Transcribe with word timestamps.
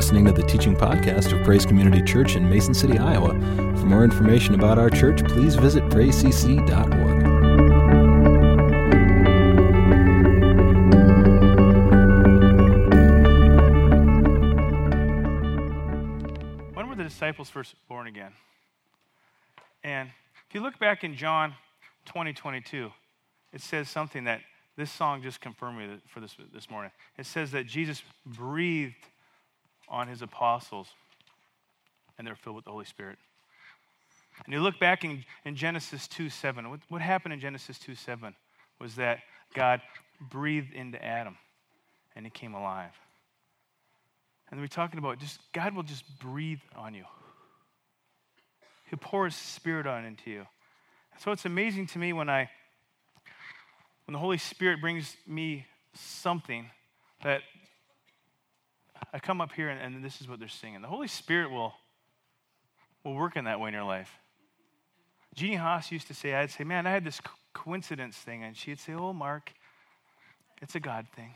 listening 0.00 0.24
to 0.24 0.32
the 0.32 0.42
teaching 0.42 0.74
podcast 0.74 1.30
of 1.30 1.44
Praise 1.44 1.66
Community 1.66 2.00
Church 2.00 2.34
in 2.34 2.48
Mason 2.48 2.72
City, 2.72 2.96
Iowa. 2.96 3.34
For 3.76 3.84
more 3.84 4.02
information 4.02 4.54
about 4.54 4.78
our 4.78 4.88
church, 4.88 5.22
please 5.24 5.56
visit 5.56 5.84
praisecc.org. 5.90 7.22
When 16.74 16.88
were 16.88 16.94
the 16.94 17.04
disciples 17.04 17.50
first 17.50 17.74
born 17.86 18.06
again? 18.06 18.32
And 19.84 20.08
if 20.48 20.54
you 20.54 20.62
look 20.62 20.78
back 20.78 21.04
in 21.04 21.14
John 21.14 21.54
20, 22.06 22.32
22, 22.32 22.90
it 23.52 23.60
says 23.60 23.90
something 23.90 24.24
that 24.24 24.40
this 24.78 24.90
song 24.90 25.20
just 25.20 25.42
confirmed 25.42 25.76
me 25.76 25.98
for 26.06 26.20
this, 26.20 26.34
this 26.54 26.70
morning. 26.70 26.90
It 27.18 27.26
says 27.26 27.50
that 27.50 27.66
Jesus 27.66 28.02
breathed 28.24 28.94
on 29.90 30.08
his 30.08 30.22
apostles 30.22 30.88
and 32.16 32.26
they're 32.26 32.36
filled 32.36 32.56
with 32.56 32.64
the 32.64 32.70
Holy 32.70 32.84
Spirit. 32.84 33.18
And 34.44 34.54
you 34.54 34.60
look 34.60 34.78
back 34.78 35.04
in, 35.04 35.24
in 35.44 35.56
Genesis 35.56 36.06
2 36.08 36.30
7, 36.30 36.70
what, 36.70 36.80
what 36.88 37.02
happened 37.02 37.34
in 37.34 37.40
Genesis 37.40 37.78
2 37.78 37.94
7 37.94 38.34
was 38.80 38.94
that 38.96 39.18
God 39.54 39.80
breathed 40.20 40.72
into 40.72 41.02
Adam 41.04 41.36
and 42.16 42.24
he 42.24 42.30
came 42.30 42.54
alive. 42.54 42.92
And 44.50 44.60
we're 44.60 44.66
talking 44.66 44.98
about 44.98 45.18
just 45.18 45.40
God 45.52 45.74
will 45.74 45.82
just 45.82 46.04
breathe 46.18 46.60
on 46.76 46.94
you. 46.94 47.04
He'll 48.88 48.98
pour 48.98 49.26
his 49.26 49.36
spirit 49.36 49.86
on 49.86 50.04
into 50.04 50.30
you. 50.30 50.46
So 51.18 51.32
it's 51.32 51.44
amazing 51.44 51.86
to 51.88 51.98
me 51.98 52.12
when 52.12 52.28
I 52.28 52.50
when 54.06 54.14
the 54.14 54.18
Holy 54.18 54.38
Spirit 54.38 54.80
brings 54.80 55.16
me 55.26 55.66
something 55.94 56.68
that 57.22 57.42
I 59.12 59.18
come 59.18 59.40
up 59.40 59.52
here 59.52 59.68
and, 59.68 59.80
and 59.94 60.04
this 60.04 60.20
is 60.20 60.28
what 60.28 60.38
they're 60.38 60.48
singing. 60.48 60.82
The 60.82 60.88
Holy 60.88 61.08
Spirit 61.08 61.50
will 61.50 61.74
will 63.04 63.14
work 63.14 63.36
in 63.36 63.44
that 63.44 63.60
way 63.60 63.68
in 63.68 63.74
your 63.74 63.84
life. 63.84 64.18
Jeannie 65.34 65.56
Haas 65.56 65.90
used 65.90 66.08
to 66.08 66.14
say, 66.14 66.34
I'd 66.34 66.50
say, 66.50 66.64
man, 66.64 66.86
I 66.86 66.90
had 66.90 67.04
this 67.04 67.20
coincidence 67.54 68.16
thing. 68.16 68.44
And 68.44 68.56
she'd 68.56 68.80
say, 68.80 68.92
oh, 68.92 69.12
Mark, 69.12 69.52
it's 70.60 70.74
a 70.74 70.80
God 70.80 71.06
thing. 71.14 71.34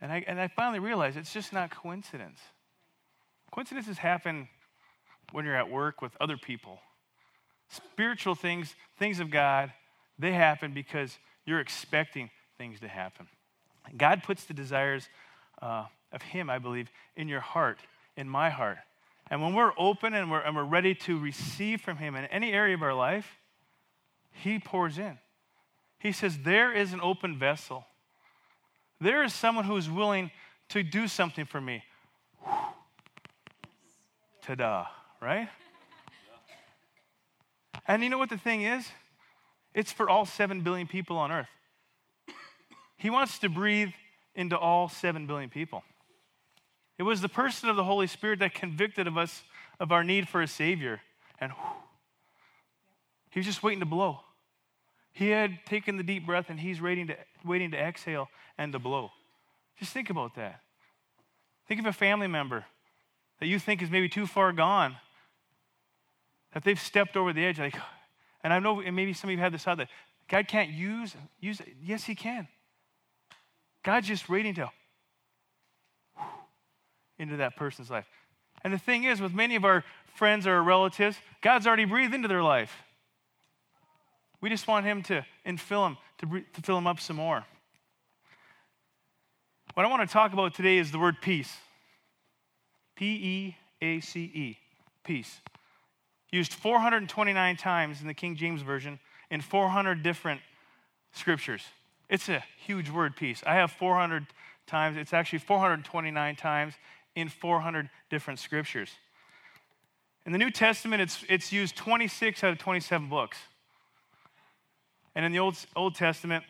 And 0.00 0.10
I, 0.10 0.24
and 0.26 0.40
I 0.40 0.48
finally 0.48 0.78
realized 0.78 1.16
it's 1.16 1.32
just 1.32 1.52
not 1.52 1.70
coincidence. 1.70 2.40
Coincidences 3.50 3.98
happen 3.98 4.48
when 5.32 5.44
you're 5.44 5.56
at 5.56 5.70
work 5.70 6.00
with 6.00 6.12
other 6.20 6.38
people. 6.38 6.78
Spiritual 7.68 8.34
things, 8.34 8.74
things 8.98 9.20
of 9.20 9.30
God, 9.30 9.72
they 10.18 10.32
happen 10.32 10.72
because 10.72 11.18
you're 11.44 11.60
expecting 11.60 12.30
things 12.56 12.80
to 12.80 12.88
happen. 12.88 13.26
God 13.96 14.22
puts 14.22 14.44
the 14.44 14.54
desires 14.54 15.08
uh, 15.60 15.86
of 16.12 16.22
Him, 16.22 16.50
I 16.50 16.58
believe, 16.58 16.90
in 17.16 17.28
your 17.28 17.40
heart, 17.40 17.78
in 18.16 18.28
my 18.28 18.50
heart. 18.50 18.78
And 19.30 19.40
when 19.42 19.54
we're 19.54 19.72
open 19.78 20.14
and 20.14 20.30
we're, 20.30 20.40
and 20.40 20.56
we're 20.56 20.64
ready 20.64 20.94
to 20.94 21.18
receive 21.18 21.80
from 21.80 21.98
Him 21.98 22.16
in 22.16 22.24
any 22.26 22.52
area 22.52 22.74
of 22.74 22.82
our 22.82 22.94
life, 22.94 23.38
He 24.32 24.58
pours 24.58 24.98
in. 24.98 25.18
He 25.98 26.12
says, 26.12 26.38
There 26.38 26.72
is 26.72 26.92
an 26.92 27.00
open 27.00 27.38
vessel. 27.38 27.84
There 29.00 29.22
is 29.22 29.32
someone 29.32 29.64
who 29.64 29.76
is 29.76 29.88
willing 29.88 30.30
to 30.70 30.82
do 30.82 31.08
something 31.08 31.46
for 31.46 31.60
me. 31.60 31.82
Ta 34.42 34.54
da, 34.56 34.86
right? 35.20 35.48
And 37.86 38.02
you 38.02 38.08
know 38.08 38.18
what 38.18 38.30
the 38.30 38.38
thing 38.38 38.62
is? 38.62 38.86
It's 39.74 39.92
for 39.92 40.08
all 40.08 40.26
7 40.26 40.60
billion 40.62 40.86
people 40.86 41.16
on 41.16 41.30
earth. 41.30 41.48
He 43.00 43.08
wants 43.08 43.38
to 43.38 43.48
breathe 43.48 43.92
into 44.34 44.58
all 44.58 44.90
7 44.90 45.26
billion 45.26 45.48
people. 45.48 45.82
It 46.98 47.02
was 47.02 47.22
the 47.22 47.30
person 47.30 47.70
of 47.70 47.76
the 47.76 47.84
Holy 47.84 48.06
Spirit 48.06 48.40
that 48.40 48.52
convicted 48.52 49.06
of 49.06 49.16
us 49.16 49.42
of 49.80 49.90
our 49.90 50.04
need 50.04 50.28
for 50.28 50.42
a 50.42 50.46
Savior. 50.46 51.00
And 51.40 51.50
whew, 51.52 51.72
he 53.30 53.38
was 53.38 53.46
just 53.46 53.62
waiting 53.62 53.80
to 53.80 53.86
blow. 53.86 54.20
He 55.12 55.30
had 55.30 55.64
taken 55.64 55.96
the 55.96 56.02
deep 56.02 56.26
breath 56.26 56.50
and 56.50 56.60
he's 56.60 56.82
waiting 56.82 57.06
to, 57.06 57.16
waiting 57.42 57.70
to 57.70 57.78
exhale 57.78 58.28
and 58.58 58.70
to 58.74 58.78
blow. 58.78 59.10
Just 59.78 59.94
think 59.94 60.10
about 60.10 60.34
that. 60.34 60.60
Think 61.66 61.80
of 61.80 61.86
a 61.86 61.94
family 61.94 62.26
member 62.26 62.66
that 63.38 63.46
you 63.46 63.58
think 63.58 63.80
is 63.80 63.90
maybe 63.90 64.10
too 64.10 64.26
far 64.26 64.52
gone, 64.52 64.96
that 66.52 66.64
they've 66.64 66.78
stepped 66.78 67.16
over 67.16 67.32
the 67.32 67.46
edge. 67.46 67.58
Like, 67.58 67.76
and 68.44 68.52
I 68.52 68.58
know 68.58 68.82
and 68.82 68.94
maybe 68.94 69.14
some 69.14 69.30
of 69.30 69.32
you 69.32 69.40
have 69.40 69.52
this 69.52 69.64
thought 69.64 69.78
that 69.78 69.88
God 70.28 70.48
can't 70.48 70.68
use, 70.68 71.16
use. 71.40 71.62
Yes, 71.82 72.04
He 72.04 72.14
can. 72.14 72.46
God's 73.82 74.08
just 74.08 74.28
waiting 74.28 74.54
to 74.54 74.70
into 77.18 77.36
that 77.36 77.56
person's 77.56 77.90
life. 77.90 78.06
And 78.62 78.72
the 78.72 78.78
thing 78.78 79.04
is, 79.04 79.20
with 79.20 79.32
many 79.32 79.56
of 79.56 79.64
our 79.64 79.84
friends 80.14 80.46
or 80.46 80.62
relatives, 80.62 81.16
God's 81.40 81.66
already 81.66 81.84
breathed 81.84 82.14
into 82.14 82.28
their 82.28 82.42
life. 82.42 82.74
We 84.40 84.48
just 84.48 84.66
want 84.66 84.86
Him 84.86 85.02
to 85.04 85.24
infill 85.46 85.86
them, 85.86 85.96
to, 86.18 86.44
to 86.54 86.62
fill 86.62 86.76
them 86.76 86.86
up 86.86 87.00
some 87.00 87.16
more. 87.16 87.44
What 89.74 89.86
I 89.86 89.88
want 89.88 90.06
to 90.06 90.12
talk 90.12 90.32
about 90.32 90.54
today 90.54 90.78
is 90.78 90.90
the 90.90 90.98
word 90.98 91.16
peace. 91.20 91.54
P 92.96 93.06
E 93.06 93.56
A 93.80 94.00
C 94.00 94.20
E, 94.22 94.58
peace. 95.04 95.40
Used 96.32 96.52
429 96.54 97.56
times 97.56 98.00
in 98.00 98.06
the 98.06 98.14
King 98.14 98.36
James 98.36 98.62
Version 98.62 98.98
in 99.30 99.40
400 99.40 100.02
different 100.02 100.40
scriptures. 101.12 101.62
It's 102.10 102.28
a 102.28 102.42
huge 102.66 102.90
word, 102.90 103.14
peace. 103.14 103.42
I 103.46 103.54
have 103.54 103.70
400 103.70 104.26
times, 104.66 104.96
it's 104.96 105.14
actually 105.14 105.38
429 105.38 106.36
times 106.36 106.74
in 107.14 107.28
400 107.28 107.88
different 108.10 108.40
scriptures. 108.40 108.90
In 110.26 110.32
the 110.32 110.38
New 110.38 110.50
Testament, 110.50 111.00
it's, 111.00 111.24
it's 111.28 111.52
used 111.52 111.76
26 111.76 112.42
out 112.44 112.52
of 112.52 112.58
27 112.58 113.08
books. 113.08 113.38
And 115.14 115.24
in 115.24 115.32
the 115.32 115.38
Old, 115.38 115.56
Old 115.76 115.94
Testament, 115.94 116.44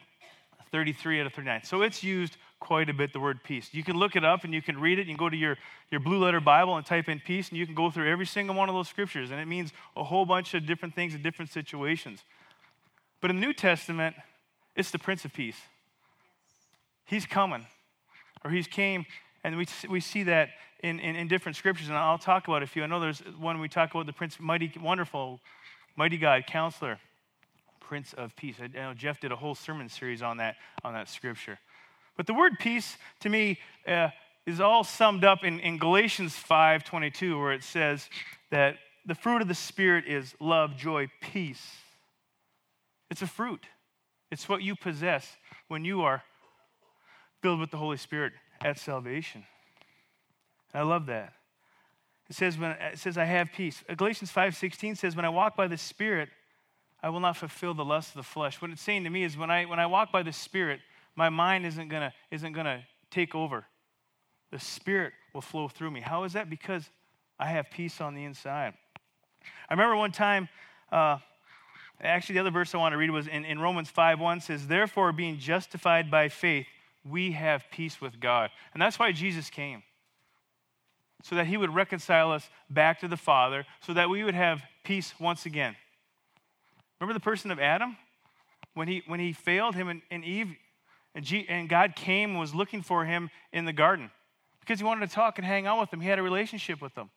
33 0.73 1.21
out 1.21 1.27
of 1.27 1.35
39. 1.35 1.65
So 1.65 1.83
it's 1.83 2.03
used 2.03 2.39
quite 2.59 2.89
a 2.89 2.95
bit, 2.95 3.13
the 3.13 3.21
word 3.21 3.43
peace. 3.45 3.69
You 3.73 3.85
can 3.85 3.97
look 3.97 4.17
it 4.17 4.25
up 4.25 4.45
and 4.45 4.55
you 4.55 4.63
can 4.63 4.81
read 4.81 4.99
it. 4.99 5.03
You 5.03 5.15
can 5.15 5.19
go 5.19 5.29
to 5.29 5.37
your, 5.37 5.57
your 5.91 6.01
blue 6.01 6.23
letter 6.25 6.41
Bible 6.41 6.77
and 6.77 6.87
type 6.87 7.09
in 7.09 7.21
peace, 7.21 7.51
and 7.51 7.59
you 7.59 7.67
can 7.67 7.75
go 7.75 7.91
through 7.91 8.11
every 8.11 8.27
single 8.27 8.55
one 8.55 8.69
of 8.69 8.75
those 8.75 8.89
scriptures. 8.89 9.31
And 9.31 9.41
it 9.41 9.47
means 9.47 9.73
a 9.97 10.05
whole 10.05 10.25
bunch 10.25 10.55
of 10.55 10.67
different 10.67 10.95
things 10.95 11.15
in 11.15 11.23
different 11.23 11.51
situations. 11.51 12.25
But 13.21 13.31
in 13.31 13.41
the 13.41 13.47
New 13.47 13.53
Testament, 13.53 14.17
it's 14.81 14.91
the 14.91 14.99
Prince 14.99 15.25
of 15.25 15.33
Peace. 15.33 15.61
He's 17.05 17.27
coming, 17.27 17.67
or 18.45 18.51
he's 18.51 18.67
came, 18.67 19.05
and 19.45 19.57
we, 19.57 19.67
we 19.89 20.01
see 20.01 20.25
that 20.25 20.51
in, 20.83 20.99
in, 20.99 21.15
in 21.17 21.29
different 21.29 21.57
scriptures. 21.57 21.89
And 21.89 21.97
I'll 21.97 22.19
talk 22.19 22.49
about 22.49 22.63
a 22.63 22.67
few. 22.67 22.83
I 22.83 22.87
know 22.87 22.99
there's 22.99 23.21
one 23.39 23.61
we 23.61 23.69
talk 23.69 23.93
about 23.93 24.07
the 24.07 24.13
Prince, 24.13 24.39
mighty, 24.41 24.73
wonderful, 24.81 25.41
mighty 25.97 26.17
God, 26.17 26.47
counselor. 26.47 26.99
Prince 27.91 28.13
of 28.13 28.37
Peace. 28.37 28.55
I 28.63 28.69
know 28.69 28.95
Jeff 28.95 29.19
did 29.19 29.33
a 29.33 29.37
whole 29.37 29.57
sermon 29.57 29.89
series 29.89 30.23
on 30.23 30.37
that, 30.37 30.55
on 30.85 30.93
that 30.93 31.09
scripture. 31.09 31.59
But 32.17 32.29
the 32.29 32.35
word 32.35 32.53
peace, 32.61 32.97
to 33.19 33.29
me, 33.29 33.59
uh, 33.85 34.11
is 34.47 34.61
all 34.61 34.85
summed 34.85 35.25
up 35.25 35.43
in, 35.43 35.59
in 35.59 35.77
Galatians 35.77 36.37
5.22, 36.49 37.37
where 37.37 37.53
it 37.53 37.65
says 37.65 38.09
that 38.53 38.77
the 39.05 39.17
fruit 39.17 39.43
of 39.43 39.49
the 39.49 39.57
Spirit 39.57 40.05
is 40.07 40.37
love, 40.39 40.77
joy, 40.77 41.09
peace. 41.21 41.67
It's 43.11 43.23
a 43.23 43.27
fruit, 43.27 43.67
it's 44.31 44.49
what 44.49 44.63
you 44.63 44.77
possess 44.77 45.37
when 45.69 45.85
you 45.85 46.03
are 46.03 46.23
filled 47.43 47.61
with 47.61 47.71
the 47.71 47.77
Holy 47.77 47.97
Spirit 47.97 48.33
at 48.61 48.79
salvation. 48.79 49.45
I 50.73 50.83
love 50.83 51.07
that. 51.07 51.33
It 52.29 52.37
says, 52.37 52.57
when, 52.57 52.71
it 52.71 52.99
says, 52.99 53.19
I 53.19 53.25
have 53.25 53.51
peace. 53.53 53.83
Galatians 53.97 54.33
5.16 54.33 54.97
says, 54.97 55.17
when 55.17 55.25
I 55.25 55.29
walk 55.31 55.57
by 55.57 55.67
the 55.67 55.77
Spirit, 55.77 56.29
I 57.03 57.09
will 57.09 57.21
not 57.21 57.37
fulfill 57.37 57.75
the 57.75 57.85
lust 57.85 58.11
of 58.11 58.17
the 58.17 58.23
flesh. 58.23 58.61
What 58.63 58.71
it's 58.71 58.83
saying 58.83 59.05
to 59.05 59.11
me 59.11 59.25
is 59.25 59.37
when 59.37 59.51
I, 59.51 59.65
when 59.65 59.81
I 59.81 59.87
walk 59.87 60.13
by 60.13 60.23
the 60.23 60.33
Spirit, 60.33 60.81
my 61.17 61.29
mind 61.29 61.67
isn't 61.67 61.89
going 61.89 62.11
isn't 62.31 62.53
gonna 62.53 62.85
take 63.11 63.35
over. 63.35 63.65
The 64.51 64.59
Spirit 64.59 65.13
will 65.35 65.41
flow 65.41 65.69
through 65.69 65.91
me. 65.91 66.01
How 66.01 66.25
is 66.25 66.35
that? 66.35 66.51
Because 66.51 66.89
I 67.39 67.47
have 67.47 67.71
peace 67.71 68.01
on 68.01 68.15
the 68.15 68.25
inside. 68.25 68.75
I 69.69 69.73
remember 69.73 69.97
one 69.97 70.13
time, 70.13 70.49
uh, 70.93 71.19
actually, 72.03 72.35
the 72.35 72.41
other 72.41 72.51
verse 72.51 72.75
I 72.75 72.79
want 72.79 72.93
to 72.93 72.97
read 72.97 73.11
was 73.11 73.27
in, 73.27 73.45
in 73.45 73.59
Romans 73.59 73.91
5 73.91 74.21
1 74.21 74.41
says, 74.41 74.67
Therefore, 74.67 75.13
being 75.13 75.39
justified 75.39 76.11
by 76.11 76.29
faith, 76.29 76.67
we 77.09 77.33
have 77.33 77.65
peace 77.71 78.01
with 78.01 78.21
God. 78.21 78.51
And 78.73 78.81
that's 78.81 78.99
why 78.99 79.13
Jesus 79.13 79.51
came. 79.51 79.83
So 81.23 81.37
that 81.37 81.47
he 81.47 81.57
would 81.57 81.75
reconcile 81.75 82.33
us 82.33 82.49
back 82.71 83.01
to 83.01 83.09
the 83.09 83.17
Father, 83.17 83.67
so 83.81 83.93
that 83.95 84.09
we 84.09 84.25
would 84.25 84.35
have 84.35 84.63
peace 84.85 85.13
once 85.21 85.45
again. 85.45 85.77
Remember 86.99 87.15
the 87.15 87.21
person 87.21 87.51
of 87.51 87.59
Adam? 87.59 87.97
When 88.75 88.89
he, 88.89 89.03
when 89.07 89.21
he 89.21 89.33
failed 89.33 89.75
him 89.75 89.89
and, 89.89 90.01
and 90.11 90.25
Eve, 90.25 90.55
and, 91.15 91.25
G, 91.25 91.45
and 91.49 91.69
God 91.69 91.97
came 91.97 92.31
and 92.31 92.39
was 92.39 92.55
looking 92.55 92.83
for 92.83 93.05
him 93.05 93.31
in 93.53 93.65
the 93.65 93.73
garden 93.73 94.11
because 94.61 94.79
he 94.79 94.85
wanted 94.85 95.09
to 95.09 95.15
talk 95.15 95.39
and 95.39 95.47
hang 95.47 95.67
out 95.67 95.81
with 95.81 95.91
them. 95.91 96.01
He 96.01 96.09
had 96.09 96.21
a 96.21 96.23
relationship 96.23 96.81
with 96.81 96.95
them. 96.95 97.11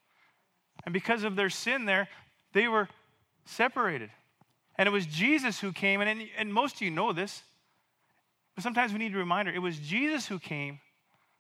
And 0.86 0.94
because 0.94 1.24
of 1.24 1.36
their 1.36 1.52
sin 1.52 1.86
there, 1.86 2.10
they 2.54 2.68
were 2.68 2.90
separated. 3.46 4.10
And 4.78 4.88
it 4.88 4.92
was 4.92 5.06
Jesus 5.06 5.60
who 5.60 5.72
came, 5.72 6.02
and, 6.02 6.28
and 6.38 6.54
most 6.54 6.76
of 6.76 6.82
you 6.82 6.92
know 6.92 7.14
this, 7.14 7.44
but 8.56 8.64
sometimes 8.64 8.92
we 8.92 9.00
need 9.00 9.14
a 9.14 9.18
reminder 9.18 9.52
it 9.52 9.60
was 9.60 9.78
Jesus 9.78 10.28
who 10.28 10.40
came 10.40 10.80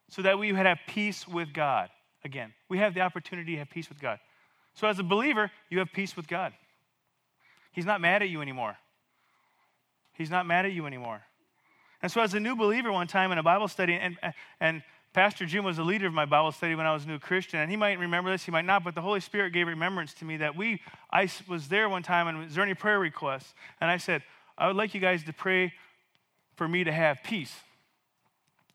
so 0.09 0.21
that 0.21 0.37
we 0.37 0.51
would 0.51 0.65
have 0.65 0.79
peace 0.87 1.27
with 1.27 1.53
God. 1.53 1.89
Again, 2.23 2.53
we 2.69 2.77
have 2.77 2.93
the 2.93 3.01
opportunity 3.01 3.53
to 3.53 3.59
have 3.59 3.69
peace 3.69 3.89
with 3.89 3.99
God. 3.99 4.19
So, 4.75 4.87
as 4.87 4.97
a 4.97 5.03
believer, 5.03 5.51
you 5.69 5.79
have 5.79 5.91
peace 5.91 6.15
with 6.15 6.27
God. 6.27 6.53
He's 7.71 7.85
not 7.85 8.01
mad 8.01 8.21
at 8.21 8.29
you 8.29 8.41
anymore. 8.41 8.77
He's 10.13 10.29
not 10.29 10.45
mad 10.45 10.65
at 10.65 10.71
you 10.71 10.85
anymore. 10.85 11.21
And 12.01 12.11
so, 12.11 12.21
as 12.21 12.33
a 12.33 12.39
new 12.39 12.55
believer, 12.55 12.91
one 12.91 13.07
time 13.07 13.31
in 13.31 13.37
a 13.37 13.43
Bible 13.43 13.67
study, 13.67 13.93
and, 13.93 14.17
and 14.59 14.83
Pastor 15.13 15.45
Jim 15.45 15.63
was 15.63 15.77
the 15.77 15.83
leader 15.83 16.07
of 16.07 16.13
my 16.13 16.25
Bible 16.25 16.51
study 16.51 16.73
when 16.73 16.87
I 16.87 16.93
was 16.93 17.05
a 17.05 17.07
new 17.07 17.19
Christian, 17.19 17.59
and 17.59 17.69
he 17.69 17.77
might 17.77 17.99
remember 17.99 18.31
this, 18.31 18.45
he 18.45 18.51
might 18.51 18.65
not, 18.65 18.83
but 18.83 18.95
the 18.95 19.01
Holy 19.01 19.19
Spirit 19.19 19.53
gave 19.53 19.67
remembrance 19.67 20.13
to 20.15 20.25
me 20.25 20.37
that 20.37 20.55
we, 20.55 20.81
I 21.11 21.29
was 21.47 21.67
there 21.67 21.87
one 21.87 22.01
time, 22.01 22.27
and 22.27 22.39
was 22.39 22.55
there 22.55 22.63
any 22.63 22.73
prayer 22.73 22.97
requests? 22.97 23.53
And 23.79 23.91
I 23.91 23.97
said, 23.97 24.23
I 24.57 24.65
would 24.65 24.75
like 24.75 24.95
you 24.95 24.99
guys 24.99 25.23
to 25.25 25.33
pray 25.33 25.73
for 26.55 26.67
me 26.67 26.83
to 26.83 26.91
have 26.91 27.21
peace. 27.23 27.53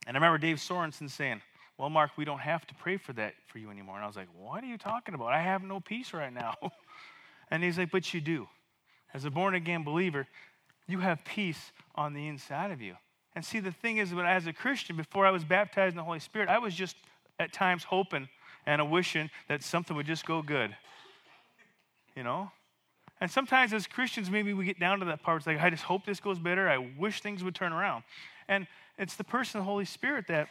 And 0.06 0.16
I 0.16 0.20
remember 0.20 0.38
Dave 0.38 0.58
Sorensen 0.58 1.10
saying, 1.10 1.42
Well, 1.76 1.90
Mark, 1.90 2.12
we 2.16 2.24
don't 2.24 2.40
have 2.40 2.66
to 2.68 2.74
pray 2.74 2.96
for 2.98 3.12
that 3.14 3.34
for 3.46 3.58
you 3.58 3.70
anymore. 3.70 3.96
And 3.96 4.04
I 4.04 4.06
was 4.06 4.16
like, 4.16 4.28
What 4.36 4.62
are 4.62 4.66
you 4.66 4.78
talking 4.78 5.14
about? 5.14 5.32
I 5.32 5.40
have 5.40 5.62
no 5.62 5.80
peace 5.80 6.14
right 6.14 6.32
now. 6.32 6.54
and 7.50 7.62
he's 7.62 7.78
like, 7.78 7.90
But 7.90 8.14
you 8.14 8.20
do. 8.20 8.48
As 9.12 9.24
a 9.24 9.30
born 9.30 9.54
again 9.54 9.84
believer, 9.84 10.26
you 10.86 11.00
have 11.00 11.24
peace 11.24 11.72
on 11.94 12.14
the 12.14 12.26
inside 12.26 12.70
of 12.70 12.80
you. 12.80 12.94
And 13.38 13.44
see, 13.44 13.60
the 13.60 13.70
thing 13.70 13.98
is, 13.98 14.12
as 14.12 14.48
a 14.48 14.52
Christian, 14.52 14.96
before 14.96 15.24
I 15.24 15.30
was 15.30 15.44
baptized 15.44 15.92
in 15.92 15.96
the 15.96 16.02
Holy 16.02 16.18
Spirit, 16.18 16.48
I 16.48 16.58
was 16.58 16.74
just 16.74 16.96
at 17.38 17.52
times 17.52 17.84
hoping 17.84 18.28
and 18.66 18.90
wishing 18.90 19.30
that 19.46 19.62
something 19.62 19.96
would 19.96 20.06
just 20.06 20.26
go 20.26 20.42
good. 20.42 20.74
You 22.16 22.24
know? 22.24 22.50
And 23.20 23.30
sometimes 23.30 23.72
as 23.72 23.86
Christians, 23.86 24.28
maybe 24.28 24.54
we 24.54 24.64
get 24.64 24.80
down 24.80 24.98
to 24.98 25.04
that 25.04 25.22
part. 25.22 25.36
It's 25.36 25.46
like, 25.46 25.60
I 25.60 25.70
just 25.70 25.84
hope 25.84 26.04
this 26.04 26.18
goes 26.18 26.40
better. 26.40 26.68
I 26.68 26.78
wish 26.98 27.20
things 27.20 27.44
would 27.44 27.54
turn 27.54 27.72
around. 27.72 28.02
And 28.48 28.66
it's 28.98 29.14
the 29.14 29.22
person, 29.22 29.60
the 29.60 29.64
Holy 29.64 29.84
Spirit, 29.84 30.26
that 30.26 30.48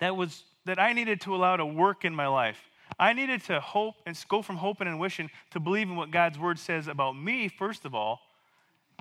that 0.00 0.14
was 0.14 0.44
that 0.66 0.78
I 0.78 0.92
needed 0.92 1.22
to 1.22 1.34
allow 1.34 1.56
to 1.56 1.64
work 1.64 2.04
in 2.04 2.14
my 2.14 2.26
life. 2.26 2.58
I 2.98 3.14
needed 3.14 3.42
to 3.44 3.58
hope 3.58 3.94
and 4.04 4.22
go 4.28 4.42
from 4.42 4.56
hoping 4.56 4.86
and 4.86 5.00
wishing 5.00 5.30
to 5.52 5.60
believing 5.60 5.96
what 5.96 6.10
God's 6.10 6.38
word 6.38 6.58
says 6.58 6.88
about 6.88 7.16
me, 7.16 7.48
first 7.48 7.86
of 7.86 7.94
all, 7.94 8.20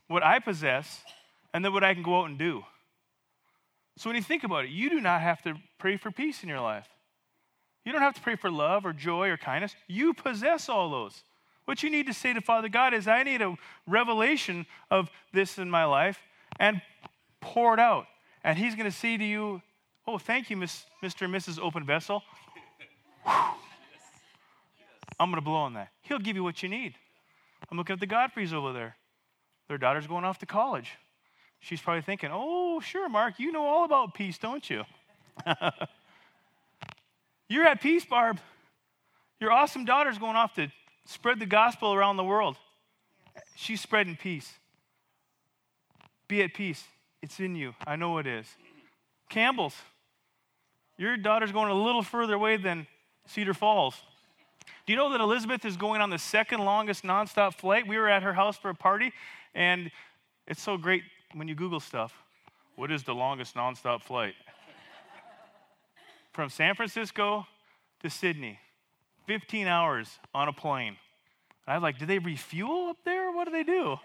what 0.07 0.23
I 0.23 0.39
possess, 0.39 1.03
and 1.53 1.65
then 1.65 1.73
what 1.73 1.83
I 1.83 1.93
can 1.93 2.03
go 2.03 2.21
out 2.21 2.29
and 2.29 2.37
do. 2.37 2.63
So 3.97 4.09
when 4.09 4.15
you 4.15 4.21
think 4.21 4.43
about 4.43 4.65
it, 4.65 4.71
you 4.71 4.89
do 4.89 4.99
not 4.99 5.21
have 5.21 5.41
to 5.43 5.55
pray 5.77 5.97
for 5.97 6.11
peace 6.11 6.43
in 6.43 6.49
your 6.49 6.61
life. 6.61 6.87
You 7.85 7.91
don't 7.91 8.01
have 8.01 8.15
to 8.15 8.21
pray 8.21 8.35
for 8.35 8.51
love 8.51 8.85
or 8.85 8.93
joy 8.93 9.29
or 9.29 9.37
kindness. 9.37 9.75
You 9.87 10.13
possess 10.13 10.69
all 10.69 10.89
those. 10.89 11.23
What 11.65 11.83
you 11.83 11.89
need 11.89 12.07
to 12.07 12.13
say 12.13 12.33
to 12.33 12.41
Father 12.41 12.69
God 12.69 12.93
is, 12.93 13.07
I 13.07 13.23
need 13.23 13.41
a 13.41 13.55
revelation 13.87 14.65
of 14.89 15.09
this 15.33 15.57
in 15.57 15.69
my 15.69 15.85
life 15.85 16.19
and 16.59 16.81
pour 17.39 17.73
it 17.73 17.79
out. 17.79 18.05
And 18.43 18.57
He's 18.57 18.75
going 18.75 18.89
to 18.89 18.95
say 18.95 19.17
to 19.17 19.23
you, 19.23 19.61
Oh, 20.07 20.17
thank 20.17 20.49
you, 20.49 20.57
Miss, 20.57 20.85
Mr. 21.03 21.25
and 21.25 21.33
Mrs. 21.33 21.59
Open 21.59 21.85
Vessel. 21.85 22.23
I'm 23.25 25.29
going 25.29 25.35
to 25.35 25.41
blow 25.41 25.57
on 25.57 25.75
that. 25.75 25.89
He'll 26.01 26.19
give 26.19 26.35
you 26.35 26.43
what 26.43 26.63
you 26.63 26.69
need. 26.69 26.95
I'm 27.69 27.77
looking 27.77 27.93
at 27.93 27.99
the 27.99 28.07
Godfreys 28.07 28.51
over 28.51 28.73
there. 28.73 28.97
Their 29.67 29.77
daughter's 29.77 30.07
going 30.07 30.25
off 30.25 30.39
to 30.39 30.47
college. 30.47 30.97
She's 31.61 31.79
probably 31.79 32.01
thinking, 32.01 32.31
oh, 32.33 32.79
sure, 32.79 33.07
Mark, 33.07 33.39
you 33.39 33.51
know 33.51 33.65
all 33.65 33.85
about 33.85 34.15
peace, 34.15 34.37
don't 34.37 34.67
you? 34.67 34.83
You're 37.47 37.65
at 37.65 37.81
peace, 37.81 38.03
Barb. 38.03 38.39
Your 39.39 39.51
awesome 39.51 39.85
daughter's 39.85 40.17
going 40.17 40.35
off 40.35 40.55
to 40.55 40.71
spread 41.05 41.39
the 41.39 41.45
gospel 41.45 41.93
around 41.93 42.17
the 42.17 42.23
world. 42.23 42.57
She's 43.55 43.79
spreading 43.79 44.15
peace. 44.15 44.51
Be 46.27 46.41
at 46.41 46.53
peace. 46.53 46.83
It's 47.21 47.39
in 47.39 47.55
you. 47.55 47.75
I 47.85 47.95
know 47.95 48.17
it 48.17 48.25
is. 48.25 48.47
Campbell's. 49.29 49.75
Your 50.97 51.15
daughter's 51.17 51.51
going 51.51 51.69
a 51.69 51.73
little 51.73 52.03
further 52.03 52.33
away 52.33 52.57
than 52.57 52.87
Cedar 53.27 53.53
Falls. 53.53 54.01
Do 54.85 54.93
you 54.93 54.97
know 54.97 55.11
that 55.11 55.21
Elizabeth 55.21 55.63
is 55.63 55.77
going 55.77 56.01
on 56.01 56.09
the 56.09 56.17
second 56.17 56.65
longest 56.65 57.03
nonstop 57.03 57.55
flight? 57.55 57.87
We 57.87 57.97
were 57.97 58.09
at 58.09 58.23
her 58.23 58.33
house 58.33 58.57
for 58.57 58.69
a 58.69 58.75
party, 58.75 59.13
and 59.53 59.91
it's 60.47 60.61
so 60.61 60.77
great 60.77 61.03
when 61.33 61.47
you 61.47 61.55
Google 61.55 61.79
stuff. 61.79 62.13
What 62.75 62.91
is 62.91 63.03
the 63.03 63.13
longest 63.13 63.55
nonstop 63.55 64.01
flight? 64.01 64.33
From 66.31 66.49
San 66.49 66.75
Francisco 66.75 67.45
to 68.01 68.09
Sydney, 68.09 68.59
15 69.27 69.67
hours 69.67 70.19
on 70.33 70.47
a 70.47 70.53
plane. 70.53 70.95
I 71.67 71.75
was 71.75 71.83
like, 71.83 71.99
do 71.99 72.05
they 72.05 72.19
refuel 72.19 72.89
up 72.89 72.97
there? 73.05 73.31
What 73.31 73.45
do 73.45 73.51
they 73.51 73.63
do? 73.63 73.97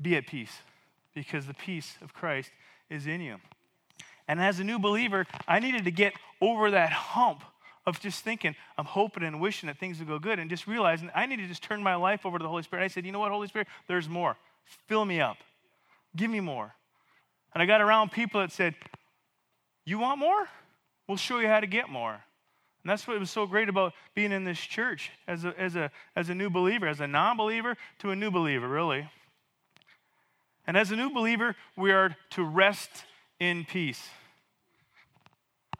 Be 0.00 0.16
at 0.16 0.26
peace 0.26 0.52
because 1.14 1.46
the 1.46 1.54
peace 1.54 1.96
of 2.02 2.12
Christ 2.12 2.50
is 2.90 3.06
in 3.06 3.20
you. 3.20 3.36
And 4.26 4.40
as 4.40 4.60
a 4.60 4.64
new 4.64 4.78
believer, 4.78 5.26
I 5.46 5.58
needed 5.58 5.84
to 5.84 5.90
get 5.90 6.14
over 6.40 6.70
that 6.70 6.92
hump 6.92 7.44
of 7.86 8.00
just 8.00 8.22
thinking, 8.22 8.54
I'm 8.78 8.84
hoping 8.84 9.24
and 9.24 9.40
wishing 9.40 9.66
that 9.66 9.78
things 9.78 9.98
would 9.98 10.08
go 10.08 10.18
good, 10.18 10.38
and 10.38 10.48
just 10.48 10.66
realizing 10.66 11.10
I 11.14 11.26
need 11.26 11.38
to 11.38 11.46
just 11.48 11.62
turn 11.62 11.82
my 11.82 11.96
life 11.96 12.24
over 12.24 12.38
to 12.38 12.42
the 12.42 12.48
Holy 12.48 12.62
Spirit. 12.62 12.84
I 12.84 12.88
said, 12.88 13.04
You 13.04 13.12
know 13.12 13.18
what, 13.18 13.32
Holy 13.32 13.48
Spirit? 13.48 13.68
There's 13.88 14.08
more. 14.08 14.36
Fill 14.86 15.04
me 15.04 15.20
up. 15.20 15.36
Give 16.16 16.30
me 16.30 16.40
more. 16.40 16.74
And 17.54 17.62
I 17.62 17.66
got 17.66 17.80
around 17.80 18.12
people 18.12 18.40
that 18.40 18.52
said, 18.52 18.74
You 19.84 19.98
want 19.98 20.18
more? 20.18 20.48
We'll 21.08 21.16
show 21.16 21.38
you 21.38 21.48
how 21.48 21.60
to 21.60 21.66
get 21.66 21.88
more. 21.88 22.12
And 22.12 22.90
that's 22.90 23.06
what 23.06 23.18
was 23.18 23.30
so 23.30 23.46
great 23.46 23.68
about 23.68 23.92
being 24.14 24.32
in 24.32 24.44
this 24.44 24.58
church 24.58 25.10
as 25.28 25.44
a, 25.44 25.58
as 25.58 25.76
a, 25.76 25.90
as 26.16 26.30
a 26.30 26.34
new 26.34 26.50
believer, 26.50 26.88
as 26.88 27.00
a 27.00 27.06
non 27.06 27.36
believer 27.36 27.76
to 28.00 28.10
a 28.10 28.16
new 28.16 28.30
believer, 28.30 28.68
really. 28.68 29.08
And 30.66 30.76
as 30.76 30.90
a 30.90 30.96
new 30.96 31.12
believer, 31.12 31.56
we 31.76 31.92
are 31.92 32.16
to 32.30 32.44
rest 32.44 32.90
in 33.40 33.64
peace. 33.64 34.08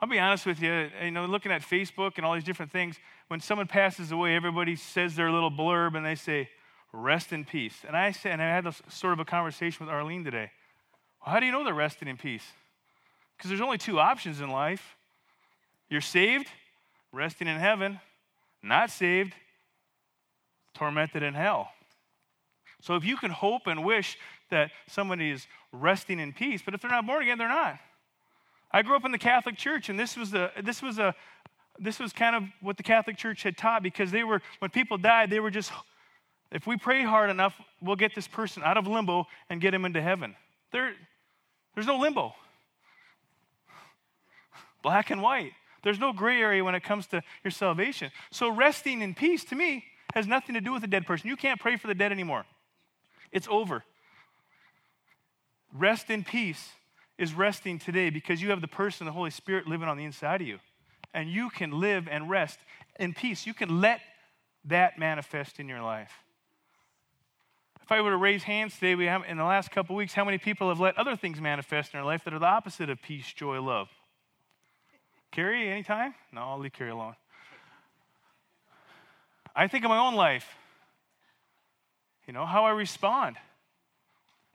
I'll 0.01 0.09
be 0.09 0.19
honest 0.19 0.47
with 0.47 0.61
you, 0.61 0.91
you 1.03 1.13
know, 1.13 1.27
looking 1.27 1.53
at 1.53 1.63
Facebook 1.63 2.15
and 2.17 2.27
all 2.27 2.35
these 2.35 2.43
different 2.43 2.73
things, 2.73 2.97
when 3.29 3.39
someone 3.39 3.69
passes 3.69 4.11
away, 4.11 4.35
everybody 4.35 4.75
says 4.75 5.15
their 5.15 5.31
little 5.31 5.51
blurb 5.51 5.97
and 5.97 6.05
they 6.05 6.17
say, 6.17 6.49
rest 6.93 7.33
in 7.33 7.45
peace. 7.45 7.75
And 7.87 7.97
I 7.97 8.13
said, 8.13 8.33
and 8.33 8.43
I 8.43 8.49
had 8.49 8.65
this 8.65 8.83
sort 8.89 9.13
of 9.13 9.21
a 9.21 9.25
conversation 9.25 9.85
with 9.85 9.93
Arlene 9.93 10.25
today. 10.25 10.51
Well, 11.25 11.35
how 11.35 11.41
do 11.41 11.47
you 11.47 11.53
know 11.53 11.65
they're 11.65 11.75
resting 11.75 12.09
in 12.09 12.17
peace? 12.17 12.45
Because 13.37 13.49
there's 13.49 13.61
only 13.61 13.79
two 13.79 13.99
options 13.99 14.41
in 14.41 14.51
life. 14.51 14.97
You're 15.89 16.01
saved, 16.01 16.49
resting 17.13 17.49
in 17.49 17.59
heaven, 17.59 18.01
not 18.63 18.91
saved, 18.91 19.35
tormented 20.75 21.23
in 21.23 21.35
hell. 21.35 21.71
So 22.81 22.97
if 22.97 23.05
you 23.05 23.17
can 23.17 23.31
hope 23.31 23.67
and 23.67 23.85
wish 23.85 24.19
that 24.51 24.71
somebody 24.89 25.31
is 25.31 25.47
resting 25.73 26.19
in 26.19 26.33
peace, 26.33 26.63
but 26.65 26.75
if 26.75 26.81
they're 26.81 26.91
not 26.91 27.07
born 27.07 27.23
again, 27.23 27.39
they're 27.39 27.49
not. 27.49 27.79
I 28.71 28.83
grew 28.83 28.97
up 28.97 29.05
in 29.05 29.13
the 29.13 29.19
Catholic 29.19 29.57
Church, 29.57 29.89
and 29.89 29.99
this 29.99 30.17
was 30.17 30.35
a 30.35 30.51
this 30.63 30.83
was 30.83 30.99
a 30.99 31.15
this 31.79 31.99
was 31.99 32.13
kind 32.13 32.35
of 32.35 32.45
what 32.61 32.77
the 32.77 32.83
Catholic 32.83 33.17
Church 33.17 33.43
had 33.43 33.57
taught 33.57 33.83
because 33.83 34.11
they 34.11 34.25
were 34.25 34.41
when 34.61 34.71
people 34.71 34.99
died, 34.99 35.31
they 35.31 35.41
were 35.41 35.51
just 35.51 35.71
if 36.53 36.67
we 36.67 36.77
pray 36.77 37.03
hard 37.03 37.31
enough, 37.31 37.55
we'll 37.81 37.97
get 37.97 38.15
this 38.15 38.29
person 38.29 38.63
out 38.63 38.77
of 38.77 38.87
limbo 38.87 39.27
and 39.49 39.61
get 39.61 39.73
him 39.73 39.85
into 39.85 40.03
heaven. 40.03 40.37
There, 40.71 40.93
there's 41.75 41.87
no 41.87 41.99
limbo. 41.99 42.35
Black 44.83 45.11
and 45.11 45.23
white. 45.23 45.53
There's 45.83 45.99
no 45.99 46.13
gray 46.13 46.41
area 46.41 46.63
when 46.63 46.75
it 46.75 46.83
comes 46.83 47.07
to 47.09 47.23
your 47.43 47.51
salvation. 47.51 48.11
So 48.31 48.51
resting 48.51 49.03
in 49.03 49.15
peace 49.15 49.45
to 49.47 49.55
me 49.55 49.85
has 50.15 50.27
nothing 50.27 50.55
to 50.55 50.61
do 50.61 50.73
with 50.73 50.85
a 50.85 50.87
dead 50.87 51.07
person. 51.07 51.29
You 51.29 51.37
can't 51.37 51.59
pray 51.59 51.77
for 51.77 51.87
the 51.87 51.95
dead 51.95 52.13
anymore. 52.13 52.45
It's 53.33 53.49
over. 53.51 53.83
Rest 55.73 56.11
in 56.11 56.23
peace 56.23 56.71
is 57.17 57.33
resting 57.33 57.79
today 57.79 58.11
because 58.11 58.43
you 58.43 58.51
have 58.51 58.61
the 58.61 58.69
person, 58.69 59.07
the 59.07 59.13
Holy 59.13 59.31
Spirit, 59.31 59.67
living 59.67 59.89
on 59.89 59.97
the 59.97 60.05
inside 60.05 60.43
of 60.43 60.47
you. 60.47 60.59
And 61.15 61.31
you 61.31 61.51
can 61.51 61.81
live 61.81 62.09
and 62.11 62.29
rest 62.29 62.59
in 63.01 63.15
peace. 63.15 63.47
You 63.47 63.55
can 63.55 63.81
let 63.81 64.01
that 64.67 64.99
manifest 64.99 65.59
in 65.59 65.69
your 65.69 65.83
life. 65.83 66.13
If 67.83 67.91
I 67.91 68.01
were 68.01 68.11
to 68.11 68.17
raise 68.17 68.45
hands 68.45 68.75
today, 68.75 68.95
we 68.95 69.07
have 69.07 69.23
in 69.29 69.37
the 69.37 69.45
last 69.45 69.71
couple 69.71 69.97
weeks, 69.97 70.15
how 70.15 70.25
many 70.25 70.39
people 70.39 70.69
have 70.69 70.79
let 70.79 70.97
other 70.97 71.17
things 71.17 71.41
manifest 71.41 71.93
in 71.93 71.99
their 71.99 72.05
life 72.05 72.25
that 72.25 72.33
are 72.33 72.39
the 72.39 72.47
opposite 72.47 72.89
of 72.89 73.03
peace, 73.03 73.33
joy, 73.33 73.61
love? 73.61 73.89
Carrie, 75.33 75.69
anytime? 75.69 76.15
No, 76.33 76.43
I'll 76.43 76.59
leave 76.59 76.73
Carrie 76.73 76.91
alone. 76.91 77.17
I 79.55 79.67
think 79.67 79.85
of 79.85 79.89
my 79.89 79.99
own 79.99 80.15
life, 80.15 80.47
you 82.27 82.33
know, 82.33 82.47
how 82.47 82.65
I 82.65 82.71
respond. 82.71 83.37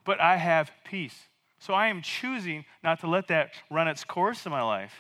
But 0.05 0.22
I 0.22 0.38
have 0.38 0.72
peace. 0.86 1.15
So 1.60 1.74
I 1.74 1.88
am 1.88 2.01
choosing 2.01 2.63
not 2.84 3.01
to 3.01 3.07
let 3.07 3.27
that 3.27 3.51
run 3.69 3.88
its 3.88 4.03
course 4.03 4.46
in 4.46 4.51
my 4.51 4.62
life. 4.62 4.93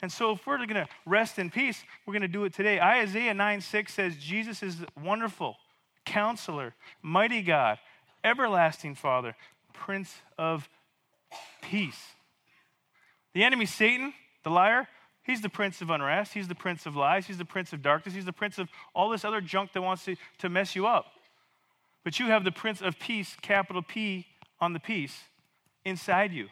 And 0.00 0.10
so, 0.10 0.30
if 0.30 0.46
we're 0.46 0.58
going 0.58 0.68
to 0.68 0.86
rest 1.04 1.40
in 1.40 1.50
peace, 1.50 1.82
we're 2.06 2.12
going 2.12 2.22
to 2.22 2.28
do 2.28 2.44
it 2.44 2.54
today. 2.54 2.80
Isaiah 2.80 3.34
9 3.34 3.60
6 3.60 3.92
says, 3.92 4.16
Jesus 4.16 4.62
is 4.62 4.76
wonderful, 5.02 5.56
counselor, 6.08 6.74
mighty 7.02 7.42
God, 7.42 7.78
everlasting 8.24 8.94
Father, 8.94 9.36
Prince 9.74 10.14
of 10.38 10.68
Peace. 11.60 12.00
The 13.34 13.44
enemy, 13.44 13.66
Satan, 13.66 14.14
the 14.42 14.50
liar, 14.50 14.88
he's 15.22 15.42
the 15.42 15.50
prince 15.50 15.82
of 15.82 15.90
unrest. 15.90 16.32
He's 16.32 16.48
the 16.48 16.54
prince 16.54 16.86
of 16.86 16.96
lies. 16.96 17.26
He's 17.26 17.36
the 17.36 17.44
prince 17.44 17.74
of 17.74 17.82
darkness. 17.82 18.14
He's 18.14 18.24
the 18.24 18.32
prince 18.32 18.58
of 18.58 18.68
all 18.94 19.10
this 19.10 19.24
other 19.24 19.42
junk 19.42 19.74
that 19.74 19.82
wants 19.82 20.06
to, 20.06 20.16
to 20.38 20.48
mess 20.48 20.74
you 20.74 20.86
up. 20.86 21.06
But 22.04 22.18
you 22.18 22.28
have 22.28 22.42
the 22.42 22.52
prince 22.52 22.80
of 22.80 22.98
peace, 22.98 23.36
capital 23.42 23.82
P 23.82 24.26
on 24.60 24.72
the 24.72 24.80
peace, 24.80 25.14
inside 25.84 26.32
you. 26.32 26.48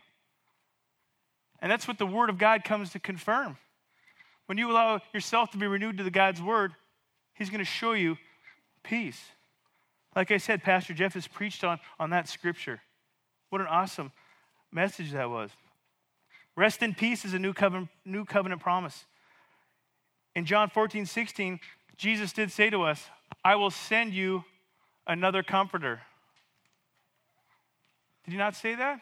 And 1.60 1.72
that's 1.72 1.88
what 1.88 1.96
the 1.96 2.06
Word 2.06 2.28
of 2.28 2.36
God 2.36 2.62
comes 2.62 2.90
to 2.90 2.98
confirm. 2.98 3.56
When 4.44 4.58
you 4.58 4.70
allow 4.70 5.00
yourself 5.14 5.50
to 5.52 5.58
be 5.58 5.66
renewed 5.66 5.96
to 5.96 6.04
the 6.04 6.10
God's 6.10 6.42
Word, 6.42 6.72
He's 7.32 7.48
going 7.48 7.60
to 7.60 7.64
show 7.64 7.92
you 7.92 8.18
peace. 8.82 9.20
Like 10.16 10.30
I 10.30 10.38
said, 10.38 10.62
Pastor 10.62 10.94
Jeff 10.94 11.12
has 11.12 11.28
preached 11.28 11.62
on, 11.62 11.78
on 12.00 12.08
that 12.10 12.26
scripture. 12.26 12.80
What 13.50 13.60
an 13.60 13.66
awesome 13.66 14.12
message 14.72 15.12
that 15.12 15.28
was. 15.28 15.50
Rest 16.56 16.82
in 16.82 16.94
peace 16.94 17.26
is 17.26 17.34
a 17.34 17.38
new 17.38 17.52
covenant, 17.52 17.90
new 18.06 18.24
covenant 18.24 18.62
promise. 18.62 19.04
In 20.34 20.46
John 20.46 20.70
14, 20.70 21.04
16, 21.04 21.60
Jesus 21.98 22.32
did 22.32 22.50
say 22.50 22.70
to 22.70 22.82
us, 22.82 23.04
I 23.44 23.56
will 23.56 23.70
send 23.70 24.14
you 24.14 24.44
another 25.06 25.42
comforter. 25.42 26.00
Did 28.24 28.32
he 28.32 28.38
not 28.38 28.56
say 28.56 28.74
that? 28.74 29.00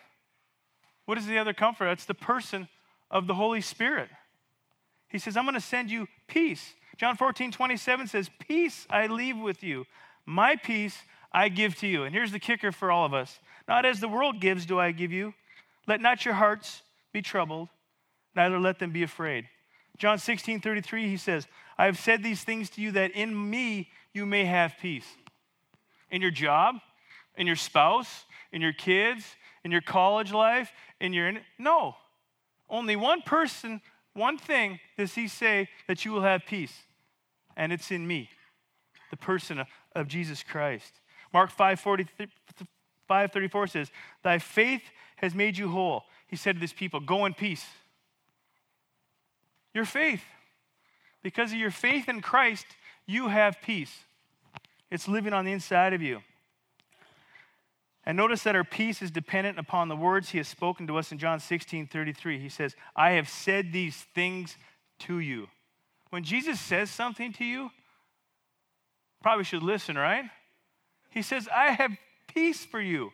What 1.07 1.17
is 1.17 1.27
the 1.27 1.39
other 1.39 1.53
comforter? 1.53 1.91
That's 1.91 2.07
the 2.07 2.15
person 2.15 2.69
of 3.11 3.29
the 3.29 3.35
Holy 3.35 3.61
Spirit. 3.61 4.09
He 5.09 5.19
says, 5.19 5.37
I'm 5.37 5.45
going 5.45 5.55
to 5.55 5.61
send 5.61 5.91
you 5.91 6.09
peace. 6.27 6.75
John 6.97 7.17
14, 7.17 7.53
27 7.53 8.09
says, 8.09 8.31
Peace 8.41 8.87
I 8.91 9.07
leave 9.07 9.39
with 9.39 9.63
you. 9.63 9.87
My 10.27 10.57
peace 10.57 10.97
I 11.33 11.49
give 11.49 11.75
to 11.77 11.87
you. 11.87 12.05
And 12.05 12.15
here's 12.15 12.33
the 12.33 12.39
kicker 12.39 12.73
for 12.73 12.91
all 12.91 13.05
of 13.05 13.15
us 13.15 13.39
Not 13.69 13.85
as 13.85 14.01
the 14.01 14.09
world 14.09 14.41
gives, 14.41 14.67
do 14.67 14.79
I 14.79 14.93
give 14.93 15.13
you. 15.13 15.35
Let 15.87 16.01
not 16.01 16.25
your 16.25 16.35
hearts 16.35 16.83
be 17.13 17.21
troubled, 17.21 17.69
neither 18.35 18.59
let 18.59 18.79
them 18.79 18.91
be 18.91 19.03
afraid. 19.03 19.49
John 19.97 20.19
16, 20.19 20.61
33, 20.61 21.09
he 21.09 21.17
says, 21.17 21.47
I 21.79 21.85
have 21.85 21.99
said 21.99 22.23
these 22.23 22.43
things 22.43 22.71
to 22.71 22.81
you 22.81 22.93
that 22.93 23.13
in 23.13 23.51
me 23.51 23.91
you 24.13 24.27
may 24.27 24.45
have 24.45 24.75
peace. 24.81 25.07
In 26.11 26.21
your 26.21 26.31
job, 26.31 26.77
in 27.37 27.47
your 27.47 27.57
spouse, 27.57 28.25
in 28.53 28.61
your 28.61 28.73
kids, 28.73 29.25
in 29.65 29.71
your 29.71 29.81
college 29.81 30.33
life, 30.33 30.73
in 31.01 31.13
your. 31.13 31.33
No. 31.59 31.97
Only 32.69 32.97
one 32.97 33.23
person, 33.23 33.81
one 34.15 34.39
thing 34.39 34.81
does 34.97 35.15
he 35.15 35.29
say 35.29 35.69
that 35.87 36.05
you 36.05 36.13
will 36.13 36.23
have 36.23 36.47
peace, 36.47 36.73
and 37.57 37.73
it's 37.73 37.91
in 37.91 38.07
me, 38.07 38.31
the 39.15 39.25
person 39.25 39.65
of, 39.95 40.09
Jesus 40.09 40.43
Christ. 40.43 41.01
Mark 41.33 41.51
5, 41.51 41.79
40, 41.79 42.07
5 43.07 43.33
34 43.33 43.67
says, 43.69 43.91
Thy 44.25 44.39
faith 44.39 44.83
has 45.17 45.35
made 45.35 45.57
you 45.57 45.69
whole. 45.69 46.03
He 46.27 46.35
said 46.35 46.57
to 46.57 46.61
this 46.61 46.73
people, 46.73 46.99
Go 46.99 47.25
in 47.27 47.35
peace. 47.35 47.65
Your 49.73 49.85
faith. 49.85 50.23
Because 51.23 51.53
of 51.53 51.59
your 51.59 51.71
faith 51.71 52.09
in 52.09 52.21
Christ, 52.21 52.67
you 53.07 53.29
have 53.29 53.63
peace. 53.63 54.01
It's 54.91 55.07
living 55.09 55.33
on 55.33 55.45
the 55.45 55.53
inside 55.53 55.93
of 55.93 56.03
you. 56.03 56.21
And 58.05 58.17
notice 58.17 58.43
that 58.43 58.57
our 58.57 58.65
peace 58.65 59.01
is 59.01 59.11
dependent 59.11 59.59
upon 59.59 59.89
the 59.89 59.97
words 59.97 60.31
he 60.31 60.39
has 60.39 60.49
spoken 60.49 60.87
to 60.89 60.99
us 60.99 61.13
in 61.13 61.19
John 61.19 61.39
16 61.39 61.87
33. 61.87 62.39
He 62.41 62.49
says, 62.49 62.75
I 62.97 63.13
have 63.13 63.29
said 63.29 63.73
these 63.73 63.97
things 64.15 64.57
to 65.01 65.21
you. 65.21 65.49
When 66.11 66.25
Jesus 66.25 66.61
says 66.61 66.91
something 66.91 67.33
to 67.35 67.45
you, 67.45 67.71
probably 69.25 69.45
should 69.45 69.63
listen, 69.63 69.97
right? 69.97 70.27
He 71.09 71.23
says, 71.23 71.49
I 71.49 71.71
have 71.71 71.93
peace 72.27 72.63
for 72.63 72.79
you. 72.79 73.11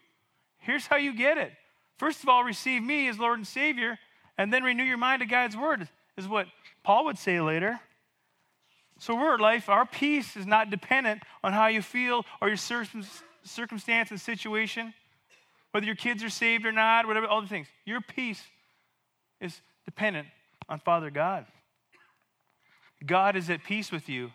Here's 0.59 0.85
how 0.85 0.97
you 0.97 1.15
get 1.15 1.39
it. 1.39 1.53
First 1.99 2.25
of 2.25 2.29
all, 2.29 2.43
receive 2.43 2.83
me 2.83 3.07
as 3.07 3.17
Lord 3.17 3.39
and 3.39 3.47
Savior, 3.47 3.97
and 4.37 4.53
then 4.53 4.65
renew 4.65 4.83
your 4.83 4.97
mind 4.97 5.21
to 5.21 5.27
God's 5.27 5.57
word, 5.57 5.87
is 6.17 6.27
what 6.27 6.49
Paul 6.83 7.05
would 7.05 7.17
say 7.17 7.41
later. 7.41 7.79
So, 8.99 9.15
we're 9.15 9.39
life, 9.39 9.69
our 9.69 9.87
peace 9.87 10.37
is 10.37 10.47
not 10.49 10.69
dependent 10.69 11.23
on 11.45 11.53
how 11.53 11.69
you 11.69 11.81
feel 11.81 12.27
or 12.43 12.49
your 12.49 12.57
circumstance 12.57 14.11
and 14.11 14.21
situation, 14.21 14.93
whether 15.71 15.87
your 15.87 15.95
kids 15.95 16.25
are 16.25 16.29
saved 16.29 16.67
or 16.67 16.73
not, 16.73 17.07
whatever, 17.07 17.29
all 17.29 17.41
the 17.41 17.47
things. 17.47 17.69
Your 17.85 18.01
peace 18.01 18.43
is 19.41 19.61
dependent 19.85 20.27
on 20.69 20.81
Father 20.81 21.11
God. 21.11 21.47
God 23.07 23.37
is 23.37 23.49
at 23.49 23.63
peace 23.63 23.93
with 23.93 24.09
you, 24.09 24.33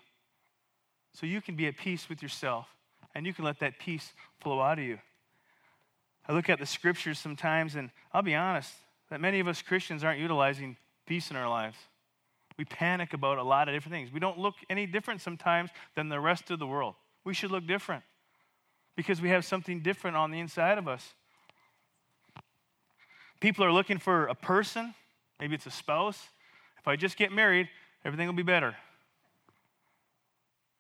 so 1.15 1.25
you 1.25 1.41
can 1.41 1.55
be 1.55 1.67
at 1.67 1.77
peace 1.77 2.10
with 2.10 2.22
yourself, 2.22 2.67
and 3.15 3.25
you 3.25 3.34
can 3.34 3.45
let 3.45 3.60
that 3.60 3.79
peace 3.79 4.13
flow 4.41 4.62
out 4.62 4.77
of 4.77 4.86
you. 4.86 5.00
I 6.27 6.34
look 6.34 6.50
at 6.50 6.60
the 6.60 6.65
scriptures 6.65 7.19
sometimes, 7.19 7.75
and 7.75 7.89
I'll 8.13 8.22
be 8.22 8.36
honest 8.36 8.74
that 9.10 9.22
many 9.22 9.39
of 9.39 9.48
us 9.48 9.62
Christians 9.62 10.03
aren't 10.03 10.19
utilizing 10.19 10.75
peace 11.05 11.31
in 11.31 11.38
our 11.38 11.48
lives. 11.48 11.77
We 12.57 12.65
panic 12.65 13.13
about 13.13 13.38
a 13.38 13.43
lot 13.43 13.69
of 13.69 13.75
different 13.75 13.93
things. 13.93 14.12
We 14.12 14.19
don't 14.19 14.38
look 14.38 14.55
any 14.69 14.86
different 14.86 15.22
sometimes 15.22 15.69
than 15.95 16.10
the 16.10 16.19
rest 16.19 16.51
of 16.51 16.60
the 16.60 16.67
world. 16.67 16.95
We 17.24 17.34
should 17.34 17.51
look 17.51 17.65
different 17.65 18.03
because 18.95 19.22
we 19.22 19.29
have 19.29 19.45
something 19.45 19.81
different 19.81 20.17
on 20.17 20.31
the 20.31 20.39
inside 20.39 20.77
of 20.77 20.88
us. 20.88 21.13
People 23.39 23.63
are 23.63 23.72
looking 23.72 24.00
for 24.00 24.27
a 24.27 24.36
person, 24.36 24.93
maybe 25.39 25.55
it's 25.55 25.65
a 25.65 25.72
spouse. 25.72 26.27
If 26.79 26.88
I 26.88 26.95
just 26.95 27.17
get 27.17 27.31
married, 27.31 27.69
everything 28.03 28.27
will 28.27 28.36
be 28.36 28.43
better. 28.43 28.75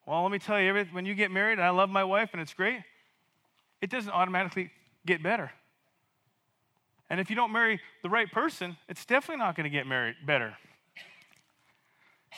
Well, 0.05 0.21
let 0.21 0.31
me 0.31 0.39
tell 0.39 0.61
you, 0.61 0.85
when 0.91 1.05
you 1.05 1.15
get 1.15 1.31
married, 1.31 1.53
and 1.53 1.63
I 1.63 1.71
love 1.71 1.89
my 1.89 2.03
wife 2.03 2.29
and 2.33 2.41
it's 2.41 2.53
great, 2.53 2.79
it 3.81 3.89
doesn't 3.89 4.11
automatically 4.11 4.71
get 5.05 5.23
better. 5.23 5.51
And 7.09 7.19
if 7.19 7.29
you 7.29 7.35
don't 7.35 7.51
marry 7.51 7.79
the 8.03 8.09
right 8.09 8.31
person, 8.31 8.77
it's 8.87 9.05
definitely 9.05 9.43
not 9.43 9.55
going 9.55 9.65
to 9.65 9.69
get 9.69 9.87
married 9.87 10.15
better. 10.25 10.55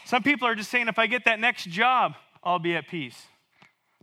Some 0.05 0.23
people 0.23 0.47
are 0.47 0.55
just 0.55 0.69
saying, 0.69 0.87
if 0.87 0.99
I 0.99 1.07
get 1.07 1.25
that 1.25 1.39
next 1.39 1.69
job, 1.69 2.13
I'll 2.43 2.59
be 2.59 2.75
at 2.75 2.87
peace. 2.87 3.27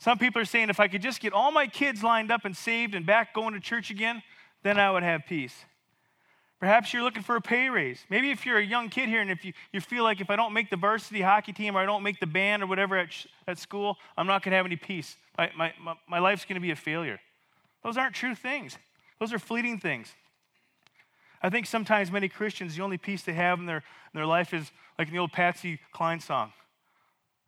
Some 0.01 0.19
people 0.19 0.43
are 0.43 0.47
saying 0.47 0.71
if 0.71 0.81
I 0.81 0.89
could 0.89 1.03
just 1.03 1.21
get 1.21 1.33
all 1.33 1.51
my 1.51 1.67
kids 1.67 2.03
lined 2.03 2.31
up 2.31 2.45
and 2.45 2.57
saved 2.57 2.95
and 2.95 3.07
back 3.07 3.33
going 3.33 3.55
to 3.55 3.61
church 3.61 3.91
again, 3.91 4.23
then 4.63 4.79
I 4.79 4.91
would 4.91 5.03
have 5.03 5.23
peace. 5.27 5.55
Perhaps 6.61 6.93
you're 6.93 7.03
looking 7.03 7.23
for 7.23 7.37
a 7.37 7.41
pay 7.41 7.69
raise. 7.69 8.05
Maybe 8.09 8.31
if 8.31 8.47
you're 8.47 8.59
a 8.59 8.65
young 8.65 8.89
kid 8.89 9.09
here 9.09 9.21
and 9.21 9.31
if 9.31 9.45
you, 9.45 9.53
you 9.73 9.81
feel 9.81 10.05
like 10.05 10.21
if 10.21 10.31
I 10.31 10.37
don't 10.37 10.53
make 10.53 10.71
the 10.71 10.77
varsity 10.77 11.21
hockey 11.21 11.53
team 11.53 11.77
or 11.77 11.81
I 11.81 11.87
don't 11.87 12.03
make 12.03 12.21
the 12.21 12.27
band 12.27 12.63
or 12.63 12.67
whatever 12.67 12.97
at, 12.97 13.09
at 13.47 13.59
school, 13.59 13.99
I'm 14.17 14.27
not 14.27 14.43
going 14.43 14.53
to 14.53 14.57
have 14.57 14.67
any 14.67 14.77
peace. 14.77 15.17
My, 15.37 15.51
my, 15.57 15.75
my, 15.81 15.95
my 16.09 16.19
life's 16.21 16.45
going 16.45 16.55
to 16.55 16.61
be 16.61 16.71
a 16.71 16.77
failure. 16.77 17.21
Those 17.83 17.97
aren't 17.97 18.15
true 18.15 18.35
things, 18.35 18.79
those 19.21 19.33
are 19.33 19.39
fleeting 19.39 19.79
things. 19.79 20.15
I 21.43 21.51
think 21.51 21.67
sometimes 21.67 22.11
many 22.11 22.31
Christians, 22.31 22.75
the 22.75 22.83
only 22.83 22.97
peace 22.97 23.23
they 23.23 23.35
have 23.35 23.59
in 23.59 23.67
their, 23.67 23.79
in 23.79 24.15
their 24.15 24.25
life 24.25 24.55
is 24.55 24.73
like 24.99 25.09
in 25.09 25.15
the 25.15 25.21
old 25.21 25.33
Patsy 25.33 25.79
Cline 25.93 26.21
song 26.21 26.55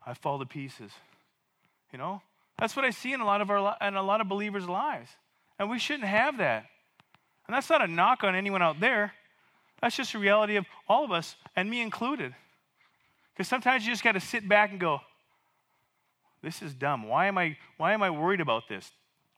I 0.05 0.13
fall 0.13 0.37
to 0.37 0.45
pieces. 0.45 0.91
You 1.91 1.97
know? 1.97 2.21
That's 2.59 2.75
what 2.75 2.85
I 2.85 2.91
see 2.91 3.13
in 3.13 3.21
a 3.21 3.25
lot 3.25 3.41
of 3.41 3.49
our 3.49 3.75
in 3.81 3.95
a 3.95 4.01
lot 4.01 4.21
of 4.21 4.27
believers' 4.27 4.67
lives. 4.67 5.09
And 5.59 5.69
we 5.69 5.79
shouldn't 5.79 6.07
have 6.07 6.37
that. 6.37 6.65
And 7.47 7.55
that's 7.55 7.69
not 7.69 7.81
a 7.81 7.87
knock 7.87 8.23
on 8.23 8.35
anyone 8.35 8.61
out 8.61 8.79
there. 8.79 9.13
That's 9.81 9.95
just 9.95 10.13
a 10.13 10.19
reality 10.19 10.55
of 10.55 10.65
all 10.87 11.05
of 11.05 11.11
us, 11.11 11.35
and 11.55 11.69
me 11.69 11.81
included. 11.81 12.33
Because 13.33 13.47
sometimes 13.47 13.85
you 13.85 13.91
just 13.91 14.03
got 14.03 14.13
to 14.13 14.19
sit 14.19 14.47
back 14.47 14.71
and 14.71 14.79
go, 14.79 14.99
this 16.41 16.61
is 16.61 16.73
dumb. 16.73 17.07
Why 17.07 17.27
am 17.27 17.37
I 17.37 17.57
why 17.77 17.93
am 17.93 18.03
I 18.03 18.09
worried 18.09 18.41
about 18.41 18.67
this? 18.67 18.91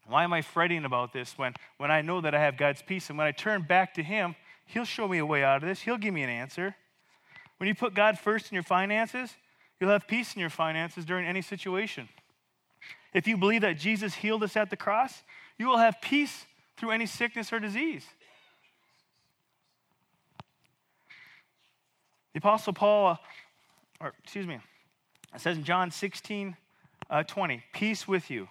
Why 0.07 0.23
am 0.23 0.33
I 0.33 0.41
fretting 0.41 0.85
about 0.85 1.13
this 1.13 1.37
when, 1.37 1.53
when 1.77 1.91
I 1.91 2.01
know 2.01 2.19
that 2.21 2.33
I 2.33 2.39
have 2.39 2.57
God's 2.57 2.81
peace? 2.81 3.09
And 3.09 3.17
when 3.17 3.27
I 3.27 3.31
turn 3.31 3.61
back 3.61 3.93
to 3.95 4.03
Him, 4.03 4.35
He'll 4.65 4.85
show 4.85 5.07
me 5.07 5.19
a 5.19 5.25
way 5.25 5.43
out 5.43 5.63
of 5.63 5.69
this. 5.69 5.81
He'll 5.81 5.97
give 5.97 6.13
me 6.13 6.23
an 6.23 6.29
answer. 6.29 6.75
When 7.57 7.67
you 7.67 7.75
put 7.75 7.93
God 7.93 8.17
first 8.17 8.51
in 8.51 8.55
your 8.55 8.63
finances, 8.63 9.35
you'll 9.79 9.91
have 9.91 10.07
peace 10.07 10.33
in 10.33 10.39
your 10.39 10.49
finances 10.49 11.05
during 11.05 11.25
any 11.25 11.41
situation. 11.41 12.09
If 13.13 13.27
you 13.27 13.37
believe 13.37 13.61
that 13.61 13.77
Jesus 13.77 14.15
healed 14.15 14.43
us 14.43 14.55
at 14.55 14.69
the 14.69 14.77
cross, 14.77 15.23
you 15.57 15.67
will 15.67 15.77
have 15.77 16.01
peace 16.01 16.45
through 16.79 16.91
any 16.91 17.05
sickness 17.05 17.51
or 17.51 17.59
disease. 17.59 18.05
The 22.33 22.39
Apostle 22.39 22.74
Paul, 22.74 23.19
or 24.00 24.13
excuse 24.24 24.48
me, 24.48 24.59
it 25.36 25.41
says 25.41 25.57
in 25.57 25.63
John 25.63 25.91
16, 25.91 26.55
uh, 27.09 27.24
20, 27.24 27.63
peace 27.74 28.07
with 28.07 28.31
you. 28.31 28.48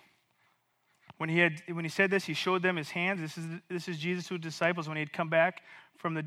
When 1.16 1.28
he, 1.28 1.38
had, 1.38 1.62
when 1.72 1.84
he 1.84 1.88
said 1.88 2.10
this, 2.10 2.24
he 2.24 2.34
showed 2.34 2.62
them 2.62 2.76
his 2.76 2.90
hands. 2.90 3.20
This 3.20 3.38
is, 3.38 3.46
this 3.68 3.88
is 3.88 3.98
Jesus 3.98 4.28
to 4.28 4.34
his 4.34 4.42
disciples 4.42 4.88
when 4.88 4.96
he 4.96 5.00
had 5.00 5.12
come 5.12 5.28
back 5.28 5.62
from 5.96 6.14
the, 6.14 6.24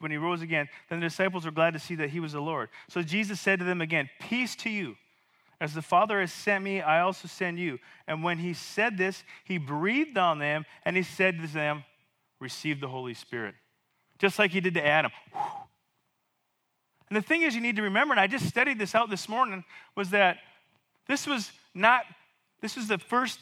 when 0.00 0.10
he 0.10 0.16
rose 0.18 0.42
again. 0.42 0.68
Then 0.90 1.00
the 1.00 1.06
disciples 1.06 1.46
were 1.46 1.50
glad 1.50 1.72
to 1.72 1.78
see 1.78 1.94
that 1.94 2.10
he 2.10 2.20
was 2.20 2.32
the 2.32 2.40
Lord. 2.40 2.68
So 2.88 3.00
Jesus 3.02 3.40
said 3.40 3.60
to 3.60 3.64
them 3.64 3.80
again, 3.80 4.10
Peace 4.20 4.54
to 4.56 4.70
you. 4.70 4.96
As 5.60 5.74
the 5.74 5.82
Father 5.82 6.20
has 6.20 6.32
sent 6.32 6.64
me, 6.64 6.80
I 6.80 7.00
also 7.00 7.28
send 7.28 7.58
you. 7.58 7.78
And 8.06 8.22
when 8.22 8.38
he 8.38 8.54
said 8.54 8.98
this, 8.98 9.22
he 9.44 9.58
breathed 9.58 10.18
on 10.18 10.38
them 10.38 10.64
and 10.84 10.96
he 10.96 11.02
said 11.02 11.40
to 11.40 11.46
them, 11.46 11.84
Receive 12.40 12.80
the 12.80 12.88
Holy 12.88 13.14
Spirit. 13.14 13.54
Just 14.18 14.38
like 14.38 14.50
he 14.50 14.60
did 14.60 14.74
to 14.74 14.84
Adam. 14.84 15.12
And 17.08 17.16
the 17.16 17.22
thing 17.22 17.42
is, 17.42 17.54
you 17.54 17.60
need 17.60 17.76
to 17.76 17.82
remember, 17.82 18.12
and 18.12 18.20
I 18.20 18.26
just 18.26 18.46
studied 18.46 18.78
this 18.78 18.94
out 18.94 19.10
this 19.10 19.28
morning, 19.28 19.64
was 19.94 20.10
that 20.10 20.38
this 21.06 21.26
was 21.26 21.52
not, 21.74 22.02
this 22.60 22.76
was 22.76 22.88
the 22.88 22.98
first 22.98 23.38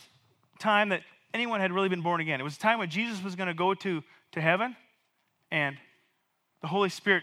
time 0.59 0.90
that 0.90 1.02
anyone 1.33 1.61
had 1.61 1.73
really 1.73 1.88
been 1.88 2.02
born 2.02 2.21
again. 2.21 2.40
It 2.40 2.45
was 2.45 2.57
a 2.57 2.61
time 2.61 2.78
when 2.78 2.90
Jesus 2.90 3.23
was 3.23 3.35
going 3.35 3.47
to 3.47 3.54
go 3.54 3.75
to, 3.75 4.02
to 4.33 4.40
heaven, 4.40 4.76
and 5.50 5.76
the 6.61 6.69
Holy 6.69 6.88
Spirit 6.88 7.23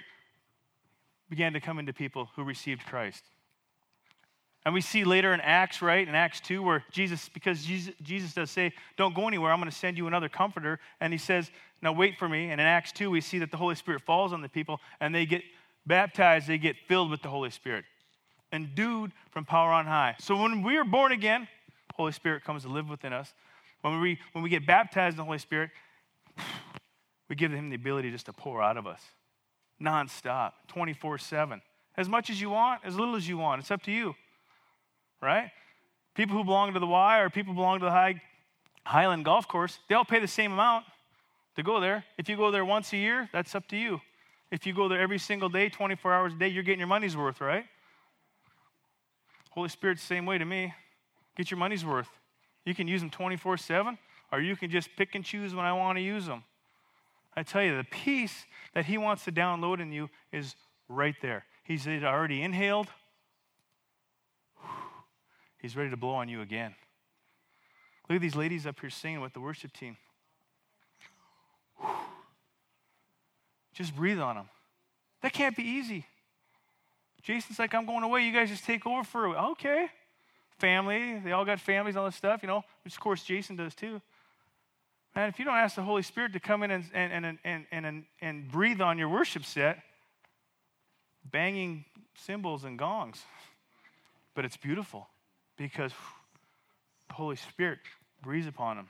began 1.30 1.54
to 1.54 1.60
come 1.60 1.78
into 1.78 1.94
people 1.94 2.30
who 2.36 2.44
received 2.44 2.86
Christ. 2.86 3.24
And 4.66 4.74
we 4.74 4.82
see 4.82 5.04
later 5.04 5.34
in 5.34 5.40
Acts, 5.42 5.82
right, 5.82 6.06
in 6.06 6.16
Acts 6.16 6.42
2, 6.42 6.62
where 6.62 6.84
Jesus, 6.92 7.30
because 7.30 7.64
Jesus, 7.64 8.34
does 8.34 8.52
say, 8.52 8.74
Don't 8.98 9.16
go 9.16 9.28
anywhere, 9.28 9.52
I'm 9.52 9.60
going 9.60 9.72
to 9.72 9.76
send 9.76 9.98
you 9.98 10.08
another 10.08 10.30
comforter. 10.30 10.80
And 11.00 11.14
he 11.14 11.20
says, 11.20 11.50
Now 11.82 11.94
wait 11.94 12.18
for 12.18 12.28
me. 12.28 12.52
And 12.52 12.60
in 12.60 12.68
Acts 12.68 12.92
2, 12.92 13.10
we 13.10 13.22
see 13.22 13.40
that 13.40 13.52
the 13.52 13.58
Holy 13.58 13.76
Spirit 13.76 14.02
falls 14.02 14.34
on 14.34 14.42
the 14.42 14.50
people 14.50 14.80
and 15.00 15.16
they 15.16 15.26
get 15.26 15.44
baptized, 15.86 16.48
they 16.48 16.58
get 16.58 16.76
filled 16.88 17.10
with 17.10 17.22
the 17.22 17.30
Holy 17.30 17.50
Spirit, 17.50 17.86
endued 18.52 19.12
from 19.32 19.46
power 19.46 19.72
on 19.72 19.86
high. 19.86 20.16
So 20.20 20.36
when 20.36 20.62
we 20.62 20.78
are 20.78 20.84
born 20.84 21.14
again, 21.14 21.48
Holy 21.96 22.12
Spirit 22.12 22.44
comes 22.44 22.64
to 22.64 22.70
live 22.70 22.90
within 22.90 23.14
us. 23.14 23.34
When 23.82 24.02
we, 24.02 24.20
when 24.34 24.44
we 24.44 24.50
get 24.50 24.68
baptized 24.68 25.14
in 25.14 25.18
the 25.18 25.24
Holy 25.24 25.38
Spirit, 25.38 25.72
we 27.30 27.36
give 27.36 27.52
him 27.52 27.70
the 27.70 27.76
ability 27.76 28.12
just 28.12 28.26
to 28.26 28.34
pour 28.34 28.62
out 28.62 28.78
of 28.78 28.86
us 28.86 29.02
nonstop, 29.82 30.52
24 30.68 31.18
7. 31.18 31.62
As 31.98 32.10
much 32.10 32.30
as 32.30 32.40
you 32.40 32.50
want, 32.50 32.82
as 32.84 32.98
little 32.98 33.16
as 33.16 33.28
you 33.28 33.38
want. 33.38 33.62
It's 33.62 33.72
up 33.72 33.82
to 33.84 33.92
you 33.92 34.16
right? 35.22 35.52
People 36.16 36.36
who 36.36 36.44
belong 36.44 36.74
to 36.74 36.80
the 36.80 36.88
Y 36.88 37.20
or 37.20 37.30
people 37.30 37.54
who 37.54 37.60
belong 37.60 37.80
to 37.80 37.86
the 37.86 37.92
High, 37.92 38.22
Highland 38.86 39.26
Golf 39.26 39.48
Course, 39.48 39.80
they 39.88 39.96
all 39.96 40.06
pay 40.06 40.20
the 40.20 40.28
same 40.28 40.52
amount 40.52 40.86
to 41.56 41.64
go 41.64 41.80
there. 41.80 42.06
If 42.18 42.30
you 42.30 42.38
go 42.38 42.52
there 42.52 42.66
once 42.66 42.94
a 42.94 42.98
year, 42.98 43.30
that's 43.32 43.56
up 43.56 43.68
to 43.68 43.78
you. 43.78 44.02
If 44.52 44.66
you 44.66 44.74
go 44.74 44.88
there 44.88 45.00
every 45.00 45.20
single 45.20 45.50
day, 45.50 45.70
24 45.70 46.14
hours 46.14 46.34
a 46.34 46.38
day, 46.38 46.48
you're 46.48 46.64
getting 46.64 46.80
your 46.80 46.88
money's 46.88 47.16
worth, 47.16 47.40
right? 47.40 47.66
Holy 49.52 49.70
Spirit's 49.70 50.02
the 50.02 50.08
same 50.08 50.26
way 50.26 50.38
to 50.38 50.46
me. 50.46 50.74
Get 51.36 51.52
your 51.52 51.58
money's 51.58 51.86
worth. 51.86 52.10
You 52.66 52.74
can 52.76 52.88
use 52.88 53.02
them 53.02 53.10
24 53.10 53.58
7, 53.58 53.98
or 54.32 54.42
you 54.42 54.56
can 54.56 54.70
just 54.70 54.90
pick 54.96 55.16
and 55.16 55.24
choose 55.24 55.54
when 55.54 55.66
I 55.66 55.74
want 55.74 55.98
to 55.98 56.02
use 56.02 56.26
them. 56.26 56.44
I 57.36 57.44
tell 57.44 57.64
you, 57.64 57.78
the 57.78 57.84
peace 57.84 58.46
that 58.74 58.86
He 58.86 58.98
wants 58.98 59.24
to 59.26 59.32
download 59.32 59.80
in 59.80 59.92
you 59.92 60.10
is 60.32 60.56
right 60.88 61.16
there. 61.22 61.46
He's 61.64 61.88
already 61.88 62.42
inhaled, 62.42 62.88
He's 65.60 65.76
ready 65.76 65.90
to 65.90 65.98
blow 65.98 66.16
on 66.16 66.30
you 66.30 66.42
again. 66.42 66.74
Look 68.08 68.16
at 68.16 68.22
these 68.22 68.36
ladies 68.36 68.66
up 68.66 68.80
here 68.80 68.90
singing 68.90 69.22
with 69.22 69.34
the 69.34 69.40
worship 69.40 69.72
team. 69.74 69.98
Just 73.74 73.96
breathe 73.96 74.20
on 74.20 74.36
them. 74.36 74.50
That 75.22 75.34
can't 75.34 75.56
be 75.56 75.64
easy. 75.64 76.06
Jason's 77.22 77.60
like, 77.60 77.74
I'm 77.76 77.86
going 77.86 78.04
away. 78.04 78.26
You 78.26 78.34
guys 78.34 78.50
just 78.50 78.64
take 78.64 78.88
over 78.88 79.04
for 79.04 79.26
a 79.26 79.30
week. 79.30 79.38
Okay. 79.38 79.90
Family. 80.58 81.20
They 81.20 81.34
all 81.34 81.46
got 81.46 81.60
families, 81.60 81.96
all 81.96 82.06
this 82.06 82.16
stuff, 82.16 82.42
you 82.42 82.48
know, 82.48 82.64
which 82.84 82.94
of 82.94 83.00
course 83.00 83.24
Jason 83.24 83.56
does 83.56 83.76
too. 83.76 84.02
Man, 85.16 85.30
if 85.30 85.40
you 85.40 85.46
don't 85.46 85.56
ask 85.56 85.76
the 85.76 85.82
Holy 85.82 86.02
Spirit 86.02 86.34
to 86.34 86.40
come 86.40 86.64
in 86.64 86.72
and, 86.72 86.86
and, 86.94 87.26
and, 87.26 87.38
and, 87.44 87.86
and, 87.86 88.04
and 88.22 88.52
breathe 88.52 88.82
on 88.82 88.98
your 88.98 89.10
worship 89.10 89.44
set, 89.44 89.80
banging 91.30 91.86
cymbals 92.16 92.64
and 92.64 92.78
gongs. 92.78 93.24
But 94.36 94.46
it's 94.46 94.58
beautiful 94.58 95.08
because 95.60 95.92
the 97.10 97.14
Holy 97.14 97.36
Spirit 97.36 97.80
breathes 98.22 98.48
upon 98.48 98.78
them. 98.78 98.90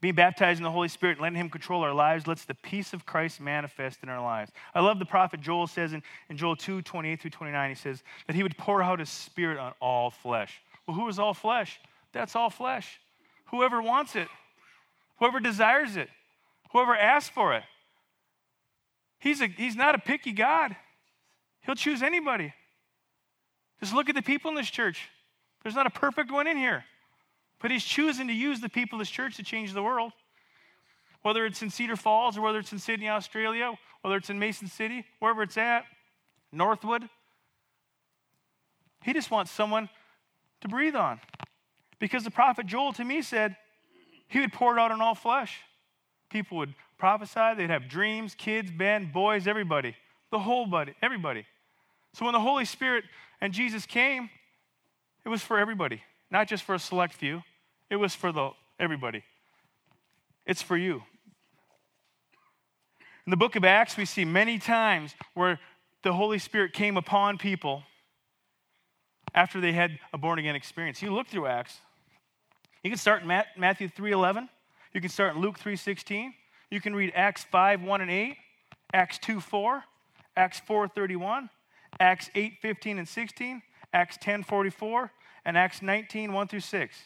Being 0.00 0.14
baptized 0.14 0.58
in 0.58 0.64
the 0.64 0.70
Holy 0.70 0.88
Spirit, 0.88 1.20
letting 1.20 1.36
Him 1.36 1.50
control 1.50 1.82
our 1.82 1.92
lives, 1.92 2.26
lets 2.26 2.44
the 2.44 2.54
peace 2.54 2.92
of 2.92 3.04
Christ 3.04 3.40
manifest 3.40 3.98
in 4.02 4.08
our 4.08 4.22
lives. 4.22 4.52
I 4.74 4.80
love 4.80 5.00
the 5.00 5.04
prophet 5.04 5.40
Joel 5.40 5.66
says 5.66 5.92
in, 5.92 6.02
in 6.30 6.36
Joel 6.36 6.54
2 6.54 6.82
28 6.82 7.20
through 7.20 7.30
29, 7.32 7.68
he 7.68 7.74
says 7.74 8.02
that 8.26 8.36
He 8.36 8.44
would 8.44 8.56
pour 8.56 8.82
out 8.82 9.00
His 9.00 9.10
Spirit 9.10 9.58
on 9.58 9.72
all 9.80 10.10
flesh. 10.10 10.62
Well, 10.86 10.96
who 10.96 11.08
is 11.08 11.18
all 11.18 11.34
flesh? 11.34 11.80
That's 12.12 12.36
all 12.36 12.48
flesh. 12.48 13.00
Whoever 13.46 13.82
wants 13.82 14.14
it, 14.14 14.28
whoever 15.18 15.40
desires 15.40 15.96
it, 15.96 16.08
whoever 16.70 16.96
asks 16.96 17.30
for 17.30 17.54
it. 17.54 17.64
He's, 19.18 19.40
a, 19.40 19.48
he's 19.48 19.74
not 19.74 19.96
a 19.96 19.98
picky 19.98 20.32
God, 20.32 20.76
He'll 21.62 21.74
choose 21.74 22.02
anybody. 22.02 22.54
Just 23.80 23.92
look 23.92 24.08
at 24.08 24.14
the 24.14 24.22
people 24.22 24.50
in 24.50 24.56
this 24.56 24.70
church. 24.70 25.08
There's 25.68 25.76
not 25.76 25.86
a 25.86 25.90
perfect 25.90 26.32
one 26.32 26.46
in 26.46 26.56
here. 26.56 26.86
But 27.60 27.70
he's 27.70 27.84
choosing 27.84 28.26
to 28.28 28.32
use 28.32 28.62
the 28.62 28.70
people 28.70 28.96
of 28.96 29.00
this 29.00 29.10
church 29.10 29.36
to 29.36 29.42
change 29.42 29.74
the 29.74 29.82
world. 29.82 30.12
Whether 31.20 31.44
it's 31.44 31.60
in 31.60 31.68
Cedar 31.68 31.94
Falls 31.94 32.38
or 32.38 32.40
whether 32.40 32.58
it's 32.58 32.72
in 32.72 32.78
Sydney, 32.78 33.10
Australia, 33.10 33.74
whether 34.00 34.16
it's 34.16 34.30
in 34.30 34.38
Mason 34.38 34.66
City, 34.66 35.04
wherever 35.18 35.42
it's 35.42 35.58
at, 35.58 35.84
Northwood. 36.52 37.10
He 39.02 39.12
just 39.12 39.30
wants 39.30 39.50
someone 39.50 39.90
to 40.62 40.68
breathe 40.68 40.96
on. 40.96 41.20
Because 41.98 42.24
the 42.24 42.30
prophet 42.30 42.64
Joel 42.64 42.94
to 42.94 43.04
me 43.04 43.20
said 43.20 43.54
he 44.26 44.40
would 44.40 44.54
pour 44.54 44.74
it 44.74 44.80
out 44.80 44.90
on 44.90 45.02
all 45.02 45.14
flesh. 45.14 45.60
People 46.30 46.56
would 46.56 46.74
prophesy, 46.96 47.56
they'd 47.58 47.68
have 47.68 47.90
dreams, 47.90 48.34
kids, 48.34 48.72
men, 48.74 49.10
boys, 49.12 49.46
everybody. 49.46 49.94
The 50.30 50.38
whole 50.38 50.66
body, 50.66 50.94
everybody. 51.02 51.44
So 52.14 52.24
when 52.24 52.32
the 52.32 52.40
Holy 52.40 52.64
Spirit 52.64 53.04
and 53.42 53.52
Jesus 53.52 53.84
came, 53.84 54.30
it 55.28 55.30
was 55.30 55.42
for 55.42 55.58
everybody, 55.58 56.02
not 56.30 56.48
just 56.48 56.64
for 56.64 56.74
a 56.74 56.78
select 56.78 57.12
few. 57.12 57.42
It 57.90 57.96
was 57.96 58.14
for 58.14 58.32
the 58.32 58.52
everybody. 58.80 59.24
It's 60.46 60.62
for 60.62 60.74
you. 60.74 61.02
In 63.26 63.30
the 63.30 63.36
book 63.36 63.54
of 63.54 63.62
Acts, 63.62 63.98
we 63.98 64.06
see 64.06 64.24
many 64.24 64.58
times 64.58 65.14
where 65.34 65.60
the 66.02 66.14
Holy 66.14 66.38
Spirit 66.38 66.72
came 66.72 66.96
upon 66.96 67.36
people 67.36 67.82
after 69.34 69.60
they 69.60 69.72
had 69.72 69.98
a 70.14 70.16
born 70.16 70.38
again 70.38 70.56
experience. 70.56 71.02
You 71.02 71.12
look 71.12 71.26
through 71.26 71.46
Acts. 71.46 71.76
You 72.82 72.90
can 72.90 72.98
start 72.98 73.20
in 73.20 73.28
Matthew 73.28 73.88
3:11. 73.88 74.48
You 74.94 75.02
can 75.02 75.10
start 75.10 75.34
in 75.34 75.42
Luke 75.42 75.58
3:16. 75.58 76.32
You 76.70 76.80
can 76.80 76.94
read 76.94 77.12
Acts 77.14 77.44
5, 77.44 77.82
1 77.82 78.00
and 78.00 78.10
8, 78.10 78.38
Acts 78.94 79.18
2, 79.18 79.42
4, 79.42 79.84
Acts 80.38 80.60
4, 80.60 80.88
31, 80.88 81.50
Acts 82.00 82.30
8, 82.34 82.54
15 82.62 82.96
and 82.96 83.06
16, 83.06 83.60
Acts 83.92 84.16
10, 84.22 84.42
44, 84.42 85.12
and 85.48 85.56
Acts 85.56 85.80
19, 85.80 86.34
1 86.34 86.48
through 86.48 86.60
6. 86.60 86.96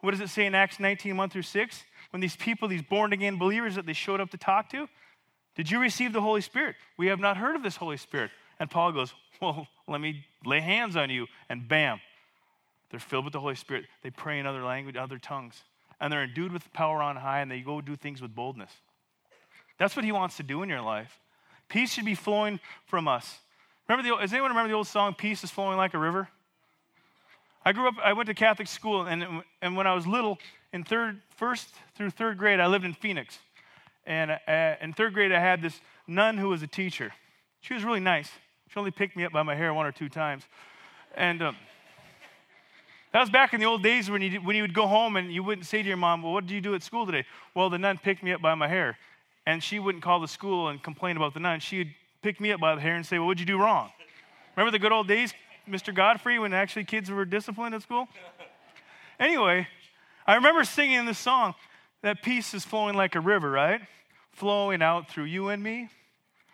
What 0.00 0.10
does 0.10 0.20
it 0.20 0.28
say 0.28 0.44
in 0.44 0.56
Acts 0.56 0.80
19, 0.80 1.16
1 1.16 1.30
through 1.30 1.42
6? 1.42 1.84
When 2.10 2.20
these 2.20 2.34
people, 2.34 2.66
these 2.66 2.82
born 2.82 3.12
again 3.12 3.38
believers 3.38 3.76
that 3.76 3.86
they 3.86 3.92
showed 3.92 4.20
up 4.20 4.30
to 4.32 4.36
talk 4.36 4.68
to, 4.70 4.88
did 5.54 5.70
you 5.70 5.78
receive 5.78 6.12
the 6.12 6.20
Holy 6.20 6.40
Spirit? 6.40 6.74
We 6.98 7.06
have 7.06 7.20
not 7.20 7.36
heard 7.36 7.54
of 7.54 7.62
this 7.62 7.76
Holy 7.76 7.96
Spirit. 7.96 8.32
And 8.58 8.68
Paul 8.68 8.90
goes, 8.90 9.14
Well, 9.40 9.68
let 9.86 10.00
me 10.00 10.24
lay 10.44 10.60
hands 10.60 10.96
on 10.96 11.10
you. 11.10 11.28
And 11.48 11.68
bam, 11.68 12.00
they're 12.90 12.98
filled 12.98 13.24
with 13.24 13.32
the 13.32 13.40
Holy 13.40 13.54
Spirit. 13.54 13.84
They 14.02 14.10
pray 14.10 14.40
in 14.40 14.46
other 14.46 14.64
language, 14.64 14.96
other 14.96 15.18
tongues. 15.18 15.62
And 16.00 16.12
they're 16.12 16.24
endued 16.24 16.50
with 16.50 16.72
power 16.72 17.00
on 17.00 17.14
high, 17.14 17.38
and 17.38 17.48
they 17.48 17.60
go 17.60 17.80
do 17.80 17.94
things 17.94 18.20
with 18.20 18.34
boldness. 18.34 18.72
That's 19.78 19.94
what 19.94 20.04
he 20.04 20.10
wants 20.10 20.38
to 20.38 20.42
do 20.42 20.64
in 20.64 20.68
your 20.68 20.82
life. 20.82 21.20
Peace 21.68 21.92
should 21.92 22.04
be 22.04 22.16
flowing 22.16 22.58
from 22.86 23.06
us. 23.06 23.38
Remember 23.88 24.08
the, 24.08 24.20
does 24.20 24.32
anyone 24.32 24.50
remember 24.50 24.68
the 24.70 24.74
old 24.74 24.88
song, 24.88 25.14
Peace 25.14 25.44
is 25.44 25.52
Flowing 25.52 25.76
Like 25.76 25.94
a 25.94 25.98
River? 25.98 26.28
I 27.66 27.72
grew 27.72 27.88
up, 27.88 27.94
I 28.04 28.12
went 28.12 28.26
to 28.26 28.34
Catholic 28.34 28.68
school, 28.68 29.06
and, 29.06 29.42
and 29.62 29.76
when 29.76 29.86
I 29.86 29.94
was 29.94 30.06
little, 30.06 30.38
in 30.74 30.84
third, 30.84 31.20
first 31.36 31.68
through 31.96 32.10
third 32.10 32.36
grade, 32.36 32.60
I 32.60 32.66
lived 32.66 32.84
in 32.84 32.92
Phoenix. 32.92 33.38
And 34.06 34.32
uh, 34.32 34.74
in 34.82 34.92
third 34.92 35.14
grade, 35.14 35.32
I 35.32 35.40
had 35.40 35.62
this 35.62 35.80
nun 36.06 36.36
who 36.36 36.48
was 36.48 36.62
a 36.62 36.66
teacher. 36.66 37.12
She 37.62 37.72
was 37.72 37.82
really 37.82 38.00
nice. 38.00 38.30
She 38.68 38.78
only 38.78 38.90
picked 38.90 39.16
me 39.16 39.24
up 39.24 39.32
by 39.32 39.42
my 39.42 39.54
hair 39.54 39.72
one 39.72 39.86
or 39.86 39.92
two 39.92 40.10
times. 40.10 40.42
And 41.16 41.40
um, 41.40 41.56
that 43.12 43.20
was 43.20 43.30
back 43.30 43.54
in 43.54 43.60
the 43.60 43.66
old 43.66 43.82
days 43.82 44.10
when 44.10 44.20
you, 44.20 44.40
when 44.40 44.56
you 44.56 44.62
would 44.62 44.74
go 44.74 44.86
home 44.86 45.16
and 45.16 45.32
you 45.32 45.42
wouldn't 45.42 45.66
say 45.66 45.80
to 45.80 45.88
your 45.88 45.96
mom, 45.96 46.22
Well, 46.22 46.32
what 46.32 46.46
did 46.46 46.52
you 46.52 46.60
do 46.60 46.74
at 46.74 46.82
school 46.82 47.06
today? 47.06 47.24
Well, 47.54 47.70
the 47.70 47.78
nun 47.78 47.96
picked 47.96 48.22
me 48.22 48.32
up 48.32 48.42
by 48.42 48.54
my 48.54 48.68
hair. 48.68 48.98
And 49.46 49.62
she 49.62 49.78
wouldn't 49.78 50.02
call 50.02 50.20
the 50.20 50.28
school 50.28 50.68
and 50.68 50.82
complain 50.82 51.16
about 51.16 51.32
the 51.32 51.40
nun. 51.40 51.60
She'd 51.60 51.94
pick 52.20 52.40
me 52.40 52.52
up 52.52 52.60
by 52.60 52.74
the 52.74 52.80
hair 52.80 52.96
and 52.96 53.06
say, 53.06 53.18
Well, 53.18 53.28
what'd 53.28 53.40
you 53.40 53.46
do 53.46 53.58
wrong? 53.58 53.90
Remember 54.56 54.70
the 54.70 54.78
good 54.78 54.92
old 54.92 55.08
days? 55.08 55.32
Mr. 55.68 55.94
Godfrey 55.94 56.38
when 56.38 56.52
actually 56.52 56.84
kids 56.84 57.10
were 57.10 57.24
disciplined 57.24 57.74
at 57.74 57.82
school? 57.82 58.08
Anyway, 59.18 59.66
I 60.26 60.34
remember 60.34 60.64
singing 60.64 61.06
this 61.06 61.18
song 61.18 61.54
that 62.02 62.22
peace 62.22 62.54
is 62.54 62.64
flowing 62.64 62.94
like 62.94 63.14
a 63.14 63.20
river, 63.20 63.50
right? 63.50 63.80
Flowing 64.32 64.82
out 64.82 65.08
through 65.08 65.24
you 65.24 65.48
and 65.48 65.62
me, 65.62 65.88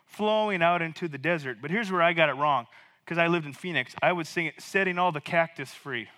flowing 0.06 0.62
out 0.62 0.82
into 0.82 1.08
the 1.08 1.18
desert. 1.18 1.58
But 1.60 1.70
here's 1.70 1.90
where 1.90 2.02
I 2.02 2.12
got 2.12 2.28
it 2.28 2.34
wrong 2.34 2.66
because 3.04 3.18
I 3.18 3.26
lived 3.26 3.46
in 3.46 3.52
Phoenix. 3.52 3.94
I 4.02 4.12
would 4.12 4.26
sing 4.26 4.46
it, 4.46 4.60
setting 4.60 4.98
all 4.98 5.12
the 5.12 5.20
cactus 5.20 5.70
free. 5.70 6.08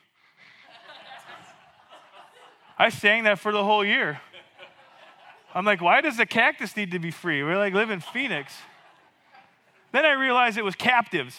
I 2.78 2.88
sang 2.88 3.24
that 3.24 3.38
for 3.38 3.52
the 3.52 3.62
whole 3.62 3.84
year. 3.84 4.20
I'm 5.54 5.64
like, 5.64 5.80
why 5.80 6.00
does 6.00 6.16
the 6.16 6.26
cactus 6.26 6.76
need 6.76 6.90
to 6.92 6.98
be 6.98 7.10
free? 7.10 7.42
We're 7.42 7.58
like, 7.58 7.74
live 7.74 7.90
in 7.90 8.00
Phoenix. 8.00 8.52
Then 9.92 10.04
I 10.04 10.12
realized 10.12 10.56
it 10.56 10.64
was 10.64 10.74
captives. 10.74 11.36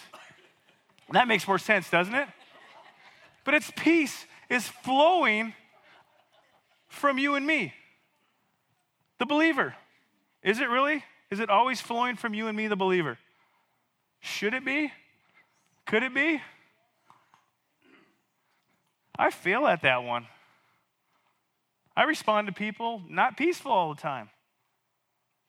That 1.11 1.27
makes 1.27 1.47
more 1.47 1.59
sense, 1.59 1.89
doesn't 1.89 2.15
it? 2.15 2.27
But 3.43 3.53
its 3.53 3.71
peace 3.75 4.25
is 4.49 4.67
flowing 4.67 5.53
from 6.87 7.17
you 7.17 7.35
and 7.35 7.45
me, 7.45 7.73
the 9.19 9.25
believer. 9.25 9.75
Is 10.41 10.59
it 10.59 10.69
really? 10.69 11.03
Is 11.29 11.39
it 11.39 11.49
always 11.49 11.81
flowing 11.81 12.15
from 12.15 12.33
you 12.33 12.47
and 12.47 12.55
me, 12.55 12.67
the 12.67 12.75
believer? 12.75 13.17
Should 14.19 14.53
it 14.53 14.63
be? 14.63 14.91
Could 15.85 16.03
it 16.03 16.13
be? 16.13 16.41
I 19.17 19.29
fail 19.29 19.67
at 19.67 19.81
that 19.81 20.03
one. 20.03 20.27
I 21.95 22.03
respond 22.03 22.47
to 22.47 22.53
people 22.53 23.01
not 23.07 23.37
peaceful 23.37 23.71
all 23.71 23.93
the 23.93 24.01
time. 24.01 24.29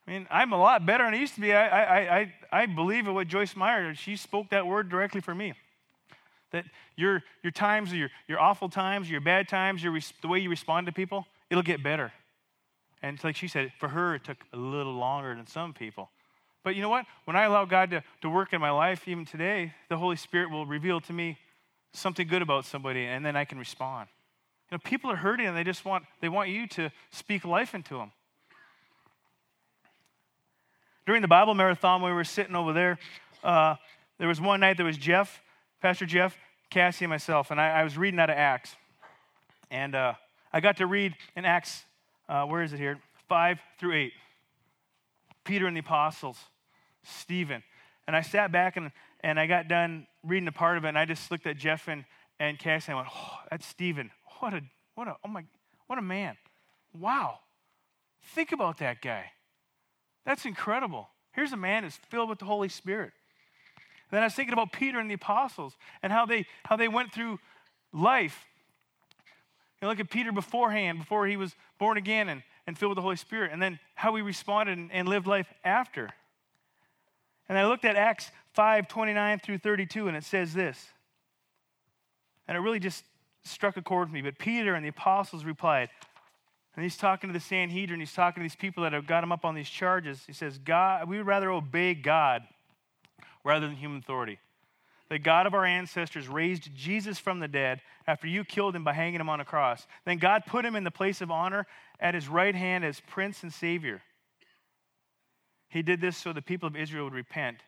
I 0.07 0.11
mean, 0.11 0.27
I'm 0.31 0.53
a 0.53 0.59
lot 0.59 0.85
better 0.85 1.05
than 1.05 1.15
I 1.15 1.19
used 1.19 1.35
to 1.37 1.41
be. 1.41 1.53
I, 1.53 1.67
I, 1.67 2.19
I, 2.19 2.35
I 2.53 2.67
believe 2.67 3.07
in 3.07 3.15
what 3.15 3.27
Joyce 3.27 3.57
Meyer, 3.57 3.95
she 3.95 4.17
spoke 4.17 4.51
that 4.51 4.67
word 4.67 4.89
directly 4.91 5.21
for 5.21 5.35
me. 5.35 5.55
that 6.53 6.65
your, 6.97 7.23
your 7.43 7.51
times, 7.51 7.93
your, 7.93 8.11
your 8.29 8.41
awful 8.41 8.69
times, 8.69 9.11
your 9.11 9.21
bad 9.21 9.49
times, 9.49 9.83
your, 9.83 9.99
the 10.23 10.29
way 10.29 10.39
you 10.39 10.51
respond 10.51 10.87
to 10.87 10.93
people, 10.93 11.27
it'll 11.51 11.63
get 11.63 11.83
better. 11.83 12.13
And 13.03 13.17
it's 13.17 13.25
like 13.25 13.37
she 13.37 13.49
said, 13.49 13.73
for 13.79 13.89
her, 13.89 14.15
it 14.15 14.25
took 14.25 14.39
a 14.53 14.57
little 14.57 14.95
longer 14.95 15.35
than 15.35 15.47
some 15.47 15.73
people. 15.73 16.11
But 16.63 16.75
you 16.77 16.83
know 16.83 16.89
what? 16.89 17.05
When 17.25 17.37
I 17.37 17.45
allow 17.45 17.65
God 17.67 17.91
to, 17.91 18.03
to 18.23 18.31
work 18.31 18.53
in 18.53 18.61
my 18.61 18.71
life, 18.71 19.07
even 19.07 19.25
today, 19.27 19.75
the 19.91 19.97
Holy 19.99 20.17
Spirit 20.17 20.51
will 20.51 20.65
reveal 20.65 21.01
to 21.03 21.13
me 21.13 21.39
something 21.93 22.27
good 22.27 22.43
about 22.43 22.65
somebody, 22.65 23.05
and 23.05 23.25
then 23.25 23.37
I 23.37 23.45
can 23.45 23.59
respond. 23.59 24.09
You 24.71 24.77
know, 24.77 24.81
people 24.83 25.11
are 25.11 25.17
hurting 25.17 25.47
and 25.47 25.57
they 25.57 25.65
just 25.65 25.85
want 25.85 26.05
they 26.21 26.29
want 26.29 26.49
you 26.49 26.67
to 26.69 26.91
speak 27.11 27.45
life 27.45 27.75
into 27.75 27.99
them. 27.99 28.13
During 31.07 31.21
the 31.21 31.29
Bible 31.29 31.55
marathon, 31.55 32.01
we 32.03 32.13
were 32.13 32.25
sitting 32.25 32.57
over 32.57 32.73
there. 32.73 32.99
Uh, 33.43 33.75
there 34.19 34.29
was 34.29 34.41
one 34.41 34.61
night 34.61 34.79
there 34.79 34.87
was 34.87 34.97
Jeff, 34.97 35.43
Pastor 35.83 36.07
Jeff, 36.07 36.35
Cassie, 36.71 37.05
and 37.05 37.11
myself, 37.11 37.51
and 37.51 37.61
I, 37.61 37.81
I 37.81 37.85
was 37.85 37.99
reading 37.99 38.19
out 38.19 38.31
of 38.31 38.37
Acts. 38.37 38.75
And 39.71 39.95
uh, 39.95 40.15
I 40.51 40.61
got 40.61 40.79
to 40.79 40.87
read 40.87 41.15
in 41.37 41.45
Acts, 41.45 41.85
uh, 42.27 42.47
where 42.47 42.63
is 42.63 42.73
it 42.73 42.79
here? 42.79 42.99
5 43.29 43.59
through 43.79 43.95
8. 43.95 44.13
Peter 45.45 45.67
and 45.67 45.77
the 45.77 45.81
apostles, 45.81 46.39
Stephen. 47.03 47.63
And 48.07 48.17
I 48.17 48.23
sat 48.23 48.51
back 48.51 48.79
and, 48.79 48.91
and 49.21 49.39
I 49.39 49.47
got 49.47 49.69
done 49.69 50.07
reading 50.23 50.49
a 50.49 50.53
part 50.53 50.79
of 50.79 50.87
it, 50.87 50.89
and 50.89 50.99
I 50.99 51.05
just 51.05 51.31
looked 51.31 51.47
at 51.47 51.59
Jeff 51.59 51.87
and, 51.87 52.07
and 52.41 52.59
Cassie, 52.59 52.93
and 52.93 52.99
I 52.99 53.03
went, 53.03 53.13
oh, 53.15 53.39
that's 53.51 53.67
Stephen. 53.67 54.11
What 54.41 54.55
a, 54.55 54.63
what 54.95 55.07
a, 55.07 55.17
oh 55.23 55.29
my, 55.29 55.45
what 55.87 55.99
a 55.99 56.03
man. 56.03 56.37
Wow. 56.99 57.41
Think 58.35 58.53
about 58.53 58.79
that 58.79 59.03
guy. 59.03 59.34
That's 60.25 60.45
incredible. 60.45 61.09
Here's 61.33 61.53
a 61.53 61.57
man 61.57 61.83
who's 61.83 61.97
filled 61.97 62.29
with 62.29 62.39
the 62.39 62.45
Holy 62.45 62.69
Spirit. 62.69 63.13
And 64.11 64.17
then 64.17 64.23
I 64.23 64.27
was 64.27 64.35
thinking 64.35 64.53
about 64.53 64.73
Peter 64.73 64.99
and 64.99 65.11
the 65.11 65.15
apostles 65.15 65.77
and 66.03 66.13
how 66.13 66.27
they, 66.27 66.47
how 66.65 66.77
they 66.77 66.89
went 66.89 67.13
through 67.13 67.39
life. 67.93 68.45
You 69.83 69.89
look 69.89 70.01
at 70.01 70.11
Peter 70.11 70.33
beforehand, 70.33 70.99
before 70.99 71.27
he 71.27 71.37
was 71.37 71.55
born 71.79 71.99
again 71.99 72.29
and, 72.29 72.43
and 72.67 72.79
filled 72.79 72.91
with 72.91 72.97
the 72.97 73.03
Holy 73.03 73.17
Spirit, 73.17 73.53
and 73.53 73.61
then 73.61 73.79
how 73.95 74.15
he 74.15 74.23
responded 74.23 74.79
and, 74.79 74.91
and 74.93 75.09
lived 75.09 75.27
life 75.27 75.53
after. 75.65 76.11
And 77.49 77.59
I 77.59 77.67
looked 77.67 77.85
at 77.85 77.97
Acts 77.97 78.31
5 78.55 78.89
29 78.89 79.41
through 79.41 79.59
32, 79.59 80.09
and 80.09 80.17
it 80.17 80.25
says 80.25 80.55
this. 80.55 80.87
And 82.49 82.57
it 82.57 82.61
really 82.61 82.79
just 82.79 83.05
struck 83.43 83.77
a 83.77 83.83
chord 83.83 84.09
with 84.09 84.15
me. 84.15 84.23
But 84.23 84.39
Peter 84.39 84.75
and 84.75 84.85
the 84.85 84.89
apostles 84.89 85.45
replied, 85.45 85.91
and 86.77 86.83
he's 86.83 86.97
talking 86.97 87.29
to 87.29 87.33
the 87.33 87.41
Sanhedrin, 87.41 88.01
he's 88.01 88.13
talking 88.13 88.43
to 88.43 88.45
these 88.45 88.57
people 88.57 88.83
that 88.83 88.93
have 88.93 89.07
got 89.07 89.23
him 89.23 89.31
up 89.31 89.45
on 89.45 89.55
these 89.55 89.69
charges. 89.69 90.23
He 90.27 90.33
says, 90.33 90.59
God, 90.59 91.09
we 91.09 91.19
would 91.19 91.27
rather 91.27 91.51
obey 91.51 91.95
God 91.95 92.43
rather 93.45 93.67
than 93.67 93.77
human 93.77 93.99
authority. 93.99 94.39
The 95.11 95.19
God 95.19 95.47
of 95.47 95.55
our 95.55 95.65
ancestors 95.65 96.29
raised 96.29 96.75
Jesus 96.75 97.19
from 97.19 97.39
the 97.39 97.47
dead 97.47 97.83
after 98.07 98.27
you 98.27 98.43
killed 98.43 98.75
him 98.75 98.85
by 98.85 98.95
hanging 98.95 99.21
him 99.21 99.29
on 99.29 99.41
a 99.41 99.45
cross. 99.45 99.87
Then 100.05 100.19
God 100.19 100.45
put 100.47 100.65
him 100.65 100.75
in 100.75 100.83
the 100.83 100.91
place 100.91 101.21
of 101.21 101.31
honor 101.31 101.67
at 102.01 102.15
his 102.15 102.27
right 102.29 102.55
hand 102.55 102.85
as 102.85 103.01
Prince 103.07 103.43
and 103.43 103.53
Savior. 103.53 104.03
He 105.69 105.83
did 105.83 106.01
this 106.01 106.17
so 106.17 106.33
the 106.33 106.43
people 106.43 106.67
of 106.67 106.77
Israel 106.77 107.05
would 107.05 107.15
repent 107.15 107.59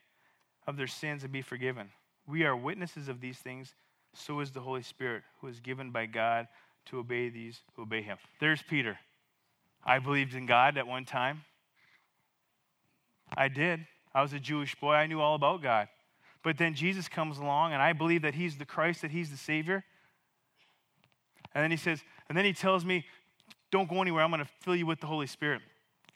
of 0.67 0.77
their 0.77 0.87
sins 0.87 1.23
and 1.23 1.33
be 1.33 1.43
forgiven. 1.43 1.91
We 2.27 2.45
are 2.45 2.57
witnesses 2.57 3.09
of 3.09 3.21
these 3.21 3.39
things, 3.39 3.75
so 4.15 4.41
is 4.41 4.51
the 4.51 4.61
Holy 4.61 4.83
Spirit, 4.83 5.23
who 5.41 5.47
is 5.47 5.61
given 5.61 5.91
by 5.91 6.07
God 6.07 6.49
to 6.87 6.99
obey 6.99 7.29
these 7.29 7.61
who 7.75 7.83
obey 7.83 8.03
him. 8.03 8.19
There's 8.41 8.63
Peter. 8.63 8.99
I 9.85 9.99
believed 9.99 10.35
in 10.35 10.47
God 10.47 10.79
at 10.79 10.87
one 10.87 11.05
time. 11.05 11.45
I 13.37 13.49
did. 13.49 13.87
I 14.15 14.23
was 14.23 14.33
a 14.33 14.41
Jewish 14.41 14.75
boy. 14.75 14.95
I 14.95 15.07
knew 15.07 15.21
all 15.21 15.35
about 15.35 15.63
God. 15.63 15.89
But 16.43 16.59
then 16.59 16.75
Jesus 16.75 17.09
comes 17.09 17.39
along, 17.39 17.73
and 17.73 17.83
I 17.83 17.93
believe 17.93 18.23
that 18.23 18.35
he's 18.35 18.57
the 18.57 18.65
Christ, 18.65 19.03
that 19.03 19.11
he's 19.11 19.31
the 19.31 19.37
Savior. 19.37 19.85
And 21.55 21.63
then 21.63 21.71
he 21.71 21.77
says, 21.77 22.01
and 22.29 22.37
then 22.37 22.45
he 22.45 22.53
tells 22.53 22.85
me, 22.85 23.05
don't 23.71 23.89
go 23.89 24.01
anywhere. 24.01 24.23
I'm 24.23 24.31
going 24.31 24.45
to 24.45 24.51
fill 24.61 24.77
you 24.77 24.87
with 24.87 25.01
the 25.01 25.07
Holy 25.07 25.27
Spirit. 25.27 25.61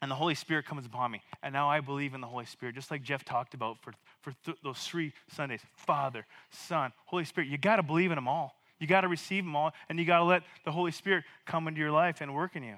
And 0.02 0.10
the 0.10 0.14
Holy 0.14 0.34
Spirit 0.34 0.66
comes 0.66 0.86
upon 0.86 1.10
me. 1.10 1.20
And 1.42 1.52
now 1.52 1.68
I 1.68 1.80
believe 1.80 2.14
in 2.14 2.20
the 2.20 2.26
Holy 2.26 2.46
Spirit, 2.46 2.74
just 2.74 2.90
like 2.90 3.02
Jeff 3.02 3.24
talked 3.24 3.54
about 3.54 3.82
for, 3.82 3.92
for 4.22 4.32
th- 4.44 4.56
those 4.62 4.78
three 4.78 5.12
Sundays 5.28 5.60
Father, 5.74 6.26
Son, 6.50 6.92
Holy 7.06 7.24
Spirit. 7.24 7.50
You 7.50 7.58
got 7.58 7.76
to 7.76 7.82
believe 7.82 8.10
in 8.10 8.16
them 8.16 8.28
all. 8.28 8.54
You 8.80 8.86
got 8.86 9.02
to 9.02 9.08
receive 9.08 9.44
them 9.44 9.54
all, 9.54 9.72
and 9.88 9.98
you 9.98 10.04
got 10.04 10.18
to 10.18 10.24
let 10.24 10.42
the 10.64 10.72
Holy 10.72 10.90
Spirit 10.90 11.24
come 11.46 11.68
into 11.68 11.78
your 11.80 11.92
life 11.92 12.20
and 12.20 12.34
work 12.34 12.56
in 12.56 12.64
you. 12.64 12.76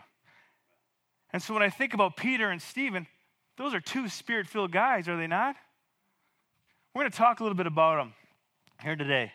And 1.32 1.42
so 1.42 1.54
when 1.54 1.62
I 1.62 1.70
think 1.70 1.94
about 1.94 2.16
Peter 2.16 2.50
and 2.50 2.60
Stephen, 2.60 3.06
those 3.56 3.72
are 3.72 3.80
two 3.80 4.08
spirit 4.08 4.46
filled 4.46 4.72
guys, 4.72 5.08
are 5.08 5.16
they 5.16 5.26
not? 5.26 5.56
We're 6.94 7.02
going 7.02 7.12
to 7.12 7.16
talk 7.16 7.40
a 7.40 7.42
little 7.42 7.56
bit 7.56 7.66
about 7.66 7.96
them 7.96 8.14
here 8.82 8.96
today. 8.96 9.32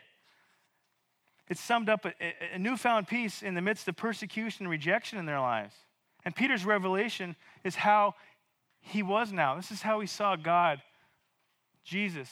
It's 1.49 1.61
summed 1.61 1.89
up 1.89 2.05
a, 2.05 2.13
a, 2.53 2.59
newfound 2.59 3.07
peace 3.07 3.41
in 3.41 3.53
the 3.53 3.61
midst 3.61 3.87
of 3.87 3.95
persecution 3.95 4.65
and 4.65 4.69
rejection 4.69 5.17
in 5.17 5.25
their 5.25 5.39
lives. 5.39 5.73
And 6.25 6.35
Peter's 6.35 6.65
revelation 6.65 7.35
is 7.63 7.75
how 7.75 8.15
he 8.81 9.01
was 9.01 9.31
now. 9.31 9.55
This 9.55 9.71
is 9.71 9.81
how 9.81 10.01
he 10.01 10.07
saw 10.07 10.35
God, 10.35 10.81
Jesus, 11.85 12.29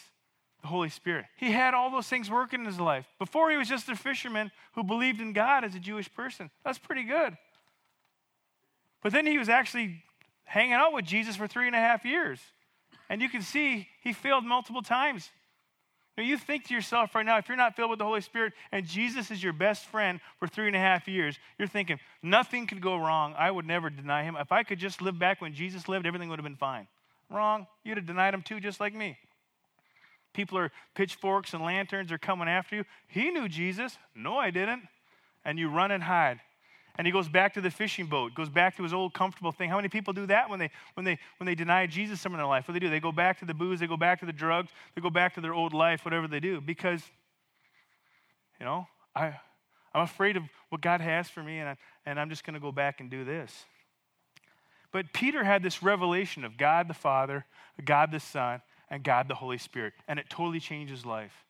the 0.66 0.70
Holy 0.70 0.90
Spirit. 0.90 1.26
He 1.38 1.52
had 1.52 1.76
all 1.76 1.92
those 1.92 2.08
things 2.08 2.28
working 2.28 2.62
in 2.62 2.66
his 2.66 2.80
life. 2.80 3.06
Before, 3.20 3.52
he 3.52 3.56
was 3.58 3.70
just 3.70 3.88
a 3.88 3.96
fisherman 3.96 4.52
who 4.74 4.84
believed 4.84 5.22
in 5.22 5.32
God 5.32 5.64
as 5.64 5.76
a 5.76 5.80
Jewish 5.80 6.12
person. 6.12 6.50
That's 6.64 6.80
pretty 6.80 7.04
good. 7.04 7.38
But 9.04 9.12
then 9.12 9.28
he 9.28 9.38
was 9.38 9.48
actually 9.48 10.04
hanging 10.44 10.74
out 10.74 10.92
with 10.92 11.06
Jesus 11.06 11.36
for 11.36 11.46
three 11.46 11.68
and 11.68 11.76
a 11.76 11.80
half 11.80 12.04
years. 12.04 12.40
And 13.10 13.22
you 13.22 13.30
can 13.30 13.44
see 13.44 13.88
he 14.02 14.12
failed 14.12 14.44
multiple 14.44 14.82
times. 14.82 15.30
Now, 16.18 16.24
you 16.24 16.36
think 16.36 16.66
to 16.70 16.74
yourself 16.74 17.14
right 17.14 17.26
now, 17.26 17.38
if 17.38 17.48
you're 17.48 17.58
not 17.58 17.76
filled 17.76 17.92
with 17.92 18.00
the 18.00 18.06
Holy 18.06 18.22
Spirit 18.22 18.54
and 18.72 18.88
Jesus 18.88 19.30
is 19.30 19.44
your 19.44 19.54
best 19.54 19.86
friend 19.86 20.20
for 20.40 20.48
three 20.48 20.66
and 20.66 20.76
a 20.76 20.80
half 20.80 21.08
years, 21.08 21.38
you're 21.60 21.68
thinking, 21.68 22.00
nothing 22.24 22.66
could 22.66 22.82
go 22.82 22.98
wrong. 22.98 23.36
I 23.38 23.52
would 23.52 23.68
never 23.68 23.92
deny 23.92 24.24
him. 24.24 24.36
If 24.36 24.52
I 24.52 24.64
could 24.64 24.80
just 24.80 25.00
live 25.00 25.20
back 25.20 25.42
when 25.42 25.54
Jesus 25.54 25.88
lived, 25.88 26.08
everything 26.08 26.30
would 26.30 26.40
have 26.40 26.44
been 26.44 26.56
fine. 26.56 26.88
Wrong. 27.30 27.68
You'd 27.84 27.98
have 27.98 28.08
denied 28.08 28.34
him 28.34 28.42
too, 28.42 28.60
just 28.60 28.80
like 28.80 28.96
me. 28.96 29.20
People 30.36 30.58
are 30.58 30.72
pitchforks 30.94 31.54
and 31.54 31.64
lanterns 31.64 32.12
are 32.12 32.18
coming 32.18 32.48
after 32.48 32.76
you. 32.76 32.84
He 33.08 33.32
knew 33.32 33.48
Jesus. 33.48 33.98
No, 34.14 34.38
I 34.38 34.52
didn't. 34.52 34.84
And 35.44 35.58
you 35.58 35.70
run 35.70 35.92
and 35.92 36.04
hide. 36.04 36.42
And 36.98 37.08
he 37.08 37.12
goes 37.12 37.28
back 37.28 37.54
to 37.56 37.62
the 37.62 37.72
fishing 37.72 38.06
boat, 38.06 38.36
goes 38.36 38.50
back 38.50 38.78
to 38.78 38.84
his 38.84 38.94
old 38.94 39.14
comfortable 39.14 39.52
thing. 39.52 39.70
How 39.70 39.76
many 39.76 39.90
people 39.90 40.14
do 40.14 40.26
that 40.28 40.50
when 40.50 40.60
they 40.60 40.70
when 40.94 41.06
they 41.06 41.20
when 41.38 41.46
they 41.46 41.56
deny 41.56 41.88
Jesus 41.88 42.22
some 42.22 42.34
in 42.34 42.38
their 42.38 42.48
life? 42.48 42.68
What 42.68 42.74
do 42.74 42.80
they 42.80 42.86
do? 42.86 42.90
They 42.90 43.00
go 43.00 43.12
back 43.12 43.40
to 43.40 43.46
the 43.46 43.54
booze, 43.54 43.80
they 43.80 43.88
go 43.88 43.98
back 43.98 44.20
to 44.22 44.26
the 44.26 44.34
drugs, 44.34 44.72
they 44.94 45.02
go 45.02 45.10
back 45.10 45.34
to 45.36 45.42
their 45.42 45.54
old 45.54 45.74
life, 45.74 46.06
whatever 46.06 46.28
they 46.28 46.40
do. 46.40 46.62
Because, 46.62 47.02
you 48.60 48.66
know, 48.66 48.88
I 49.14 49.36
I'm 49.94 50.02
afraid 50.02 50.36
of 50.36 50.44
what 50.70 50.82
God 50.82 51.00
has 51.00 51.30
for 51.30 51.42
me, 51.42 51.60
and, 51.60 51.70
I, 51.70 51.78
and 52.06 52.20
I'm 52.20 52.30
just 52.30 52.44
going 52.44 52.56
to 52.56 52.60
go 52.60 52.74
back 52.74 53.00
and 53.00 53.10
do 53.10 53.24
this. 53.24 53.66
But 54.92 55.14
Peter 55.14 55.44
had 55.44 55.64
this 55.64 55.82
revelation 55.82 56.44
of 56.44 56.58
God 56.58 56.90
the 56.90 56.94
Father, 56.94 57.46
God 57.84 58.12
the 58.12 58.20
Son, 58.20 58.62
and 58.90 59.04
God 59.04 59.28
the 59.28 59.36
Holy 59.36 59.58
Spirit. 59.58 59.94
And 60.08 60.20
it 60.20 60.30
totally 60.30 60.60
changes 60.60 61.06
life. 61.06 61.46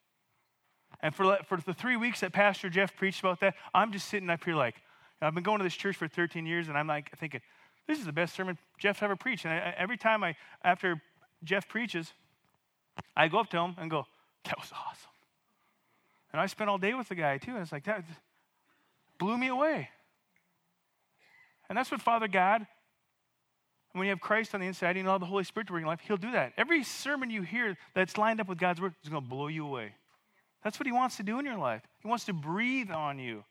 And 1.01 1.13
for, 1.13 1.37
for 1.47 1.57
the 1.57 1.73
three 1.73 1.97
weeks 1.97 2.21
that 2.21 2.33
Pastor 2.33 2.69
Jeff 2.69 2.95
preached 2.95 3.19
about 3.19 3.39
that, 3.41 3.55
I'm 3.73 3.91
just 3.91 4.07
sitting 4.07 4.29
up 4.29 4.43
here 4.43 4.55
like, 4.55 4.75
I've 5.21 5.33
been 5.33 5.43
going 5.43 5.59
to 5.59 5.63
this 5.63 5.75
church 5.75 5.95
for 5.95 6.07
13 6.07 6.45
years, 6.45 6.67
and 6.67 6.77
I'm 6.77 6.87
like 6.87 7.15
thinking, 7.17 7.41
this 7.87 7.99
is 7.99 8.05
the 8.05 8.13
best 8.13 8.35
sermon 8.35 8.57
Jeff 8.79 9.01
ever 9.01 9.15
preached. 9.15 9.45
And 9.45 9.53
I, 9.53 9.73
every 9.77 9.97
time 9.97 10.23
I, 10.23 10.35
after 10.63 11.01
Jeff 11.43 11.67
preaches, 11.67 12.11
I 13.15 13.27
go 13.27 13.39
up 13.39 13.49
to 13.51 13.57
him 13.57 13.75
and 13.77 13.89
go, 13.89 14.05
that 14.45 14.57
was 14.57 14.71
awesome. 14.71 15.11
And 16.31 16.41
I 16.41 16.47
spent 16.47 16.69
all 16.69 16.77
day 16.77 16.93
with 16.93 17.09
the 17.09 17.15
guy 17.15 17.37
too, 17.37 17.51
and 17.51 17.61
it's 17.61 17.71
like, 17.71 17.85
that 17.85 18.03
blew 19.17 19.37
me 19.37 19.47
away. 19.47 19.89
And 21.69 21.77
that's 21.77 21.91
what 21.91 22.01
Father 22.01 22.27
God 22.27 22.67
and 23.95 23.99
when 24.01 24.07
you 24.07 24.11
have 24.11 24.19
Christ 24.19 24.53
on 24.53 24.59
the 24.59 24.67
inside 24.67 24.97
and 24.97 25.05
you 25.05 25.05
allow 25.05 25.17
the 25.19 25.25
Holy 25.25 25.45
Spirit 25.45 25.67
to 25.67 25.73
work 25.73 25.79
in 25.79 25.85
your 25.85 25.93
life, 25.93 26.01
He'll 26.05 26.17
do 26.17 26.31
that. 26.31 26.51
Every 26.57 26.83
sermon 26.83 27.29
you 27.29 27.43
hear 27.43 27.77
that's 27.93 28.17
lined 28.17 28.41
up 28.41 28.49
with 28.49 28.57
God's 28.57 28.81
word 28.81 28.93
is 29.01 29.09
going 29.09 29.23
to 29.23 29.29
blow 29.29 29.47
you 29.47 29.65
away. 29.65 29.93
That's 30.65 30.77
what 30.77 30.85
He 30.85 30.91
wants 30.91 31.15
to 31.15 31.23
do 31.23 31.39
in 31.39 31.45
your 31.45 31.55
life. 31.55 31.81
He 32.01 32.09
wants 32.09 32.25
to 32.25 32.33
breathe 32.33 32.91
on 32.91 33.19
you. 33.19 33.45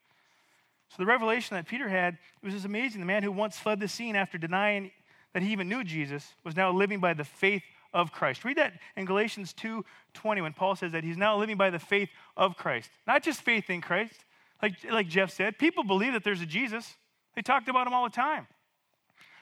So 0.90 0.96
the 0.98 1.07
revelation 1.07 1.57
that 1.57 1.66
Peter 1.66 1.88
had 1.88 2.18
it 2.42 2.44
was 2.44 2.52
just 2.52 2.66
amazing. 2.66 3.00
The 3.00 3.07
man 3.07 3.22
who 3.22 3.33
once 3.33 3.57
fled 3.57 3.80
the 3.80 3.88
scene 3.88 4.16
after 4.16 4.37
denying 4.37 4.90
that 5.33 5.42
he 5.42 5.50
even 5.50 5.66
knew 5.66 5.83
Jesus 5.83 6.35
was 6.44 6.54
now 6.54 6.70
living 6.70 7.00
by 7.00 7.14
the 7.14 7.24
faith 7.24 7.62
of 7.94 8.12
Christ. 8.12 8.44
Read 8.44 8.59
that 8.59 8.74
in 8.98 9.07
Galatians 9.07 9.54
2:20 9.54 10.42
when 10.42 10.52
Paul 10.52 10.76
says 10.76 10.92
that 10.92 11.04
he's 11.04 11.16
now 11.16 11.38
living 11.38 11.57
by 11.57 11.70
the 11.70 11.78
faith 11.78 12.11
of 12.37 12.59
Christ. 12.59 12.90
Not 13.07 13.22
just 13.22 13.40
faith 13.40 13.70
in 13.70 13.80
Christ. 13.80 14.26
Like, 14.61 14.74
like 14.90 15.09
Jeff 15.09 15.30
said, 15.30 15.57
people 15.57 15.85
believe 15.85 16.12
that 16.12 16.22
there's 16.22 16.42
a 16.42 16.46
Jesus. 16.46 16.98
They 17.35 17.40
talked 17.40 17.68
about 17.68 17.87
him 17.87 17.94
all 17.94 18.04
the 18.04 18.11
time. 18.11 18.46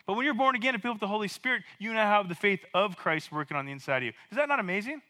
But 0.06 0.14
when 0.14 0.24
you're 0.24 0.34
born 0.34 0.56
again 0.56 0.74
and 0.74 0.82
filled 0.82 0.96
with 0.96 1.00
the 1.00 1.08
Holy 1.08 1.28
Spirit, 1.28 1.62
you 1.78 1.92
now 1.92 2.08
have 2.08 2.28
the 2.28 2.34
faith 2.34 2.64
of 2.74 2.96
Christ 2.96 3.30
working 3.30 3.56
on 3.56 3.66
the 3.66 3.72
inside 3.72 3.98
of 3.98 4.02
you. 4.04 4.12
Is 4.30 4.36
that 4.36 4.48
not 4.48 4.58
amazing? 4.58 5.00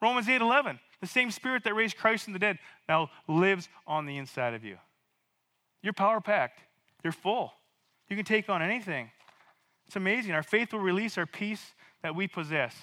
Romans 0.00 0.28
8 0.28 0.40
11. 0.40 0.80
The 1.00 1.06
same 1.06 1.30
spirit 1.30 1.64
that 1.64 1.74
raised 1.74 1.96
Christ 1.96 2.24
from 2.24 2.32
the 2.34 2.38
dead 2.38 2.58
now 2.88 3.10
lives 3.26 3.68
on 3.86 4.06
the 4.06 4.18
inside 4.18 4.54
of 4.54 4.64
you. 4.64 4.76
You're 5.82 5.92
power 5.92 6.20
packed. 6.20 6.60
You're 7.02 7.12
full. 7.12 7.52
You 8.08 8.16
can 8.16 8.24
take 8.24 8.48
on 8.48 8.60
anything. 8.60 9.10
It's 9.86 9.96
amazing. 9.96 10.32
Our 10.32 10.42
faith 10.42 10.72
will 10.72 10.80
release 10.80 11.16
our 11.16 11.26
peace 11.26 11.74
that 12.02 12.14
we 12.14 12.28
possess. 12.28 12.74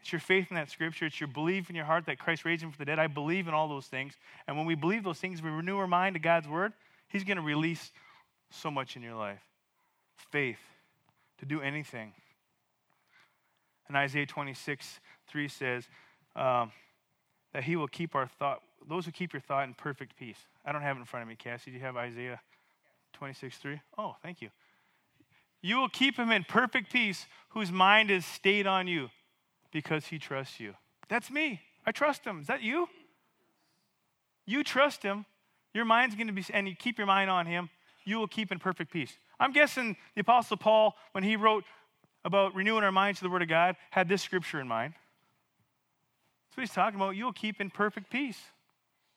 It's 0.00 0.12
your 0.12 0.20
faith 0.20 0.48
in 0.50 0.56
that 0.56 0.70
scripture. 0.70 1.06
It's 1.06 1.20
your 1.20 1.28
belief 1.28 1.70
in 1.70 1.76
your 1.76 1.86
heart 1.86 2.06
that 2.06 2.18
Christ 2.18 2.44
raised 2.44 2.62
him 2.62 2.70
from 2.70 2.78
the 2.78 2.84
dead. 2.84 2.98
I 2.98 3.06
believe 3.06 3.48
in 3.48 3.54
all 3.54 3.68
those 3.68 3.86
things. 3.86 4.14
And 4.46 4.56
when 4.56 4.66
we 4.66 4.74
believe 4.74 5.02
those 5.02 5.18
things, 5.18 5.42
we 5.42 5.50
renew 5.50 5.78
our 5.78 5.86
mind 5.86 6.14
to 6.14 6.20
God's 6.20 6.46
word, 6.46 6.72
He's 7.08 7.24
going 7.24 7.36
to 7.36 7.42
release 7.42 7.92
so 8.54 8.70
much 8.70 8.96
in 8.96 9.02
your 9.02 9.14
life. 9.14 9.42
Faith 10.30 10.58
to 11.38 11.46
do 11.46 11.60
anything. 11.60 12.12
And 13.88 13.96
Isaiah 13.96 14.26
26, 14.26 15.00
3 15.28 15.48
says 15.48 15.84
um, 16.34 16.72
that 17.52 17.64
He 17.64 17.76
will 17.76 17.88
keep 17.88 18.14
our 18.14 18.26
thought, 18.26 18.62
those 18.88 19.06
who 19.06 19.12
keep 19.12 19.32
your 19.32 19.40
thought 19.40 19.64
in 19.64 19.74
perfect 19.74 20.16
peace. 20.16 20.38
I 20.64 20.72
don't 20.72 20.82
have 20.82 20.96
it 20.96 21.00
in 21.00 21.06
front 21.06 21.22
of 21.22 21.28
me, 21.28 21.36
Cassie. 21.36 21.70
Do 21.70 21.76
you 21.76 21.82
have 21.82 21.96
Isaiah 21.96 22.40
26, 23.14 23.56
3? 23.58 23.80
Oh, 23.98 24.16
thank 24.22 24.40
you. 24.40 24.50
You 25.62 25.76
will 25.76 25.88
keep 25.88 26.16
him 26.16 26.30
in 26.30 26.44
perfect 26.44 26.92
peace 26.92 27.26
whose 27.50 27.72
mind 27.72 28.10
is 28.10 28.26
stayed 28.26 28.66
on 28.66 28.86
you 28.86 29.10
because 29.72 30.06
he 30.06 30.18
trusts 30.18 30.60
you. 30.60 30.74
That's 31.08 31.30
me. 31.30 31.60
I 31.86 31.92
trust 31.92 32.24
him. 32.24 32.40
Is 32.40 32.46
that 32.48 32.62
you? 32.62 32.88
You 34.46 34.62
trust 34.62 35.02
him. 35.02 35.24
Your 35.72 35.84
mind's 35.84 36.14
going 36.14 36.26
to 36.26 36.32
be, 36.32 36.44
and 36.52 36.68
you 36.68 36.76
keep 36.76 36.98
your 36.98 37.06
mind 37.06 37.30
on 37.30 37.46
him, 37.46 37.70
you 38.04 38.18
will 38.18 38.28
keep 38.28 38.52
in 38.52 38.58
perfect 38.58 38.92
peace. 38.92 39.16
I'm 39.40 39.52
guessing 39.52 39.96
the 40.14 40.20
Apostle 40.20 40.56
Paul, 40.56 40.94
when 41.12 41.24
he 41.24 41.36
wrote 41.36 41.64
about 42.24 42.54
renewing 42.54 42.84
our 42.84 42.92
minds 42.92 43.20
to 43.20 43.24
the 43.24 43.30
Word 43.30 43.42
of 43.42 43.48
God, 43.48 43.76
had 43.90 44.08
this 44.08 44.22
scripture 44.22 44.60
in 44.60 44.68
mind. 44.68 44.94
That's 44.94 46.56
what 46.56 46.62
he's 46.62 46.74
talking 46.74 46.98
about. 46.98 47.16
You'll 47.16 47.32
keep 47.32 47.60
in 47.60 47.70
perfect 47.70 48.10
peace. 48.10 48.38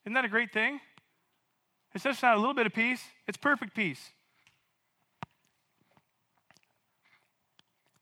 Isn't 0.05 0.13
that 0.13 0.25
a 0.25 0.29
great 0.29 0.51
thing? 0.51 0.79
It's 1.93 2.03
just 2.03 2.21
not 2.21 2.35
a 2.35 2.39
little 2.39 2.53
bit 2.53 2.65
of 2.65 2.73
peace, 2.73 3.01
it's 3.27 3.37
perfect 3.37 3.75
peace. 3.75 4.11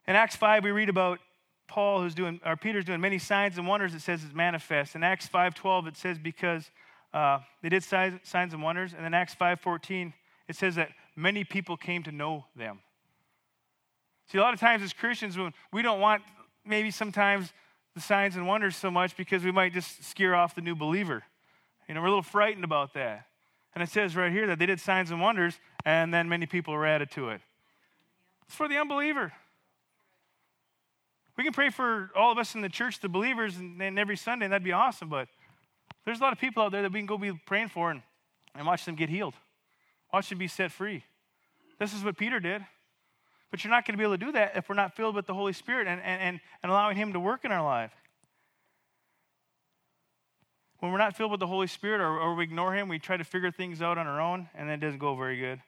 In 0.08 0.15
Acts 0.15 0.36
5, 0.36 0.63
we 0.63 0.71
read 0.71 0.89
about 0.89 1.19
Paul 1.67 2.02
who's 2.02 2.13
doing, 2.13 2.39
or 2.45 2.56
Peter's 2.56 2.86
doing 2.86 3.02
many 3.02 3.17
signs 3.17 3.58
and 3.58 3.67
wonders, 3.67 3.93
it 3.93 4.02
says 4.02 4.24
it's 4.24 4.34
manifest. 4.34 4.95
In 4.95 5.04
Acts 5.04 5.28
5.12, 5.28 5.88
it 5.88 5.98
says 5.98 6.19
because 6.19 6.69
uh, 7.13 7.39
they 7.62 7.69
did 7.69 7.84
signs, 7.84 8.19
and 8.54 8.62
wonders. 8.62 8.93
And 8.95 9.06
in 9.06 9.13
Acts 9.13 9.36
5.14, 9.36 10.13
it 10.47 10.55
says 10.55 10.75
that 10.75 10.89
many 11.15 11.43
people 11.43 11.77
came 11.77 12.03
to 12.03 12.12
know 12.12 12.45
them. 12.55 12.79
See, 14.27 14.38
a 14.38 14.41
lot 14.41 14.53
of 14.53 14.60
times 14.60 14.84
as 14.84 14.93
Christians, 14.93 15.38
when 15.38 15.53
we 15.71 15.81
don't 15.81 15.99
want 15.99 16.23
maybe 16.65 16.91
sometimes 16.91 17.53
the 17.93 18.01
signs 18.01 18.36
and 18.36 18.47
wonders 18.47 18.75
so 18.75 18.91
much 18.91 19.15
because 19.15 19.43
we 19.43 19.51
might 19.51 19.73
just 19.73 20.03
scare 20.03 20.36
off 20.36 20.55
the 20.55 20.62
new 20.62 20.75
believer. 20.75 21.23
You 21.88 21.95
know, 21.95 22.01
we're 22.01 22.08
a 22.08 22.10
little 22.10 22.23
frightened 22.23 22.63
about 22.63 22.93
that. 22.95 23.27
And 23.73 23.84
it 23.84 23.89
says 23.89 24.15
right 24.15 24.31
here 24.31 24.47
that 24.47 24.60
they 24.60 24.65
did 24.65 24.79
signs 24.79 25.12
and 25.12 25.21
wonders, 25.21 25.60
and 25.86 26.13
then 26.13 26.27
many 26.27 26.45
people 26.45 26.73
were 26.73 26.86
added 26.86 27.12
to 27.12 27.29
it. 27.29 27.41
It's 28.47 28.55
for 28.55 28.67
the 28.67 28.77
unbeliever. 28.77 29.34
We 31.38 31.43
can 31.43 31.53
pray 31.53 31.69
for 31.69 32.12
all 32.15 32.31
of 32.31 32.38
us 32.38 32.55
in 32.55 32.62
the 32.62 32.69
church, 32.69 33.01
the 33.01 33.10
believers, 33.10 33.58
and, 33.58 33.81
and 33.81 33.99
every 33.99 34.15
Sunday, 34.15 34.45
and 34.45 34.53
that'd 34.53 34.63
be 34.63 34.71
awesome. 34.71 35.10
But 35.10 35.27
there's 36.05 36.19
a 36.19 36.23
lot 36.23 36.31
of 36.31 36.39
people 36.39 36.63
out 36.63 36.71
there 36.71 36.81
that 36.81 36.91
we 36.91 36.99
can 36.99 37.05
go 37.05 37.17
be 37.17 37.34
praying 37.45 37.69
for 37.69 37.91
and, 37.91 38.01
and 38.55 38.65
watch 38.65 38.86
them 38.86 38.95
get 38.95 39.10
healed, 39.10 39.34
watch 40.15 40.30
them 40.30 40.38
be 40.38 40.47
set 40.47 40.71
free. 40.71 41.04
This 41.78 41.93
is 41.93 42.01
what 42.01 42.15
Peter 42.15 42.39
did. 42.39 42.65
But 43.51 43.63
you're 43.63 43.71
not 43.71 43.86
going 43.86 43.95
to 43.95 43.97
be 43.97 44.06
able 44.06 44.17
to 44.17 44.25
do 44.25 44.32
that 44.32 44.54
if 44.56 44.69
we're 44.69 44.75
not 44.75 44.95
filled 44.95 45.13
with 45.13 45.25
the 45.25 45.34
Holy 45.34 45.51
Spirit 45.51 45.88
and, 45.88 45.99
and, 46.01 46.39
and, 46.63 46.71
allowing 46.71 46.95
Him 46.95 47.12
to 47.12 47.19
work 47.19 47.43
in 47.43 47.51
our 47.51 47.63
life. 47.63 47.91
When 50.80 50.93
we're 50.93 50.99
not 50.99 51.17
filled 51.17 51.32
with 51.32 51.41
the 51.41 51.47
Holy 51.47 51.67
Spirit 51.67 51.99
or, 51.99 52.17
or 52.17 52.34
we 52.34 52.45
ignore 52.45 52.73
Him, 52.73 52.88
we 52.88 52.97
try 52.97 53.17
to 53.17 53.25
figure 53.25 53.51
things 53.51 53.82
out 53.82 53.97
on 53.97 54.08
our 54.08 54.21
own, 54.21 54.47
and 54.56 54.69
it 54.69 54.80
doesn't 54.80 54.99
go 54.99 55.17
very 55.17 55.38
good. 55.38 55.62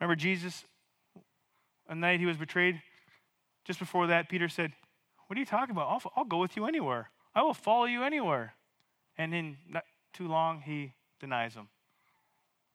Remember 0.00 0.16
Jesus, 0.16 0.64
a 1.86 1.94
night 1.94 2.18
he 2.18 2.24
was 2.24 2.38
betrayed, 2.38 2.80
just 3.66 3.78
before 3.78 4.06
that, 4.06 4.30
Peter 4.30 4.48
said, 4.48 4.72
What 5.26 5.36
are 5.36 5.40
you 5.40 5.46
talking 5.46 5.72
about? 5.72 5.88
I'll, 5.88 6.12
I'll 6.16 6.24
go 6.24 6.38
with 6.38 6.56
you 6.56 6.64
anywhere. 6.64 7.10
I 7.34 7.42
will 7.42 7.52
follow 7.52 7.84
you 7.84 8.04
anywhere. 8.04 8.54
And 9.18 9.34
in 9.34 9.58
not 9.68 9.84
too 10.14 10.28
long, 10.28 10.62
he 10.62 10.94
denies 11.20 11.52
him. 11.52 11.68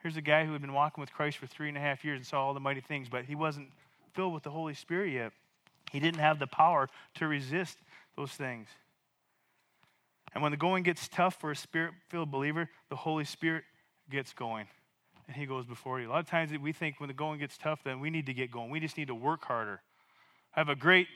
Here's 0.06 0.18
a 0.18 0.22
guy 0.22 0.46
who 0.46 0.52
had 0.52 0.62
been 0.62 0.74
walking 0.74 1.02
with 1.02 1.12
Christ 1.12 1.40
for 1.40 1.48
three 1.48 1.68
and 1.68 1.76
a 1.76 1.82
half 1.82 2.06
years 2.06 2.20
and 2.20 2.28
saw 2.28 2.46
all 2.46 2.54
the 2.54 2.60
mighty 2.60 2.80
things, 2.80 3.10
but 3.10 3.26
he 3.26 3.34
wasn't 3.34 3.70
filled 4.14 4.36
with 4.36 4.44
the 4.44 4.52
Holy 4.52 4.76
Spirit 4.76 5.12
yet. 5.12 5.32
He 5.92 6.00
didn't 6.00 6.20
have 6.20 6.38
the 6.38 6.46
power 6.46 6.90
to 7.16 7.28
resist 7.28 7.80
those 8.16 8.30
things. 8.30 8.68
And 10.32 10.44
when 10.44 10.52
the 10.52 10.60
going 10.60 10.84
gets 10.84 11.08
tough 11.08 11.42
for 11.42 11.50
a 11.50 11.56
spirit 11.56 11.96
filled 12.10 12.30
believer, 12.30 12.70
the 12.90 12.96
Holy 12.96 13.26
Spirit 13.26 13.64
gets 14.12 14.32
going 14.32 14.68
and 15.26 15.36
he 15.36 15.48
goes 15.48 15.66
before 15.66 16.00
you. 16.00 16.08
A 16.08 16.12
lot 16.12 16.20
of 16.20 16.30
times 16.30 16.52
we 16.56 16.72
think 16.72 17.00
when 17.00 17.08
the 17.08 17.16
going 17.16 17.40
gets 17.40 17.58
tough, 17.58 17.80
then 17.84 18.00
we 18.00 18.12
need 18.12 18.28
to 18.28 18.34
get 18.36 18.52
going. 18.52 18.70
We 18.70 18.80
just 18.80 19.00
need 19.00 19.08
to 19.08 19.16
work 19.16 19.44
harder. 19.46 19.82
I 20.56 20.60
have 20.60 20.70
a 20.70 20.76
great 20.76 21.08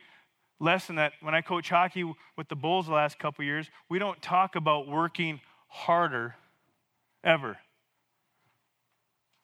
lesson 0.59 0.95
that 0.95 1.13
when 1.21 1.35
I 1.35 1.41
coach 1.41 1.69
hockey 1.69 2.11
with 2.35 2.47
the 2.47 2.55
Bulls 2.55 2.87
the 2.87 2.93
last 2.93 3.19
couple 3.19 3.45
years, 3.45 3.69
we 3.87 3.99
don't 3.99 4.19
talk 4.19 4.55
about 4.55 4.87
working 4.87 5.41
harder 5.67 6.33
ever. 7.23 7.59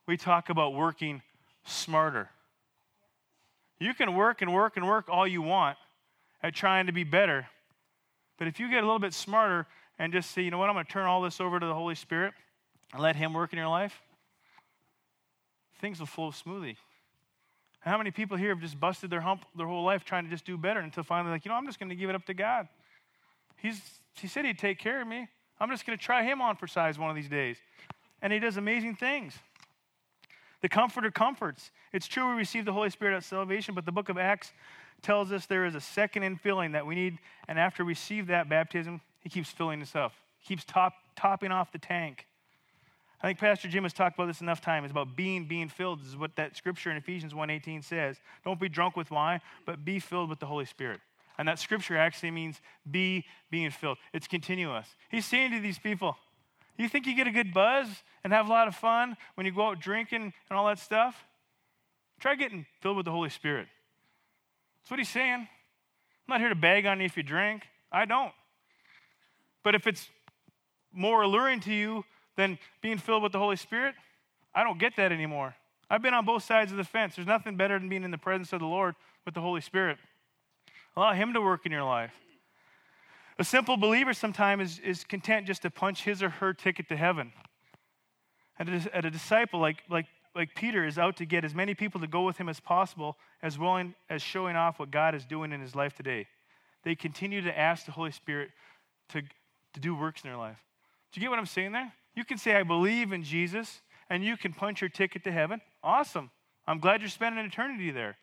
We 0.07 0.17
talk 0.17 0.49
about 0.49 0.73
working 0.73 1.21
smarter. 1.65 2.29
You 3.79 3.93
can 3.93 4.15
work 4.15 4.41
and 4.41 4.53
work 4.53 4.77
and 4.77 4.87
work 4.87 5.05
all 5.09 5.27
you 5.27 5.41
want 5.41 5.77
at 6.41 6.53
trying 6.53 6.85
to 6.85 6.91
be 6.91 7.03
better. 7.03 7.47
But 8.37 8.47
if 8.47 8.59
you 8.59 8.69
get 8.69 8.83
a 8.83 8.85
little 8.85 8.99
bit 8.99 9.13
smarter 9.13 9.65
and 9.97 10.13
just 10.13 10.31
say, 10.31 10.41
you 10.43 10.51
know 10.51 10.57
what, 10.57 10.69
I'm 10.69 10.75
going 10.75 10.85
to 10.85 10.91
turn 10.91 11.05
all 11.05 11.21
this 11.21 11.41
over 11.41 11.59
to 11.59 11.65
the 11.65 11.73
Holy 11.73 11.95
Spirit 11.95 12.33
and 12.93 13.01
let 13.01 13.15
Him 13.15 13.33
work 13.33 13.51
in 13.53 13.59
your 13.59 13.67
life, 13.67 14.01
things 15.79 15.99
will 15.99 16.07
flow 16.07 16.31
smoothly. 16.31 16.77
How 17.79 17.97
many 17.97 18.11
people 18.11 18.37
here 18.37 18.49
have 18.49 18.61
just 18.61 18.79
busted 18.79 19.09
their 19.09 19.21
hump 19.21 19.45
their 19.55 19.67
whole 19.67 19.83
life 19.83 20.03
trying 20.03 20.23
to 20.23 20.29
just 20.29 20.45
do 20.45 20.57
better 20.57 20.79
until 20.79 21.03
finally, 21.03 21.31
like, 21.31 21.45
you 21.45 21.49
know, 21.49 21.55
I'm 21.55 21.67
just 21.67 21.79
going 21.79 21.89
to 21.89 21.95
give 21.95 22.09
it 22.09 22.15
up 22.15 22.25
to 22.25 22.33
God. 22.33 22.67
He's, 23.57 23.79
he 24.15 24.27
said 24.27 24.45
he'd 24.45 24.57
take 24.57 24.79
care 24.79 25.01
of 25.01 25.07
me. 25.07 25.27
I'm 25.59 25.69
just 25.69 25.85
going 25.85 25.97
to 25.97 26.03
try 26.03 26.23
him 26.23 26.41
on 26.41 26.55
for 26.55 26.67
size 26.67 26.97
one 26.97 27.09
of 27.09 27.15
these 27.15 27.29
days. 27.29 27.57
And 28.21 28.33
he 28.33 28.39
does 28.39 28.57
amazing 28.57 28.95
things. 28.95 29.33
The 30.65 30.69
Comforter 30.69 31.11
comforts. 31.11 31.69
It's 31.93 32.07
true 32.07 32.27
we 32.31 32.37
receive 32.37 32.65
the 32.65 32.73
Holy 32.73 32.89
Spirit 32.89 33.15
at 33.15 33.23
salvation, 33.23 33.75
but 33.75 33.85
the 33.85 33.91
book 33.91 34.09
of 34.09 34.17
Acts 34.17 34.51
tells 35.03 35.31
us 35.31 35.45
there 35.45 35.63
is 35.63 35.75
a 35.75 35.79
second 35.79 36.23
infilling 36.23 36.71
that 36.71 36.87
we 36.87 36.95
need. 36.95 37.19
And 37.47 37.59
after 37.59 37.85
we 37.85 37.89
receive 37.89 38.25
that 38.27 38.49
baptism, 38.49 38.99
he 39.19 39.29
keeps 39.29 39.51
filling 39.51 39.79
us 39.83 39.95
up, 39.95 40.13
he 40.39 40.47
keeps 40.47 40.65
top, 40.65 40.93
topping 41.15 41.51
off 41.51 41.71
the 41.71 41.77
tank. 41.77 42.25
I 43.21 43.27
think 43.27 43.37
Pastor 43.37 43.67
Jim 43.67 43.83
has 43.83 43.93
talked 43.93 44.17
about 44.17 44.25
this 44.25 44.41
enough 44.41 44.59
time. 44.59 44.83
It's 44.83 44.91
about 44.91 45.15
being, 45.15 45.45
being 45.45 45.69
filled. 45.69 46.01
This 46.01 46.07
is 46.07 46.17
what 46.17 46.35
that 46.37 46.57
scripture 46.57 46.89
in 46.89 46.97
Ephesians 46.97 47.31
1.18 47.31 47.83
says. 47.83 48.17
Don't 48.43 48.59
be 48.59 48.67
drunk 48.67 48.97
with 48.97 49.11
wine, 49.11 49.41
but 49.67 49.85
be 49.85 49.99
filled 49.99 50.31
with 50.31 50.39
the 50.39 50.47
Holy 50.47 50.65
Spirit. 50.65 50.99
And 51.37 51.47
that 51.47 51.59
scripture 51.59 51.95
actually 51.95 52.31
means 52.31 52.59
be 52.89 53.23
being 53.51 53.69
filled. 53.69 53.99
It's 54.13 54.25
continuous. 54.25 54.87
He's 55.11 55.27
saying 55.27 55.51
to 55.51 55.59
these 55.59 55.77
people, 55.77 56.17
you 56.75 56.89
think 56.89 57.05
you 57.05 57.15
get 57.15 57.27
a 57.27 57.31
good 57.31 57.53
buzz 57.53 57.87
and 58.25 58.33
have 58.33 58.47
a 58.47 58.49
lot 58.49 58.67
of 58.67 58.75
fun 58.75 59.15
when 59.35 59.45
you 59.45 59.51
go 59.51 59.67
out 59.67 59.79
drinking 59.79 60.33
and 60.49 60.57
all 60.57 60.65
that 60.65 60.79
stuff? 60.79 61.23
Try 62.19 62.33
getting 62.33 62.65
filled 62.81 62.97
with 62.97 63.05
the 63.05 63.11
Holy 63.11 63.29
Spirit. 63.29 63.67
That's 64.81 64.89
what 64.89 64.99
he's 64.99 65.09
saying. 65.09 65.41
I'm 65.41 65.47
not 66.27 66.39
here 66.39 66.49
to 66.49 66.55
bag 66.55 66.87
on 66.87 66.99
you 66.99 67.05
if 67.05 67.15
you 67.15 67.21
drink. 67.21 67.67
I 67.91 68.05
don't. 68.05 68.31
But 69.63 69.75
if 69.75 69.85
it's 69.85 70.09
more 70.91 71.21
alluring 71.21 71.59
to 71.61 71.73
you 71.73 72.03
than 72.35 72.57
being 72.81 72.97
filled 72.97 73.21
with 73.21 73.31
the 73.31 73.37
Holy 73.37 73.57
Spirit, 73.57 73.93
I 74.55 74.63
don't 74.63 74.79
get 74.79 74.95
that 74.95 75.11
anymore. 75.11 75.53
I've 75.87 76.01
been 76.01 76.15
on 76.15 76.25
both 76.25 76.41
sides 76.41 76.71
of 76.71 76.79
the 76.79 76.83
fence. 76.83 77.15
There's 77.15 77.27
nothing 77.27 77.57
better 77.57 77.77
than 77.77 77.89
being 77.89 78.03
in 78.03 78.09
the 78.09 78.17
presence 78.17 78.51
of 78.53 78.59
the 78.59 78.65
Lord 78.65 78.95
with 79.23 79.35
the 79.35 79.41
Holy 79.41 79.61
Spirit. 79.61 79.99
Allow 80.97 81.13
Him 81.13 81.31
to 81.33 81.41
work 81.41 81.67
in 81.67 81.71
your 81.71 81.83
life. 81.83 82.13
A 83.37 83.43
simple 83.43 83.77
believer 83.77 84.15
sometimes 84.15 84.79
is, 84.79 84.79
is 84.79 85.03
content 85.03 85.45
just 85.45 85.61
to 85.61 85.69
punch 85.69 86.03
his 86.05 86.23
or 86.23 86.29
her 86.29 86.53
ticket 86.53 86.89
to 86.89 86.95
heaven. 86.95 87.33
And 88.57 88.69
a, 88.69 88.97
a 88.99 89.11
disciple 89.11 89.59
like, 89.59 89.77
like, 89.89 90.05
like 90.35 90.55
Peter 90.55 90.85
is 90.85 90.97
out 90.97 91.17
to 91.17 91.25
get 91.25 91.43
as 91.43 91.53
many 91.53 91.73
people 91.73 92.01
to 92.01 92.07
go 92.07 92.23
with 92.23 92.37
him 92.37 92.49
as 92.49 92.59
possible, 92.59 93.17
as 93.41 93.57
willing 93.57 93.95
as 94.09 94.21
showing 94.21 94.55
off 94.55 94.79
what 94.79 94.91
God 94.91 95.15
is 95.15 95.25
doing 95.25 95.51
in 95.51 95.61
his 95.61 95.75
life 95.75 95.93
today. 95.93 96.27
They 96.83 96.95
continue 96.95 97.41
to 97.41 97.57
ask 97.57 97.85
the 97.85 97.91
Holy 97.91 98.11
Spirit 98.11 98.49
to, 99.09 99.21
to 99.73 99.79
do 99.79 99.95
works 99.95 100.23
in 100.23 100.29
their 100.29 100.37
life. 100.37 100.57
Do 101.11 101.19
you 101.19 101.25
get 101.25 101.29
what 101.31 101.39
I'm 101.39 101.45
saying 101.45 101.71
there? 101.71 101.91
You 102.15 102.23
can 102.23 102.37
say, 102.37 102.55
I 102.55 102.63
believe 102.63 103.11
in 103.11 103.23
Jesus, 103.23 103.81
and 104.09 104.23
you 104.23 104.37
can 104.37 104.53
punch 104.53 104.81
your 104.81 104.89
ticket 104.89 105.23
to 105.23 105.31
heaven. 105.31 105.61
Awesome. 105.83 106.29
I'm 106.67 106.79
glad 106.79 107.01
you're 107.01 107.09
spending 107.09 107.39
an 107.39 107.45
eternity 107.45 107.91
there. 107.91 108.17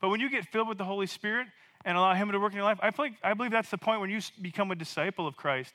But 0.00 0.08
when 0.08 0.20
you 0.20 0.28
get 0.28 0.46
filled 0.46 0.68
with 0.68 0.78
the 0.78 0.84
Holy 0.84 1.06
Spirit 1.06 1.46
and 1.84 1.96
allow 1.96 2.14
Him 2.14 2.30
to 2.32 2.38
work 2.38 2.52
in 2.52 2.56
your 2.56 2.64
life, 2.64 2.78
I 2.82 3.34
believe 3.34 3.52
that's 3.52 3.70
the 3.70 3.78
point 3.78 4.00
when 4.00 4.10
you 4.10 4.20
become 4.40 4.70
a 4.70 4.74
disciple 4.74 5.26
of 5.26 5.36
Christ. 5.36 5.72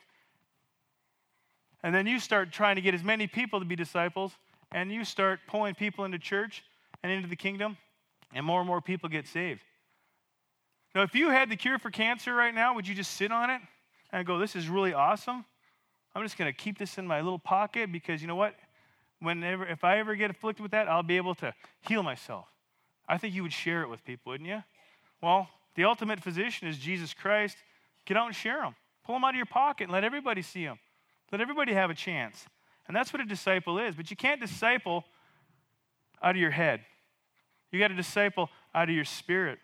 And 1.84 1.94
then 1.94 2.08
you 2.08 2.20
start 2.20 2.52
trying 2.52 2.76
to 2.76 2.82
get 2.82 2.94
as 2.94 3.04
many 3.04 3.28
people 3.28 3.60
to 3.60 3.66
be 3.66 3.76
disciples, 3.76 4.34
and 4.72 4.92
you 4.92 5.06
start 5.06 5.40
pulling 5.48 5.76
people 5.76 6.06
into 6.06 6.20
church 6.20 6.64
and 7.04 7.12
into 7.12 7.28
the 7.28 7.36
kingdom, 7.36 7.78
and 8.34 8.46
more 8.46 8.60
and 8.60 8.68
more 8.68 8.82
people 8.82 9.10
get 9.10 9.28
saved. 9.28 9.62
Now, 10.96 11.04
if 11.04 11.14
you 11.14 11.30
had 11.30 11.50
the 11.50 11.56
cure 11.56 11.78
for 11.78 11.92
cancer 11.92 12.34
right 12.34 12.54
now, 12.54 12.74
would 12.74 12.88
you 12.88 12.96
just 12.96 13.12
sit 13.12 13.32
on 13.32 13.50
it 13.50 13.62
and 14.12 14.26
go, 14.26 14.40
This 14.40 14.56
is 14.56 14.68
really 14.68 14.94
awesome? 14.94 15.46
I'm 16.16 16.24
just 16.24 16.38
going 16.38 16.52
to 16.52 16.58
keep 16.58 16.80
this 16.80 16.98
in 16.98 17.06
my 17.06 17.22
little 17.22 17.38
pocket 17.38 17.92
because 17.92 18.22
you 18.22 18.28
know 18.28 18.36
what? 18.36 18.56
Whenever, 19.20 19.68
if 19.68 19.84
I 19.84 20.00
ever 20.00 20.16
get 20.16 20.32
afflicted 20.32 20.64
with 20.64 20.72
that, 20.72 20.88
I'll 20.88 21.04
be 21.04 21.18
able 21.18 21.36
to 21.36 21.54
heal 21.82 22.02
myself. 22.02 22.48
I 23.08 23.18
think 23.18 23.36
you 23.36 23.44
would 23.44 23.54
share 23.54 23.84
it 23.84 23.90
with 23.90 24.04
people, 24.04 24.32
wouldn't 24.32 24.50
you? 24.50 24.64
Well, 25.22 25.48
the 25.76 25.84
ultimate 25.84 26.20
physician 26.20 26.68
is 26.68 26.78
Jesus 26.78 27.14
Christ. 27.14 27.58
Get 28.06 28.18
out 28.18 28.26
and 28.26 28.36
share 28.36 28.62
them. 28.62 28.76
Pull 29.06 29.16
them 29.16 29.24
out 29.24 29.30
of 29.30 29.36
your 29.36 29.46
pocket 29.46 29.86
and 29.86 29.94
let 29.94 30.04
everybody 30.04 30.42
see 30.42 30.66
them. 30.66 30.80
Let 31.32 31.42
everybody 31.42 31.74
have 31.74 31.90
a 31.90 31.96
chance. 31.96 32.46
And 32.88 32.96
that's 32.96 33.12
what 33.12 33.22
a 33.22 33.26
disciple 33.26 33.80
is. 33.80 33.96
But 33.96 34.10
you 34.10 34.18
can't 34.18 34.40
disciple 34.40 35.04
out 36.22 36.32
of 36.32 36.42
your 36.42 36.52
head. 36.52 36.82
You 37.72 37.80
got 37.80 37.90
to 37.90 37.96
disciple 37.96 38.50
out 38.74 38.90
of 38.90 38.96
your 38.96 39.06
spirit. 39.06 39.60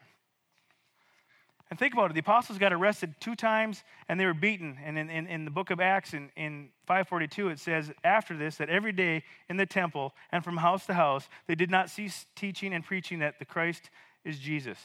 And 1.69 1.80
think 1.80 1.93
about 1.93 2.12
it. 2.12 2.13
The 2.13 2.19
apostles 2.19 2.60
got 2.60 2.71
arrested 2.71 3.15
two 3.19 3.36
times 3.36 3.84
and 4.08 4.19
they 4.19 4.26
were 4.26 4.34
beaten. 4.34 4.78
And 4.84 4.97
in, 4.97 5.10
in, 5.10 5.26
in, 5.26 5.45
the 5.45 5.52
book 5.52 5.71
of 5.71 5.80
Acts, 5.80 6.13
in, 6.13 6.30
in 6.36 6.69
542, 6.86 7.49
it 7.49 7.60
says 7.60 7.91
after 8.04 8.38
this 8.38 8.58
that 8.58 8.69
every 8.69 8.91
day 8.91 9.23
in 9.49 9.58
the 9.58 9.65
temple 9.65 10.13
and 10.32 10.43
from 10.43 10.58
house 10.58 10.86
to 10.86 10.93
house, 10.93 11.28
they 11.47 11.56
did 11.56 11.71
not 11.71 11.89
cease 11.89 12.28
teaching 12.36 12.73
and 12.73 12.84
preaching 12.84 13.19
that 13.19 13.39
the 13.39 13.45
Christ 13.45 13.89
is 14.23 14.38
Jesus. 14.38 14.78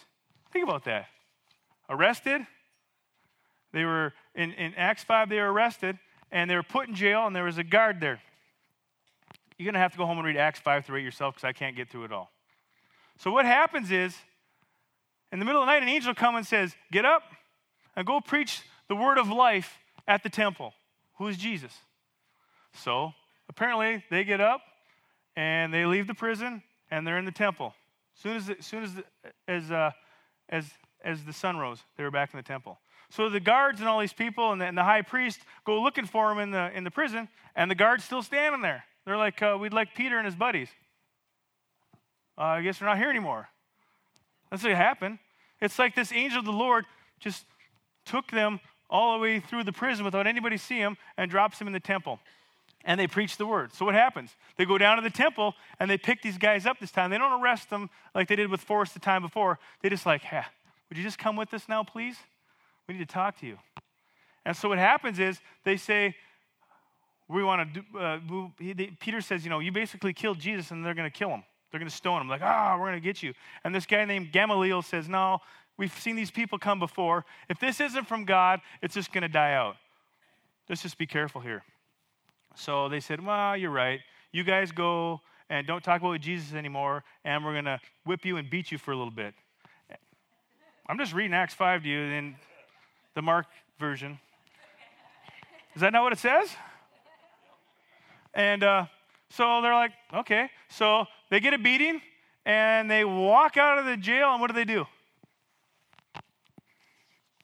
Think 0.51 0.67
about 0.67 0.85
that. 0.85 1.07
Arrested. 1.91 2.47
They 3.73 3.85
were, 3.85 4.15
in, 4.35 4.53
in 4.53 4.73
Acts 4.75 5.05
5, 5.05 5.29
they 5.29 5.41
were 5.41 5.53
arrested 5.53 5.99
and 6.31 6.51
they 6.51 6.57
were 6.57 6.63
put 6.63 6.89
in 6.89 6.95
jail 6.95 7.27
and 7.27 7.35
there 7.35 7.45
was 7.45 7.59
a 7.59 7.65
guard 7.65 8.01
there. 8.01 8.21
You're 9.59 9.65
going 9.65 9.75
to 9.75 9.81
have 9.81 9.93
to 9.93 9.99
go 9.99 10.07
home 10.07 10.19
and 10.19 10.27
read 10.27 10.37
Acts 10.37 10.61
5 10.61 10.87
through 10.87 11.01
8 11.01 11.03
yourself 11.03 11.35
because 11.35 11.47
I 11.47 11.53
can't 11.53 11.75
get 11.75 11.89
through 11.89 12.05
it 12.05 12.13
all. 12.13 12.31
So 13.19 13.33
what 13.33 13.45
happens 13.45 13.91
is, 13.91 14.15
in 15.33 15.41
the 15.41 15.45
middle 15.45 15.61
of 15.61 15.67
the 15.67 15.73
night, 15.73 15.83
an 15.83 15.89
angel 15.89 16.15
comes 16.15 16.37
and 16.37 16.47
says, 16.47 16.77
Get 16.93 17.05
up 17.05 17.23
and 17.97 18.07
go 18.07 18.21
preach 18.21 18.63
the 18.89 18.95
word 18.95 19.19
of 19.19 19.29
life 19.29 19.79
at 20.07 20.23
the 20.23 20.29
temple. 20.29 20.73
Who 21.17 21.27
is 21.27 21.37
Jesus? 21.37 21.73
So 22.73 23.13
apparently 23.49 24.05
they 24.11 24.23
get 24.23 24.41
up 24.41 24.61
and 25.35 25.75
they 25.75 25.85
leave 25.85 26.07
the 26.07 26.15
prison 26.15 26.63
and 26.91 27.07
they're 27.07 27.19
in 27.19 27.25
the 27.25 27.33
temple. 27.33 27.75
Soon 28.15 28.37
as, 28.37 28.51
as 28.51 28.65
soon 28.65 28.85
as, 28.85 28.91
as, 29.47 29.71
uh, 29.71 29.91
as, 30.49 30.67
as 31.05 31.25
the 31.25 31.33
sun 31.33 31.57
rose, 31.57 31.83
they 31.97 32.05
were 32.05 32.11
back 32.11 32.33
in 32.33 32.37
the 32.37 32.43
temple. 32.45 32.79
So 33.11 33.29
the 33.29 33.41
guards 33.41 33.81
and 33.81 33.89
all 33.89 34.01
these 34.01 34.13
people 34.13 34.53
and 34.53 34.61
the, 34.61 34.67
and 34.67 34.77
the, 34.77 34.85
high 34.85 35.03
priest 35.03 35.41
go 35.65 35.81
looking 35.83 36.05
for 36.05 36.31
him 36.31 36.39
in 36.39 36.51
the, 36.51 36.71
in 36.77 36.85
the 36.85 36.91
prison, 36.91 37.29
and 37.57 37.71
the 37.71 37.75
guard's 37.75 38.05
still 38.05 38.23
standing 38.23 38.61
there. 38.61 38.85
They're 39.07 39.17
like, 39.17 39.41
uh, 39.43 39.57
we'd 39.59 39.73
like 39.73 39.95
Peter 39.95 40.19
and 40.19 40.27
his 40.27 40.35
buddies. 40.35 40.69
Uh, 42.37 42.43
I 42.43 42.63
guess 42.63 42.79
they're 42.79 42.89
not 42.89 42.99
here 42.99 43.11
anymore. 43.11 43.49
That's 44.51 44.63
what 44.63 44.73
happened. 44.75 45.19
It's 45.61 45.79
like 45.79 45.95
this 45.95 46.13
angel 46.13 46.41
of 46.41 46.45
the 46.45 46.53
Lord 46.53 46.85
just 47.19 47.45
took 48.05 48.31
them 48.31 48.61
all 48.91 49.15
the 49.15 49.23
way 49.23 49.41
through 49.41 49.65
the 49.65 49.73
prison 49.73 50.05
without 50.05 50.27
anybody 50.27 50.57
seeing 50.57 50.83
them 50.83 50.97
and 51.17 51.31
drops 51.31 51.59
them 51.59 51.67
in 51.67 51.73
the 51.73 51.81
temple. 51.81 52.21
And 52.85 52.99
they 52.99 53.07
preach 53.07 53.37
the 53.37 53.47
word. 53.47 53.75
So 53.75 53.85
what 53.85 53.95
happens? 53.95 54.31
They 54.57 54.65
go 54.65 54.79
down 54.79 54.97
to 54.97 55.03
the 55.03 55.11
temple 55.11 55.55
and 55.81 55.91
they 55.91 55.99
pick 55.99 56.23
these 56.23 56.39
guys 56.39 56.65
up 56.65 56.79
this 56.79 56.91
time. 56.91 57.11
They 57.11 57.19
don't 57.19 57.43
arrest 57.43 57.71
them 57.71 57.91
like 58.15 58.29
they 58.29 58.37
did 58.37 58.51
with 58.51 58.61
Forrest 58.61 58.95
the 58.95 59.01
time 59.01 59.21
before. 59.21 59.59
They 59.83 59.89
just 59.89 60.07
like, 60.07 60.23
hey, 60.23 60.43
would 60.89 60.97
you 60.97 61.05
just 61.05 61.19
come 61.19 61.37
with 61.37 61.53
us 61.53 61.69
now, 61.69 61.83
please? 61.83 62.17
We 62.89 62.95
need 62.95 63.07
to 63.07 63.13
talk 63.13 63.39
to 63.41 63.47
you. 63.47 63.59
And 64.45 64.57
so 64.57 64.71
what 64.71 64.79
happens 64.79 65.19
is 65.19 65.41
they 65.65 65.77
say, 65.77 66.17
we 67.29 67.45
want 67.45 67.75
to 67.75 67.81
do, 67.81 67.99
uh, 67.99 68.19
he, 68.59 68.73
they, 68.73 68.87
Peter 68.99 69.21
says, 69.21 69.45
you 69.45 69.51
know, 69.51 69.59
you 69.59 69.71
basically 69.71 70.15
killed 70.15 70.39
Jesus 70.39 70.71
and 70.71 70.85
they're 70.85 70.95
going 70.95 71.11
to 71.11 71.17
kill 71.17 71.29
him. 71.29 71.45
They're 71.71 71.79
going 71.79 71.91
to 71.91 71.95
stone 71.95 72.23
him. 72.23 72.29
Like, 72.29 72.41
ah, 72.43 72.77
we're 72.79 72.87
going 72.87 73.01
to 73.01 73.05
get 73.05 73.23
you. 73.23 73.35
And 73.63 73.75
this 73.75 73.85
guy 73.85 74.07
named 74.07 74.33
Gamaliel 74.33 74.81
says, 74.81 75.07
no, 75.07 75.41
we've 75.77 75.93
seen 76.01 76.17
these 76.17 76.31
people 76.31 76.59
come 76.59 76.79
before. 76.79 77.27
If 77.51 77.61
this 77.61 77.79
isn't 77.81 78.09
from 78.09 78.25
God, 78.25 78.61
it's 78.81 78.95
just 78.95 79.13
going 79.13 79.23
to 79.23 79.29
die 79.29 79.53
out. 79.53 79.77
Let's 80.69 80.81
just 80.81 80.97
be 80.97 81.07
careful 81.07 81.43
here. 81.43 81.63
So 82.55 82.89
they 82.89 83.01
said, 83.01 83.25
well, 83.25 83.55
you're 83.55 83.71
right. 83.71 84.01
You 84.33 84.45
guys 84.45 84.73
go 84.73 85.21
and 85.51 85.67
don't 85.67 85.85
talk 85.85 86.01
about 86.01 86.21
Jesus 86.21 86.55
anymore, 86.55 87.05
and 87.25 87.45
we're 87.45 87.53
going 87.53 87.65
to 87.67 87.81
whip 88.05 88.25
you 88.25 88.39
and 88.39 88.49
beat 88.49 88.73
you 88.73 88.79
for 88.79 88.93
a 88.93 88.97
little 88.97 89.13
bit. 89.13 89.35
I'm 90.89 90.99
just 90.99 91.13
reading 91.13 91.35
Acts 91.35 91.55
5 91.55 91.83
to 91.83 91.89
you 91.89 91.99
in 91.99 92.35
the 93.19 93.23
Mark 93.23 93.47
version. 93.81 94.17
Is 95.75 95.81
that 95.81 95.93
not 95.93 96.05
what 96.05 96.13
it 96.13 96.21
says? 96.21 96.49
And 98.33 98.63
uh, 98.63 98.87
so 99.29 99.61
they're 99.61 99.75
like, 99.75 99.91
okay. 100.15 100.49
So 100.69 101.05
they 101.29 101.41
get 101.41 101.53
a 101.53 101.59
beating 101.59 102.01
and 102.47 102.89
they 102.89 103.05
walk 103.05 103.57
out 103.57 103.77
of 103.77 103.87
the 103.87 103.97
jail, 103.97 104.31
and 104.31 104.41
what 104.41 104.47
do 104.47 104.55
they 104.55 104.65
do? 104.65 104.87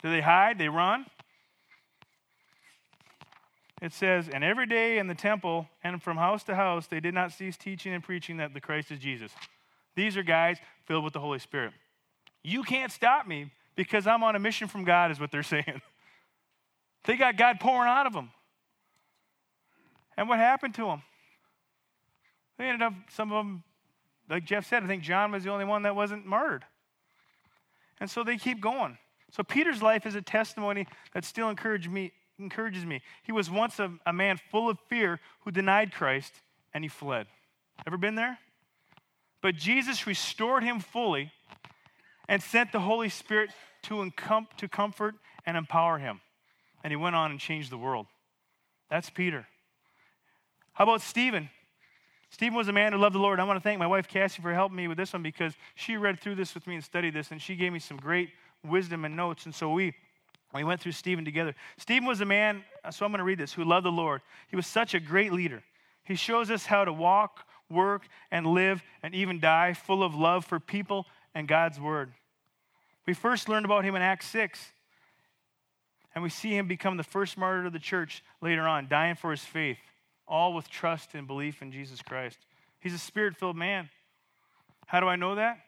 Do 0.01 0.13
they 0.13 0.21
hide? 0.21 0.59
They 0.59 0.69
run? 0.69 1.07
It 3.83 3.93
says, 3.93 4.29
and 4.29 4.45
every 4.45 4.67
day 4.67 4.99
in 4.99 5.09
the 5.09 5.17
temple 5.17 5.67
and 5.83 6.01
from 6.01 6.19
house 6.19 6.45
to 6.45 6.55
house, 6.55 6.87
they 6.87 7.01
did 7.01 7.15
not 7.15 7.33
cease 7.33 7.57
teaching 7.57 7.93
and 7.93 8.05
preaching 8.05 8.37
that 8.37 8.55
the 8.55 8.61
Christ 8.61 8.93
is 8.93 9.01
Jesus. 9.01 9.33
These 9.97 10.17
are 10.17 10.23
guys 10.23 10.59
filled 10.85 11.03
with 11.03 11.15
the 11.15 11.21
Holy 11.21 11.41
Spirit. 11.41 11.73
You 12.45 12.63
can't 12.63 12.93
stop 12.93 13.27
me 13.27 13.51
because 13.77 14.07
I'm 14.07 14.23
on 14.23 14.37
a 14.37 14.39
mission 14.39 14.69
from 14.69 14.85
God, 14.85 15.11
is 15.11 15.21
what 15.21 15.31
they're 15.31 15.43
saying. 15.55 15.83
they 17.05 17.17
got 17.17 17.37
God 17.37 17.61
pouring 17.61 17.89
out 17.89 18.07
of 18.07 18.13
them. 18.13 18.31
And 20.17 20.29
what 20.29 20.39
happened 20.39 20.75
to 20.75 20.87
them? 20.87 21.03
They 22.59 22.67
ended 22.67 22.83
up, 22.83 22.95
some 23.11 23.33
of 23.33 23.45
them, 23.45 23.65
like 24.29 24.45
Jeff 24.45 24.69
said, 24.69 24.85
I 24.85 24.87
think 24.87 25.03
John 25.03 25.33
was 25.33 25.45
the 25.45 25.51
only 25.51 25.65
one 25.65 25.83
that 25.83 25.97
wasn't 25.97 26.25
murdered. 26.25 26.65
And 28.01 28.09
so 28.09 28.23
they 28.23 28.37
keep 28.37 28.61
going. 28.61 28.97
So 29.31 29.43
Peter's 29.43 29.83
life 29.83 30.07
is 30.07 30.15
a 30.15 30.23
testimony 30.23 30.87
that 31.13 31.25
still 31.25 31.49
encourages 31.49 31.91
me. 31.91 32.13
Encourages 32.39 32.85
me. 32.85 33.01
He 33.23 33.33
was 33.33 33.51
once 33.51 33.79
a, 33.79 33.93
a 34.07 34.13
man 34.13 34.39
full 34.51 34.69
of 34.69 34.79
fear 34.89 35.21
who 35.41 35.51
denied 35.51 35.93
Christ 35.93 36.33
and 36.73 36.85
he 36.85 36.89
fled. 36.89 37.27
Ever 37.87 37.97
been 37.97 38.15
there? 38.15 38.39
But 39.41 39.57
Jesus 39.57 40.07
restored 40.07 40.65
him 40.65 40.81
fully 40.81 41.31
and 42.29 42.43
sent 42.43 42.73
the 42.73 42.81
Holy 42.81 43.09
Spirit 43.09 43.51
to, 43.85 43.95
encom- 43.97 44.49
to 44.57 44.69
comfort 44.69 45.15
and 45.47 45.57
empower 45.57 45.99
him. 45.99 46.21
And 46.83 46.91
he 46.91 46.97
went 46.97 47.17
on 47.17 47.31
and 47.31 47.41
changed 47.41 47.71
the 47.71 47.79
world. 47.79 48.07
That's 48.91 49.11
Peter. 49.11 49.47
How 50.73 50.85
about 50.85 51.01
Stephen? 51.01 51.51
Stephen 52.31 52.57
was 52.57 52.69
a 52.69 52.73
man 52.73 52.93
who 52.93 52.99
loved 52.99 53.15
the 53.15 53.21
Lord. 53.21 53.39
I 53.39 53.45
want 53.45 53.57
to 53.57 53.63
thank 53.63 53.79
my 53.79 53.87
wife 53.87 54.09
Cassie 54.09 54.43
for 54.43 54.53
helping 54.53 54.77
me 54.77 54.89
with 54.89 54.99
this 54.99 55.13
one 55.13 55.23
because 55.23 55.55
she 55.77 55.97
read 55.97 56.19
through 56.21 56.35
this 56.35 56.55
with 56.55 56.67
me 56.67 56.75
and 56.75 56.85
studied 56.85 57.15
this, 57.15 57.31
and 57.31 57.41
she 57.41 57.55
gave 57.55 57.73
me 57.73 57.79
some 57.79 57.97
great 57.97 58.31
wisdom 58.67 59.05
and 59.05 59.17
notes. 59.17 59.45
And 59.45 59.55
so 59.55 59.71
we 59.71 59.95
we 60.55 60.63
went 60.63 60.81
through 60.81 60.93
Stephen 60.93 61.25
together. 61.25 61.55
Stephen 61.79 62.07
was 62.07 62.21
a 62.21 62.25
man, 62.25 62.63
so 62.91 63.05
I'm 63.05 63.11
going 63.11 63.19
to 63.19 63.25
read 63.25 63.39
this, 63.39 63.53
who 63.53 63.65
loved 63.65 63.87
the 63.87 63.93
Lord. 63.93 64.23
He 64.49 64.57
was 64.57 64.67
such 64.67 64.95
a 64.95 65.01
great 65.01 65.33
leader. 65.33 65.65
He 66.05 66.15
shows 66.15 66.51
us 66.51 66.67
how 66.67 66.85
to 66.85 66.93
walk, 66.93 67.45
work, 67.69 68.07
and 68.31 68.47
live, 68.47 68.83
and 69.03 69.15
even 69.15 69.41
die 69.41 69.73
full 69.73 70.05
of 70.05 70.15
love 70.15 70.45
for 70.45 70.61
people 70.61 71.07
and 71.35 71.49
God's 71.49 71.81
word. 71.81 72.13
We 73.07 73.15
first 73.15 73.49
learned 73.49 73.65
about 73.65 73.85
him 73.85 73.95
in 73.97 74.03
Acts 74.03 74.27
6, 74.29 74.59
and 76.15 76.23
we 76.23 76.31
see 76.31 76.57
him 76.57 76.69
become 76.69 76.97
the 76.97 77.03
first 77.03 77.37
martyr 77.37 77.67
of 77.67 77.73
the 77.73 77.79
church 77.79 78.23
later 78.41 78.63
on, 78.63 78.89
dying 78.89 79.17
for 79.17 79.31
his 79.31 79.45
faith 79.45 79.79
all 80.27 80.55
with 80.55 80.69
trust 80.69 81.15
and 81.15 81.27
belief 81.27 81.63
in 81.63 81.73
Jesus 81.73 82.03
Christ. 82.03 82.39
He's 82.81 82.95
a 82.95 82.99
spirit 82.99 83.37
filled 83.37 83.57
man. 83.57 83.89
How 84.87 85.01
do 85.01 85.07
I 85.07 85.17
know 85.17 85.35
that? 85.35 85.59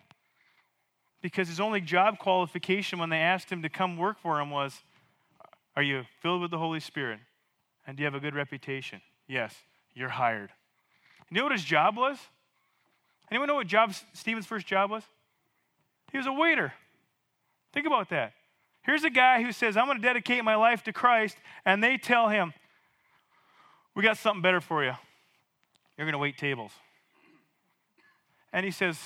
Because 1.23 1.49
his 1.49 1.61
only 1.61 1.81
job 1.81 2.19
qualification 2.19 2.99
when 2.99 3.11
they 3.11 3.19
asked 3.19 3.51
him 3.51 3.63
to 3.63 3.69
come 3.69 3.97
work 3.97 4.19
for 4.21 4.41
him 4.41 4.51
was 4.51 4.83
Are 5.75 5.83
you 5.83 6.03
filled 6.21 6.43
with 6.43 6.51
the 6.51 6.59
Holy 6.59 6.81
Spirit? 6.81 7.21
And 7.87 7.97
do 7.97 8.03
you 8.03 8.07
have 8.07 8.15
a 8.15 8.21
good 8.21 8.35
reputation? 8.35 9.01
Yes, 9.29 9.55
you're 9.95 10.09
hired. 10.09 10.51
You 11.31 11.37
know 11.37 11.45
what 11.45 11.53
his 11.53 11.65
job 11.65 11.97
was? 11.97 12.19
Anyone 13.31 13.49
know 13.49 13.57
what 13.57 13.67
job 13.67 13.93
Stephen's 14.13 14.47
first 14.47 14.67
job 14.67 14.91
was? 14.91 15.03
He 16.12 16.19
was 16.19 16.27
a 16.27 16.33
waiter. 16.33 16.73
Think 17.73 17.87
about 17.87 18.09
that. 18.11 18.33
Here's 18.83 19.05
a 19.05 19.11
guy 19.11 19.42
who 19.42 19.53
says, 19.53 19.77
I'm 19.77 19.87
going 19.87 20.01
to 20.01 20.07
dedicate 20.07 20.45
my 20.45 20.55
life 20.55 20.85
to 20.85 20.92
Christ, 20.92 21.37
and 21.64 21.83
they 21.83 21.99
tell 21.99 22.29
him, 22.29 22.55
we 23.95 24.03
got 24.03 24.16
something 24.16 24.42
better 24.42 24.61
for 24.61 24.85
you. 24.85 24.92
You're 25.97 26.05
going 26.05 26.12
to 26.12 26.19
wait 26.19 26.37
tables. 26.37 26.73
And 28.53 28.64
he 28.64 28.71
says, 28.71 28.99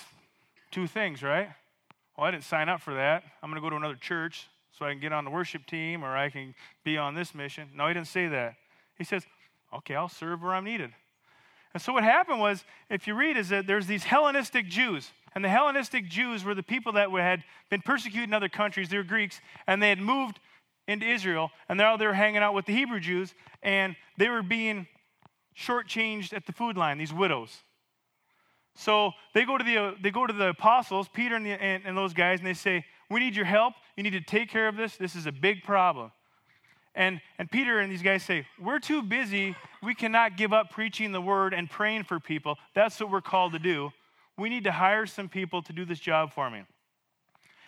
Two 0.70 0.86
things, 0.86 1.20
right? 1.22 1.48
Well, 2.16 2.28
I 2.28 2.30
didn't 2.30 2.44
sign 2.44 2.68
up 2.68 2.80
for 2.80 2.94
that. 2.94 3.24
I'm 3.42 3.50
going 3.50 3.60
to 3.60 3.64
go 3.64 3.70
to 3.70 3.76
another 3.76 3.96
church 3.96 4.48
so 4.70 4.86
I 4.86 4.92
can 4.92 5.00
get 5.00 5.12
on 5.12 5.24
the 5.24 5.30
worship 5.30 5.66
team 5.66 6.04
or 6.04 6.16
I 6.16 6.30
can 6.30 6.54
be 6.84 6.96
on 6.96 7.14
this 7.16 7.34
mission. 7.34 7.70
No, 7.74 7.88
he 7.88 7.94
didn't 7.94 8.06
say 8.06 8.28
that. 8.28 8.54
He 8.96 9.04
says, 9.04 9.24
Okay, 9.74 9.94
I'll 9.94 10.08
serve 10.08 10.42
where 10.42 10.54
I'm 10.54 10.64
needed. 10.64 10.90
And 11.72 11.82
so 11.82 11.92
what 11.92 12.04
happened 12.04 12.40
was, 12.40 12.64
if 12.88 13.06
you 13.06 13.14
read, 13.14 13.36
is 13.36 13.48
that 13.48 13.66
there's 13.66 13.86
these 13.86 14.04
Hellenistic 14.04 14.68
Jews. 14.68 15.10
And 15.34 15.44
the 15.44 15.48
Hellenistic 15.48 16.08
Jews 16.08 16.44
were 16.44 16.54
the 16.54 16.62
people 16.62 16.92
that 16.92 17.10
had 17.10 17.44
been 17.70 17.82
persecuted 17.82 18.28
in 18.28 18.34
other 18.34 18.48
countries. 18.48 18.88
They 18.88 18.96
were 18.96 19.04
Greeks, 19.04 19.40
and 19.66 19.82
they 19.82 19.88
had 19.88 20.00
moved 20.00 20.40
into 20.88 21.06
Israel, 21.06 21.50
and 21.68 21.78
now 21.78 21.96
they 21.96 22.06
were 22.06 22.14
hanging 22.14 22.42
out 22.42 22.54
with 22.54 22.66
the 22.66 22.74
Hebrew 22.74 22.98
Jews, 22.98 23.34
and 23.62 23.94
they 24.16 24.28
were 24.28 24.42
being 24.42 24.88
shortchanged 25.56 26.32
at 26.32 26.46
the 26.46 26.52
food 26.52 26.76
line, 26.76 26.98
these 26.98 27.12
widows. 27.12 27.62
So 28.74 29.12
they 29.34 29.44
go 29.44 29.58
to 29.58 29.64
the, 29.64 29.94
they 30.00 30.10
go 30.10 30.26
to 30.26 30.32
the 30.32 30.48
apostles, 30.48 31.08
Peter 31.12 31.36
and, 31.36 31.44
the, 31.46 31.50
and, 31.50 31.84
and 31.84 31.96
those 31.96 32.14
guys, 32.14 32.38
and 32.38 32.46
they 32.46 32.54
say, 32.54 32.84
We 33.10 33.20
need 33.20 33.36
your 33.36 33.44
help. 33.44 33.74
You 33.96 34.02
need 34.02 34.12
to 34.12 34.20
take 34.20 34.50
care 34.50 34.68
of 34.68 34.76
this. 34.76 34.96
This 34.96 35.14
is 35.14 35.26
a 35.26 35.32
big 35.32 35.62
problem. 35.62 36.12
And, 36.94 37.20
and 37.38 37.48
Peter 37.48 37.78
and 37.78 37.90
these 37.90 38.02
guys 38.02 38.22
say, 38.22 38.46
We're 38.60 38.78
too 38.78 39.02
busy. 39.02 39.54
We 39.82 39.94
cannot 39.94 40.36
give 40.36 40.52
up 40.52 40.70
preaching 40.70 41.12
the 41.12 41.20
word 41.20 41.54
and 41.54 41.68
praying 41.68 42.04
for 42.04 42.18
people. 42.20 42.56
That's 42.74 42.98
what 43.00 43.10
we're 43.10 43.20
called 43.20 43.52
to 43.52 43.58
do. 43.58 43.90
We 44.40 44.48
need 44.48 44.64
to 44.64 44.72
hire 44.72 45.06
some 45.06 45.28
people 45.28 45.62
to 45.62 45.72
do 45.72 45.84
this 45.84 46.00
job 46.00 46.32
for 46.32 46.50
me. 46.50 46.62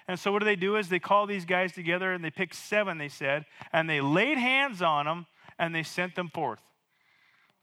And 0.09 0.19
so 0.19 0.33
what 0.33 0.41
do 0.41 0.45
they 0.45 0.57
do 0.57 0.77
is 0.77 0.89
they 0.89 0.99
call 0.99 1.27
these 1.27 1.45
guys 1.45 1.73
together 1.73 2.13
and 2.13 2.25
they 2.25 2.31
pick 2.31 2.55
seven, 2.55 2.99
they 2.99 3.09
said, 3.09 3.45
and 3.73 3.89
they 3.89 4.01
laid 4.01 4.39
hands 4.39 4.83
on 4.83 5.05
them 5.07 5.27
and 5.59 5.75
they 5.75 5.83
sent 5.83 6.17
them 6.17 6.29
forth. 6.29 6.61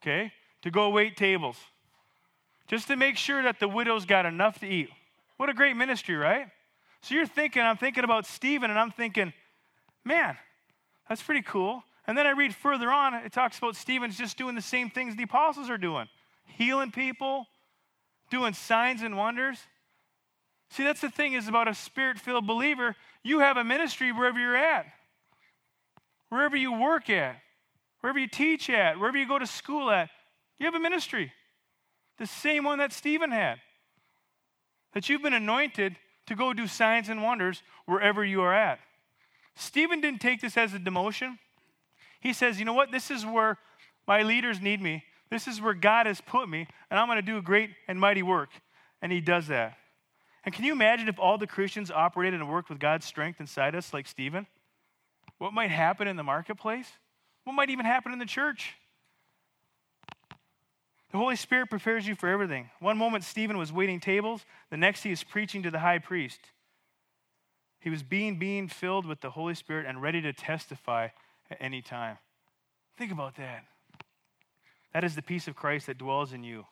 Okay? 0.01 0.31
To 0.61 0.71
go 0.71 0.89
wait 0.89 1.17
tables. 1.17 1.57
Just 2.67 2.87
to 2.87 2.95
make 2.95 3.17
sure 3.17 3.43
that 3.43 3.59
the 3.59 3.67
widows 3.67 4.05
got 4.05 4.25
enough 4.25 4.59
to 4.59 4.67
eat. 4.67 4.89
What 5.37 5.49
a 5.49 5.53
great 5.53 5.75
ministry, 5.75 6.15
right? 6.15 6.47
So 7.01 7.15
you're 7.15 7.25
thinking, 7.25 7.61
I'm 7.61 7.77
thinking 7.77 8.03
about 8.03 8.25
Stephen, 8.25 8.69
and 8.69 8.79
I'm 8.79 8.91
thinking, 8.91 9.33
man, 10.03 10.37
that's 11.07 11.23
pretty 11.23 11.41
cool. 11.41 11.83
And 12.05 12.17
then 12.17 12.27
I 12.27 12.31
read 12.31 12.53
further 12.53 12.91
on, 12.91 13.13
it 13.15 13.31
talks 13.31 13.57
about 13.57 13.75
Stephen's 13.75 14.17
just 14.17 14.37
doing 14.37 14.55
the 14.55 14.61
same 14.61 14.89
things 14.89 15.15
the 15.15 15.23
apostles 15.23 15.69
are 15.69 15.77
doing 15.77 16.07
healing 16.45 16.91
people, 16.91 17.47
doing 18.29 18.53
signs 18.53 19.01
and 19.01 19.17
wonders. 19.17 19.59
See, 20.71 20.83
that's 20.83 21.01
the 21.01 21.09
thing 21.09 21.33
is 21.33 21.47
about 21.47 21.67
a 21.67 21.73
spirit 21.73 22.19
filled 22.19 22.45
believer. 22.45 22.95
You 23.23 23.39
have 23.39 23.57
a 23.57 23.63
ministry 23.63 24.11
wherever 24.11 24.39
you're 24.39 24.55
at, 24.55 24.85
wherever 26.29 26.55
you 26.55 26.73
work 26.73 27.09
at, 27.09 27.37
wherever 28.01 28.19
you 28.19 28.27
teach 28.27 28.69
at, 28.69 28.99
wherever 28.99 29.17
you 29.17 29.27
go 29.27 29.39
to 29.39 29.47
school 29.47 29.89
at. 29.89 30.09
You 30.59 30.65
have 30.65 30.75
a 30.75 30.79
ministry. 30.79 31.31
The 32.17 32.27
same 32.27 32.65
one 32.65 32.79
that 32.79 32.93
Stephen 32.93 33.31
had. 33.31 33.59
That 34.93 35.09
you've 35.09 35.21
been 35.21 35.33
anointed 35.33 35.95
to 36.27 36.35
go 36.35 36.53
do 36.53 36.67
signs 36.67 37.09
and 37.09 37.23
wonders 37.23 37.63
wherever 37.85 38.23
you 38.23 38.41
are 38.41 38.53
at. 38.53 38.79
Stephen 39.55 40.01
didn't 40.01 40.21
take 40.21 40.41
this 40.41 40.57
as 40.57 40.73
a 40.73 40.79
demotion. 40.79 41.37
He 42.19 42.33
says, 42.33 42.59
you 42.59 42.65
know 42.65 42.73
what? 42.73 42.91
This 42.91 43.09
is 43.09 43.25
where 43.25 43.57
my 44.07 44.21
leaders 44.21 44.61
need 44.61 44.81
me. 44.81 45.03
This 45.29 45.47
is 45.47 45.61
where 45.61 45.73
God 45.73 46.05
has 46.05 46.21
put 46.21 46.49
me, 46.49 46.67
and 46.89 46.99
I'm 46.99 47.07
going 47.07 47.17
to 47.17 47.21
do 47.21 47.37
a 47.37 47.41
great 47.41 47.69
and 47.87 47.99
mighty 47.99 48.23
work. 48.23 48.49
And 49.01 49.11
he 49.11 49.21
does 49.21 49.47
that. 49.47 49.77
And 50.43 50.53
can 50.53 50.65
you 50.65 50.71
imagine 50.71 51.07
if 51.07 51.19
all 51.19 51.37
the 51.37 51.47
Christians 51.47 51.91
operated 51.91 52.39
and 52.39 52.49
worked 52.49 52.69
with 52.69 52.79
God's 52.79 53.05
strength 53.05 53.39
inside 53.39 53.75
us 53.75 53.93
like 53.93 54.07
Stephen? 54.07 54.47
What 55.37 55.53
might 55.53 55.71
happen 55.71 56.07
in 56.07 56.15
the 56.15 56.23
marketplace? 56.23 56.87
What 57.43 57.53
might 57.53 57.69
even 57.69 57.85
happen 57.85 58.11
in 58.11 58.19
the 58.19 58.25
church? 58.25 58.75
The 61.11 61.17
Holy 61.17 61.35
Spirit 61.35 61.69
prepares 61.69 62.07
you 62.07 62.15
for 62.15 62.29
everything. 62.29 62.69
One 62.79 62.97
moment, 62.97 63.23
Stephen 63.23 63.57
was 63.57 63.73
waiting 63.73 63.99
tables, 63.99 64.45
the 64.69 64.77
next, 64.77 65.03
he 65.03 65.11
is 65.11 65.23
preaching 65.23 65.63
to 65.63 65.71
the 65.71 65.79
high 65.79 65.99
priest. 65.99 66.39
He 67.79 67.89
was 67.89 68.03
being, 68.03 68.37
being 68.37 68.67
filled 68.67 69.05
with 69.05 69.21
the 69.21 69.31
Holy 69.31 69.55
Spirit 69.55 69.85
and 69.87 70.01
ready 70.01 70.21
to 70.21 70.33
testify 70.33 71.07
at 71.49 71.57
any 71.59 71.81
time. 71.81 72.17
Think 72.97 73.11
about 73.11 73.35
that. 73.37 73.65
That 74.93 75.03
is 75.03 75.15
the 75.15 75.21
peace 75.21 75.47
of 75.47 75.55
Christ 75.55 75.87
that 75.87 75.97
dwells 75.97 76.33
in 76.33 76.43
you. 76.43 76.65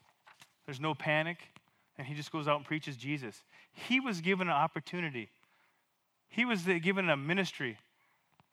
There's 0.66 0.80
no 0.80 0.94
panic, 0.94 1.38
and 1.98 2.08
he 2.08 2.14
just 2.14 2.32
goes 2.32 2.48
out 2.48 2.58
and 2.58 2.66
preaches 2.66 2.98
Jesus. 2.98 3.44
He 3.72 4.00
was 4.00 4.22
given 4.22 4.48
an 4.48 4.54
opportunity, 4.54 5.30
he 6.30 6.46
was 6.46 6.64
given 6.64 7.10
a 7.10 7.18
ministry. 7.18 7.78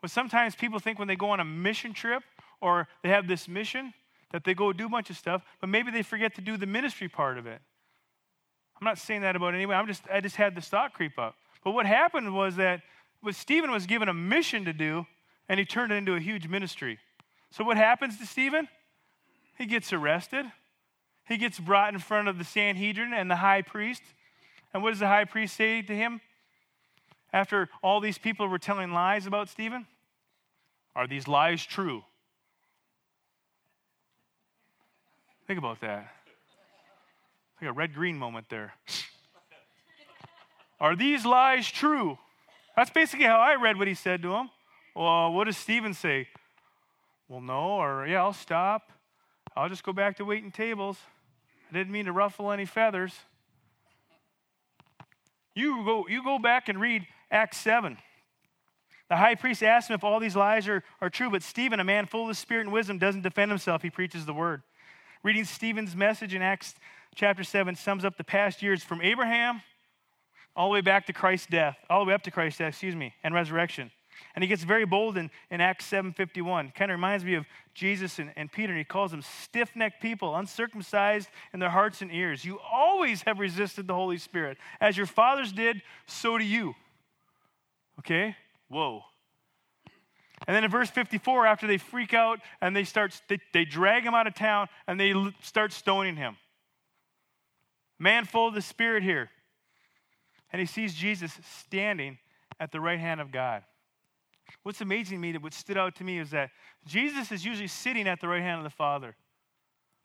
But 0.01 0.11
sometimes 0.11 0.55
people 0.55 0.81
think 0.81 0.99
when 0.99 1.09
they 1.09 1.17
go 1.17 1.31
on 1.31 1.41
a 1.41 1.47
mission 1.47 1.95
trip 1.95 2.23
or 2.61 2.89
they 3.03 3.09
have 3.09 3.27
this 3.27 3.49
mission, 3.49 3.95
that 4.33 4.45
they 4.45 4.53
go 4.53 4.71
do 4.73 4.87
a 4.87 4.89
bunch 4.89 5.09
of 5.09 5.17
stuff, 5.17 5.43
but 5.61 5.71
maybe 5.71 5.91
they 5.91 6.03
forget 6.03 6.35
to 6.35 6.41
do 6.41 6.57
the 6.57 6.67
ministry 6.67 7.09
part 7.09 7.39
of 7.39 7.47
it. 7.47 7.61
I'm 8.79 8.85
not 8.85 8.99
saying 8.99 9.23
that 9.23 9.37
about 9.37 9.55
anyone. 9.55 9.77
I'm 9.77 9.87
just 9.87 10.03
I 10.13 10.21
just 10.21 10.37
had 10.37 10.55
this 10.55 10.69
thought 10.69 10.93
creep 10.93 11.19
up. 11.19 11.37
But 11.63 11.71
what 11.71 11.87
happened 11.87 12.35
was 12.35 12.57
that 12.57 12.83
what 13.23 13.35
Stephen 13.35 13.71
was 13.71 13.87
given 13.87 14.09
a 14.09 14.13
mission 14.13 14.65
to 14.67 14.73
do, 14.73 15.07
and 15.49 15.59
he 15.59 15.65
turned 15.65 15.93
it 15.93 15.95
into 15.95 16.15
a 16.15 16.21
huge 16.21 16.49
ministry. 16.49 16.99
So 17.51 17.65
what 17.65 17.77
happens 17.77 18.19
to 18.19 18.27
Stephen? 18.27 18.69
He 19.57 19.67
gets 19.67 19.93
arrested. 19.93 20.47
He 21.27 21.37
gets 21.37 21.59
brought 21.59 21.93
in 21.95 22.01
front 22.01 22.29
of 22.29 22.39
the 22.39 22.45
Sanhedrin 22.45 23.13
and 23.13 23.31
the 23.31 23.37
high 23.37 23.63
priest. 23.63 24.03
And 24.73 24.83
what 24.83 24.91
does 24.91 25.01
the 25.01 25.07
high 25.07 25.25
priest 25.25 25.57
say 25.57 25.83
to 25.83 25.95
him? 25.95 26.21
After 27.33 27.69
all 27.83 28.01
these 28.01 28.19
people 28.19 28.47
were 28.47 28.59
telling 28.59 28.93
lies 28.93 29.27
about 29.27 29.49
Stephen? 29.49 29.87
Are 30.95 31.07
these 31.07 31.27
lies 31.27 31.65
true? 31.65 32.05
Think 35.47 35.59
about 35.59 35.81
that. 35.81 36.13
It's 37.53 37.63
like 37.63 37.71
a 37.71 37.73
red 37.73 37.95
green 37.95 38.19
moment 38.19 38.49
there. 38.49 38.75
Are 40.81 40.97
these 40.97 41.25
lies 41.25 41.71
true? 41.71 42.19
That's 42.77 42.91
basically 42.91 43.27
how 43.27 43.41
I 43.41 43.55
read 43.55 43.79
what 43.79 43.89
he 43.89 43.95
said 43.95 44.23
to 44.23 44.35
him. 44.35 44.51
Well, 44.95 45.33
what 45.33 45.45
does 45.45 45.57
Stephen 45.57 45.95
say? 45.95 46.29
Well, 47.29 47.41
no, 47.41 47.81
or 47.81 48.07
yeah, 48.07 48.23
I'll 48.23 48.33
stop. 48.33 48.91
I'll 49.57 49.69
just 49.69 49.85
go 49.85 49.93
back 49.93 50.17
to 50.17 50.25
waiting 50.25 50.51
tables. 50.51 50.99
I 51.71 51.75
didn't 51.75 51.93
mean 51.93 52.07
to 52.07 52.13
ruffle 52.13 52.51
any 52.51 52.65
feathers. 52.65 53.15
You 55.55 55.85
go, 55.85 56.09
you 56.09 56.25
go 56.25 56.39
back 56.39 56.69
and 56.69 56.81
read 56.81 57.07
Acts 57.31 57.59
7. 57.59 57.97
The 59.09 59.17
high 59.17 59.35
priest 59.35 59.63
asked 59.63 59.91
him 59.91 59.95
if 59.95 60.03
all 60.03 60.19
these 60.19 60.35
lies 60.35 60.67
are, 60.67 60.83
are 61.01 61.11
true, 61.11 61.31
but 61.31 61.43
Stephen, 61.43 61.79
a 61.79 61.85
man 61.85 62.07
full 62.07 62.29
of 62.29 62.37
Spirit 62.37 62.63
and 62.63 62.73
wisdom, 62.73 62.99
doesn't 62.99 63.23
defend 63.23 63.51
himself. 63.51 63.83
He 63.83 63.91
preaches 63.91 64.27
the 64.27 64.35
word. 64.35 64.63
Reading 65.23 65.45
Stephen's 65.45 65.95
message 65.95 66.35
in 66.35 66.43
Acts 66.43 66.75
chapter 67.15 67.45
7 67.45 67.77
sums 67.77 68.05
up 68.05 68.17
the 68.17 68.25
past 68.25 68.63
years 68.63 68.83
from 68.83 69.01
Abraham 69.03 69.63
all 70.57 70.69
the 70.69 70.73
way 70.73 70.81
back 70.81 71.07
to 71.07 71.13
Christ's 71.13 71.47
death, 71.47 71.77
all 71.89 72.05
the 72.05 72.09
way 72.09 72.15
up 72.15 72.23
to 72.23 72.31
Christ's 72.31 72.59
death, 72.59 72.71
excuse 72.71 72.95
me, 72.95 73.15
and 73.23 73.35
resurrection. 73.35 73.91
And 74.35 74.43
he 74.43 74.49
gets 74.49 74.65
very 74.65 74.85
bold 74.85 75.17
in, 75.17 75.31
in 75.51 75.61
Acts 75.61 75.91
7.51. 75.91 76.75
Kind 76.75 76.91
of 76.91 76.97
reminds 76.97 77.25
me 77.25 77.35
of 77.35 77.47
Jesus 77.75 78.19
and, 78.19 78.33
and 78.37 78.51
Peter, 78.51 78.73
and 78.73 78.79
he 78.79 78.85
calls 78.85 79.11
them 79.11 79.23
stiff-necked 79.23 80.03
people, 80.03 80.35
uncircumcised 80.37 81.29
in 81.53 81.61
their 81.61 81.71
hearts 81.71 82.03
and 82.03 82.13
ears. 82.13 82.45
You 82.45 82.59
always 82.73 83.23
have 83.23 83.39
resisted 83.39 83.87
the 83.87 83.95
Holy 83.95 84.19
Spirit. 84.19 84.59
As 84.81 84.97
your 84.97 85.07
fathers 85.07 85.53
did, 85.53 85.83
so 86.07 86.37
do 86.39 86.45
you. 86.45 86.75
Okay? 88.01 88.37
Whoa. 88.69 89.03
And 90.47 90.55
then 90.55 90.65
in 90.65 90.71
verse 90.71 90.91
54, 90.91 91.47
after 91.47 91.67
they 91.67 91.79
freak 91.79 92.13
out 92.13 92.41
and 92.61 92.75
they 92.75 92.85
start, 92.85 93.19
they, 93.29 93.39
they 93.53 93.65
drag 93.65 94.05
him 94.05 94.15
out 94.15 94.27
of 94.27 94.35
town 94.35 94.69
and 94.87 95.01
they 95.01 95.15
start 95.43 95.73
stoning 95.73 96.17
him. 96.17 96.37
Man 97.99 98.25
full 98.25 98.49
of 98.49 98.55
the 98.55 98.63
Spirit 98.63 99.03
here. 99.03 99.31
And 100.53 100.61
he 100.61 100.67
sees 100.67 100.95
Jesus 100.95 101.33
standing 101.65 102.19
at 102.61 102.73
the 102.73 102.81
right 102.81 102.99
hand 102.99 103.21
of 103.21 103.33
God. 103.33 103.63
What's 104.63 104.81
amazing 104.81 105.19
to 105.19 105.33
me, 105.33 105.39
what 105.39 105.55
stood 105.55 105.77
out 105.77 105.95
to 105.97 106.05
me 106.05 106.19
is 106.19 106.31
that 106.31 106.51
Jesus 106.87 107.33
is 107.33 107.45
usually 107.45 107.69
sitting 107.69 108.09
at 108.09 108.21
the 108.21 108.29
right 108.29 108.43
hand 108.43 108.59
of 108.59 108.65
the 108.65 108.71
Father. 108.71 109.17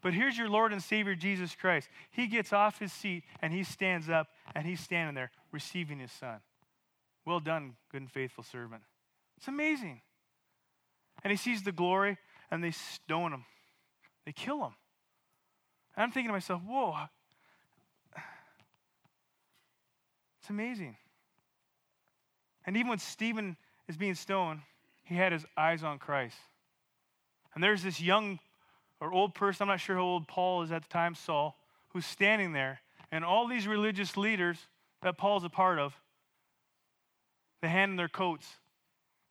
But 0.01 0.13
here's 0.13 0.37
your 0.37 0.49
Lord 0.49 0.71
and 0.71 0.81
Savior, 0.81 1.15
Jesus 1.15 1.55
Christ. 1.55 1.89
He 2.11 2.27
gets 2.27 2.53
off 2.53 2.79
his 2.79 2.93
seat 2.93 3.23
and 3.41 3.53
he 3.53 3.63
stands 3.63 4.09
up 4.09 4.27
and 4.55 4.65
he's 4.65 4.79
standing 4.79 5.15
there 5.15 5.31
receiving 5.51 5.99
his 5.99 6.11
son. 6.11 6.39
Well 7.25 7.39
done, 7.39 7.75
good 7.91 8.01
and 8.01 8.11
faithful 8.11 8.43
servant. 8.43 8.81
It's 9.37 9.47
amazing. 9.47 10.01
And 11.23 11.31
he 11.31 11.37
sees 11.37 11.63
the 11.63 11.71
glory, 11.73 12.17
and 12.49 12.63
they 12.63 12.71
stone 12.71 13.33
him. 13.33 13.45
They 14.25 14.31
kill 14.31 14.63
him. 14.63 14.73
And 15.95 16.03
I'm 16.03 16.11
thinking 16.11 16.29
to 16.29 16.33
myself, 16.33 16.61
whoa. 16.65 16.95
It's 20.39 20.49
amazing. 20.49 20.95
And 22.65 22.77
even 22.77 22.87
when 22.89 22.99
Stephen 22.99 23.57
is 23.89 23.97
being 23.97 24.15
stoned, 24.15 24.61
he 25.03 25.15
had 25.15 25.33
his 25.33 25.45
eyes 25.57 25.83
on 25.83 25.97
Christ. 25.97 26.37
And 27.53 27.63
there's 27.63 27.83
this 27.83 27.99
young 27.99 28.39
or 29.01 29.11
old 29.11 29.33
person, 29.33 29.63
I'm 29.63 29.69
not 29.69 29.81
sure 29.81 29.95
how 29.95 30.03
old 30.03 30.27
Paul 30.27 30.61
is 30.61 30.71
at 30.71 30.83
the 30.83 30.89
time, 30.89 31.15
Saul, 31.15 31.57
who's 31.89 32.05
standing 32.05 32.53
there. 32.53 32.79
And 33.11 33.25
all 33.25 33.47
these 33.47 33.67
religious 33.67 34.15
leaders 34.15 34.57
that 35.01 35.17
Paul's 35.17 35.43
a 35.43 35.49
part 35.49 35.79
of, 35.79 35.93
they 37.61 37.67
hand 37.67 37.91
him 37.91 37.97
their 37.97 38.07
coats 38.07 38.47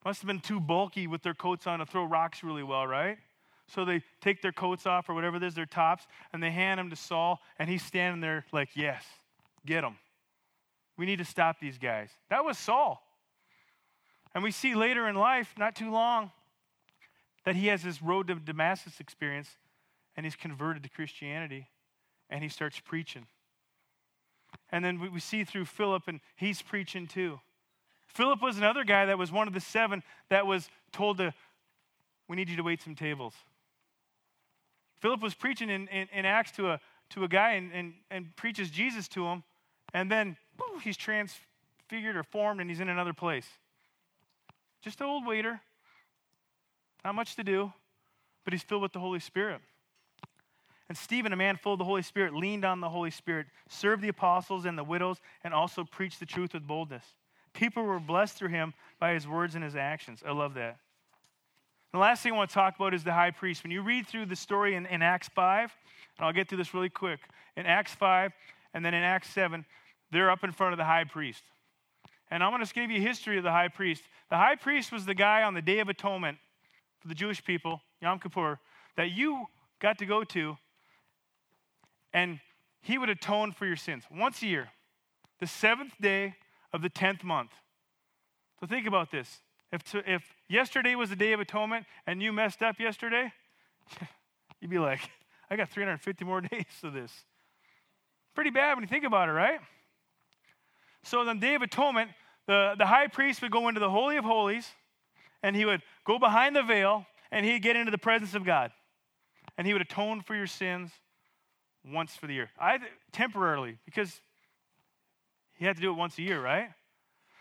must 0.05 0.21
have 0.21 0.27
been 0.27 0.41
too 0.41 0.61
bulky 0.61 1.07
with 1.07 1.23
their 1.23 1.35
coats 1.35 1.67
on 1.67 1.81
to 1.81 1.87
throw 1.87 2.05
rocks 2.05 2.43
really 2.43 2.63
well, 2.63 2.87
right? 2.87 3.19
So 3.67 3.85
they 3.85 4.03
take 4.21 4.41
their 4.41 4.53
coats 4.53 4.87
off 4.87 5.09
or 5.09 5.15
whatever 5.15 5.37
it 5.37 5.43
is, 5.43 5.55
their 5.55 5.67
tops, 5.67 6.07
and 6.33 6.43
they 6.43 6.51
hand 6.51 6.79
them 6.79 6.89
to 6.91 6.97
Saul, 6.97 7.41
and 7.59 7.69
he's 7.69 7.83
standing 7.83 8.21
there 8.21 8.47
like, 8.53 8.71
yes, 8.75 9.05
get 9.67 9.83
them. 9.83 9.97
We 10.97 11.05
need 11.05 11.19
to 11.19 11.25
stop 11.25 11.61
these 11.61 11.79
guys. 11.79 12.09
That 12.31 12.45
was 12.45 12.57
Saul. 12.57 13.03
And 14.35 14.45
we 14.45 14.51
see 14.51 14.74
later 14.74 15.09
in 15.09 15.16
life, 15.16 15.55
not 15.59 15.74
too 15.74 15.91
long, 15.91 16.31
that 17.45 17.57
he 17.57 17.68
has 17.68 17.83
this 17.83 18.03
road 18.03 18.29
to 18.29 18.35
Damascus 18.35 19.01
experience, 19.01 19.49
and 20.16 20.26
he's 20.26 20.37
converted 20.37 20.83
to 20.83 20.89
Christianity, 20.89 21.68
and 22.29 22.43
he 22.43 22.49
starts 22.49 22.81
preaching. 22.81 23.26
And 24.70 24.85
then 24.85 25.01
we 25.12 25.20
see 25.20 25.45
through 25.45 25.64
Philip, 25.64 26.05
and 26.09 26.20
he's 26.37 26.61
preaching 26.61 27.07
too. 27.07 27.41
Philip 28.07 28.43
was 28.43 28.59
another 28.59 28.85
guy 28.85 29.07
that 29.07 29.18
was 29.18 29.31
one 29.31 29.49
of 29.49 29.55
the 29.55 29.61
seven 29.61 30.03
that 30.29 30.47
was 30.47 30.68
told 30.93 31.18
to, 31.18 31.33
we 32.29 32.37
need 32.37 32.49
you 32.49 32.57
to 32.57 32.62
wait 32.62 32.83
some 32.83 32.95
tables. 32.95 33.35
Philip 35.01 35.22
was 35.22 35.35
preaching 35.35 35.70
in, 35.70 35.89
in, 35.89 36.09
in 36.12 36.24
Acts 36.24 36.51
to 36.53 36.70
a, 36.70 36.81
to 37.11 37.24
a 37.24 37.29
guy 37.29 37.53
and, 37.53 37.72
and, 37.72 37.95
and 38.11 38.35
preaches 38.37 38.70
Jesus 38.70 39.09
to 39.09 39.26
him, 39.26 39.45
and 39.95 40.11
then 40.11 40.37
he's 40.83 40.97
transfigured 40.97 42.16
or 42.16 42.22
formed 42.22 42.61
and 42.61 42.68
he's 42.68 42.81
in 42.81 42.89
another 42.89 43.12
place. 43.12 43.47
Just 44.83 45.01
an 45.01 45.07
old 45.07 45.26
waiter, 45.26 45.61
not 47.05 47.14
much 47.14 47.37
to 47.37 47.45
do, 47.45 47.72
but 48.45 48.53
he's 48.53 48.62
filled 48.62 48.83
with 48.83 48.93
the 48.93 49.01
Holy 49.01 49.20
Spirit. 49.20 49.61
And 50.89 50.97
Stephen, 50.97 51.33
a 51.33 51.37
man 51.37 51.57
full 51.57 51.74
of 51.74 51.79
the 51.79 51.85
Holy 51.85 52.03
Spirit, 52.03 52.35
leaned 52.35 52.64
on 52.64 52.81
the 52.81 52.89
Holy 52.89 53.11
Spirit, 53.11 53.47
served 53.68 54.03
the 54.03 54.09
apostles 54.09 54.64
and 54.64 54.79
the 54.79 54.85
widows, 54.85 55.18
and 55.45 55.53
also 55.53 55.85
preached 55.85 56.18
the 56.18 56.26
truth 56.26 56.55
with 56.55 56.66
boldness. 56.66 57.05
People 57.53 57.83
were 57.83 58.01
blessed 58.01 58.37
through 58.37 58.49
him 58.49 58.72
by 58.99 59.12
his 59.12 59.26
words 59.26 59.55
and 59.55 59.62
his 59.62 59.76
actions. 59.76 60.22
I 60.24 60.33
love 60.33 60.55
that. 60.55 60.79
The 61.93 61.99
last 61.99 62.22
thing 62.22 62.33
I 62.33 62.37
want 62.37 62.51
to 62.51 62.55
talk 62.55 62.76
about 62.76 62.95
is 62.95 63.05
the 63.05 63.12
high 63.12 63.31
priest. 63.31 63.62
When 63.62 63.70
you 63.70 63.83
read 63.83 64.07
through 64.07 64.26
the 64.26 64.37
story 64.37 64.74
in, 64.74 64.87
in 64.87 65.03
Acts 65.03 65.29
5, 65.35 65.74
and 66.18 66.26
I'll 66.26 66.33
get 66.33 66.49
through 66.49 66.59
this 66.59 66.74
really 66.74 66.91
quick. 66.91 67.20
In 67.57 67.66
Acts 67.66 67.95
5 67.95 68.33
and 68.74 68.85
then 68.85 68.95
in 68.95 69.03
Acts 69.03 69.31
7, 69.31 69.64
they're 70.11 70.31
up 70.31 70.45
in 70.45 70.53
front 70.53 70.72
of 70.72 70.79
the 70.79 70.85
high 70.85 71.05
priest. 71.05 71.43
And 72.31 72.43
I'm 72.43 72.53
going 72.53 72.64
to 72.64 72.74
give 72.74 72.91
you 72.91 73.01
history 73.01 73.39
of 73.39 73.45
the 73.45 73.51
high 73.51 73.68
priest. 73.68 74.03
The 74.31 74.37
high 74.37 74.57
priest 74.57 74.93
was 74.93 75.07
the 75.07 75.14
guy 75.14 75.43
on 75.43 75.55
the 75.55 75.62
Day 75.62 75.79
of 75.81 75.89
Atonement 75.89 76.39
for 77.01 77.09
the 77.09 77.14
Jewish 77.14 77.43
people, 77.43 77.81
Yom 78.03 78.18
Kippur, 78.18 78.59
that 78.97 79.11
you 79.12 79.47
got 79.81 79.99
to 79.99 80.07
go 80.07 80.24
to, 80.24 80.57
and 82.12 82.41
he 82.81 82.99
would 82.99 83.09
atone 83.09 83.53
for 83.53 83.66
your 83.66 83.76
sins 83.76 84.05
once 84.11 84.43
a 84.43 84.47
year, 84.47 84.68
the 85.41 85.47
seventh 85.47 85.93
day 86.01 86.35
of 86.72 86.83
the 86.83 86.91
10th 86.91 87.24
month. 87.24 87.51
So 88.61 88.66
think 88.66 88.87
about 88.87 89.11
this. 89.11 89.41
If, 89.72 89.83
to, 89.85 90.11
if 90.11 90.22
yesterday 90.49 90.95
was 90.95 91.11
the 91.11 91.16
Day 91.16 91.33
of 91.33 91.41
Atonement 91.41 91.87
and 92.07 92.22
you 92.22 92.33
messed 92.33 92.62
up 92.62 92.81
yesterday, 92.81 93.33
you'd 94.61 94.70
be 94.70 94.79
like, 94.79 95.01
I 95.51 95.57
got 95.57 95.70
350 95.70 96.24
more 96.24 96.41
days 96.43 96.64
of 96.83 96.93
this. 96.93 97.12
Pretty 98.35 98.51
bad 98.51 98.74
when 98.74 98.83
you 98.83 98.89
think 98.89 99.05
about 99.05 99.29
it, 99.29 99.33
right? 99.33 99.61
So 101.09 101.21
on 101.21 101.27
the 101.27 101.35
Day 101.35 101.55
of 101.55 101.63
Atonement, 101.63 102.11
the, 102.47 102.75
the 102.77 102.85
high 102.85 103.07
priest 103.07 103.41
would 103.41 103.51
go 103.51 103.69
into 103.69 103.81
the 103.81 103.89
Holy 103.89 104.19
of 104.19 104.25
Holies 104.25 104.69
and 105.43 105.57
he 105.57 105.65
would 105.65 105.81
go 106.05 106.19
behind 106.19 106.55
the 106.55 106.63
veil 106.63 107.07
and 107.33 107.47
he'd 107.47 107.63
get 107.63 107.77
into 107.77 107.91
the 107.91 107.99
presence 107.99 108.35
of 108.35 108.45
God. 108.45 108.73
And 109.57 109.67
he 109.67 109.73
would 109.73 109.81
atone 109.81 110.21
for 110.21 110.37
your 110.37 110.47
sins 110.47 110.91
once 111.83 112.15
for 112.15 112.27
the 112.27 112.35
year. 112.35 112.51
I 112.61 112.79
temporarily, 113.11 113.79
because 113.87 114.21
he 115.55 115.65
had 115.65 115.77
to 115.77 115.83
do 115.83 115.91
it 115.91 115.95
once 115.95 116.19
a 116.19 116.23
year, 116.23 116.43
right? 116.43 116.69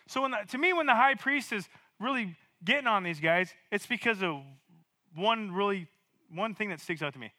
So 0.07 0.21
when 0.21 0.31
the, 0.31 0.37
to 0.47 0.57
me, 0.57 0.71
when 0.71 0.85
the 0.85 0.95
high 0.95 1.15
priest 1.15 1.51
is 1.51 1.67
really 1.99 2.37
getting 2.63 2.87
on 2.87 3.03
these 3.03 3.19
guys, 3.19 3.53
it's 3.69 3.85
because 3.85 4.23
of 4.23 4.37
one 5.13 5.51
really 5.51 5.87
one 6.33 6.55
thing 6.55 6.69
that 6.69 6.79
sticks 6.79 7.01
out 7.01 7.13
to 7.13 7.19
me. 7.19 7.33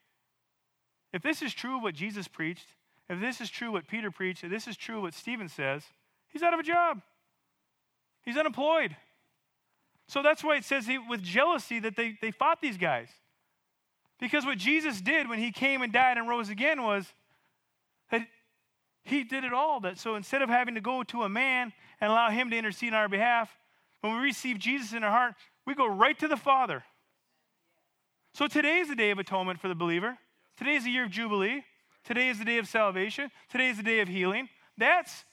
If 1.13 1.23
this 1.23 1.41
is 1.41 1.55
true 1.55 1.81
what 1.81 1.95
Jesus 1.95 2.29
preached, 2.29 2.67
if 3.09 3.19
this 3.19 3.41
is 3.41 3.49
true 3.49 3.73
what 3.73 3.89
Peter 3.89 4.11
preached, 4.11 4.45
if 4.45 4.51
this 4.51 4.69
is 4.69 4.77
true 4.77 5.01
what 5.01 5.15
Stephen 5.15 5.49
says, 5.49 5.85
he's 6.33 6.43
out 6.43 6.55
of 6.55 6.61
a 6.61 6.63
job. 6.63 7.01
He's 8.25 8.37
unemployed. 8.37 8.97
So 10.09 10.23
that's 10.23 10.43
why 10.43 10.57
it 10.57 10.65
says 10.65 10.87
he, 10.87 10.99
with 10.99 11.23
jealousy 11.23 11.81
that 11.81 11.97
they, 11.97 12.17
they 12.21 12.31
fought 12.31 12.61
these 12.61 12.79
guys. 12.79 13.09
Because 14.19 14.45
what 14.45 14.59
Jesus 14.59 15.01
did 15.01 15.29
when 15.29 15.39
he 15.39 15.53
came 15.53 15.83
and 15.83 15.93
died 15.93 16.19
and 16.19 16.29
rose 16.29 16.49
again 16.49 16.83
was 16.83 17.07
that 18.11 18.27
he 19.05 19.23
did 19.23 19.45
it 19.45 19.53
all. 19.53 19.81
That 19.81 19.99
so 19.99 20.17
instead 20.17 20.43
of 20.43 20.49
having 20.49 20.75
to 20.75 20.81
go 20.81 21.03
to 21.05 21.23
a 21.23 21.29
man 21.29 21.73
and 22.01 22.11
allow 22.11 22.31
him 22.31 22.51
to 22.51 22.57
intercede 22.57 22.93
on 22.93 22.99
our 22.99 23.09
behalf, 23.09 23.51
when 24.01 24.17
we 24.17 24.23
receive 24.23 24.59
Jesus 24.59 24.93
in 24.93 25.05
our 25.05 25.11
heart, 25.11 25.35
we 25.67 25.75
go 25.75 25.87
right 25.87 26.19
to 26.19 26.29
the 26.29 26.37
Father. 26.37 26.83
So 28.35 28.47
today 28.47 28.79
is 28.79 28.89
the 28.89 28.97
day 28.97 29.11
of 29.11 29.19
atonement 29.19 29.61
for 29.61 29.69
the 29.69 29.75
believer. 29.75 30.19
Today 30.57 30.77
is 30.77 30.85
the 30.85 30.91
year 30.91 31.05
of 31.05 31.11
Jubilee. 31.11 31.65
Today 32.05 32.29
is 32.29 32.39
the 32.39 32.45
day 32.45 32.59
of 32.59 32.67
salvation. 32.67 33.31
Today 33.51 33.69
is 33.69 33.77
the 33.77 33.83
day 33.83 34.01
of 34.01 34.09
healing. 34.09 34.49
That's 34.77 35.25